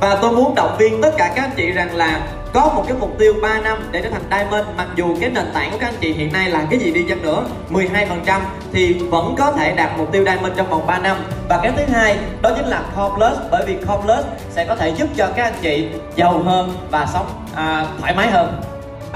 Và 0.00 0.18
tôi 0.22 0.32
muốn 0.32 0.54
động 0.54 0.76
viên 0.78 1.02
tất 1.02 1.10
cả 1.18 1.32
các 1.36 1.42
anh 1.44 1.50
chị 1.56 1.70
rằng 1.70 1.96
là 1.96 2.20
có 2.52 2.72
một 2.74 2.84
cái 2.88 2.96
mục 3.00 3.18
tiêu 3.18 3.34
3 3.42 3.60
năm 3.60 3.78
để 3.90 4.02
trở 4.02 4.10
thành 4.10 4.22
diamond 4.30 4.66
mặc 4.76 4.86
dù 4.96 5.16
cái 5.20 5.30
nền 5.30 5.50
tảng 5.54 5.70
của 5.70 5.78
các 5.80 5.86
anh 5.86 5.94
chị 6.00 6.12
hiện 6.12 6.32
nay 6.32 6.50
là 6.50 6.66
cái 6.70 6.78
gì 6.78 6.92
đi 6.92 7.04
chăng 7.08 7.22
nữa 7.22 7.44
12% 7.70 8.40
thì 8.72 8.94
vẫn 8.94 9.34
có 9.38 9.52
thể 9.52 9.72
đạt 9.72 9.90
mục 9.98 10.12
tiêu 10.12 10.24
diamond 10.24 10.56
trong 10.56 10.70
vòng 10.70 10.86
3 10.86 10.98
năm. 10.98 11.16
Và 11.48 11.58
cái 11.62 11.72
thứ 11.76 11.82
hai 11.92 12.18
đó 12.42 12.50
chính 12.56 12.66
là 12.66 12.82
core 12.96 13.14
plus 13.16 13.50
bởi 13.50 13.64
vì 13.66 13.74
core 13.74 14.02
plus 14.02 14.24
sẽ 14.50 14.64
có 14.64 14.76
thể 14.76 14.88
giúp 14.88 15.08
cho 15.16 15.28
các 15.36 15.44
anh 15.44 15.54
chị 15.62 15.88
giàu 16.16 16.42
hơn 16.42 16.72
và 16.90 17.06
sống 17.12 17.26
à, 17.54 17.86
thoải 18.00 18.14
mái 18.14 18.30
hơn. 18.30 18.60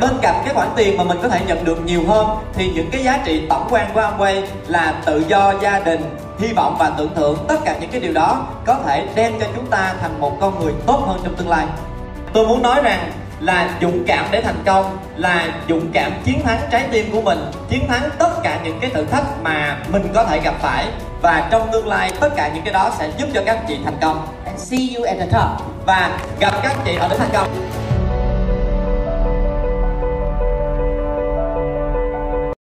Bên 0.01 0.11
cạnh 0.23 0.43
cái 0.45 0.55
khoản 0.55 0.69
tiền 0.77 0.97
mà 0.97 1.05
mình 1.05 1.19
có 1.23 1.29
thể 1.29 1.41
nhận 1.47 1.65
được 1.65 1.85
nhiều 1.85 2.03
hơn 2.09 2.29
thì 2.55 2.71
những 2.75 2.91
cái 2.91 3.05
giá 3.05 3.23
trị 3.25 3.43
tổng 3.49 3.67
quan 3.71 3.91
của 3.95 4.01
Amway 4.01 4.43
là 4.67 4.95
tự 5.07 5.25
do 5.29 5.55
gia 5.63 5.79
đình 5.79 6.17
hy 6.39 6.53
vọng 6.53 6.77
và 6.79 6.91
tưởng 6.99 7.15
tượng. 7.15 7.39
Tất 7.49 7.57
cả 7.65 7.77
những 7.81 7.91
cái 7.91 8.01
điều 8.01 8.13
đó 8.13 8.47
có 8.65 8.79
thể 8.87 9.07
đem 9.15 9.33
cho 9.41 9.47
chúng 9.57 9.67
ta 9.67 9.95
thành 10.01 10.21
một 10.21 10.41
con 10.41 10.61
người 10.61 10.73
tốt 10.87 11.05
hơn 11.07 11.21
trong 11.25 11.35
tương 11.35 11.49
lai. 11.49 11.67
Tôi 12.33 12.47
muốn 12.47 12.63
nói 12.63 12.81
rằng 12.83 13.13
là 13.41 13.79
dũng 13.83 14.05
cảm 14.07 14.27
để 14.31 14.43
thành 14.43 14.63
công 14.67 14.99
là 15.17 15.49
dũng 15.69 15.93
cảm 15.93 16.13
chiến 16.25 16.43
thắng 16.45 16.61
trái 16.71 16.89
tim 16.91 17.13
của 17.13 17.21
mình 17.21 17.39
chiến 17.69 17.89
thắng 17.89 18.11
tất 18.19 18.31
cả 18.43 18.61
những 18.65 18.81
cái 18.81 18.91
thử 18.91 19.05
thách 19.05 19.43
mà 19.43 19.79
mình 19.89 20.09
có 20.15 20.25
thể 20.25 20.41
gặp 20.41 20.55
phải. 20.61 20.87
Và 21.23 21.49
trong 21.51 21.69
tương 21.73 21.87
lai 21.87 22.13
tất 22.21 22.29
cả 22.37 22.51
những 22.55 22.65
cái 22.65 22.73
đó 22.73 22.93
sẽ 22.99 23.11
giúp 23.19 23.29
cho 23.35 23.43
các 23.47 23.57
anh 23.57 23.65
chị 23.69 23.79
thành 23.85 23.97
công. 24.01 24.27
And 24.47 24.61
see 24.61 24.97
you 24.97 25.05
at 25.05 25.17
the 25.19 25.27
top. 25.27 25.67
và 25.87 26.19
gặp 26.41 26.55
các 26.63 26.69
anh 26.69 26.81
chị 26.85 26.97
ở 26.97 27.09
đích 27.09 27.19
thành 27.19 27.31
công 27.33 27.86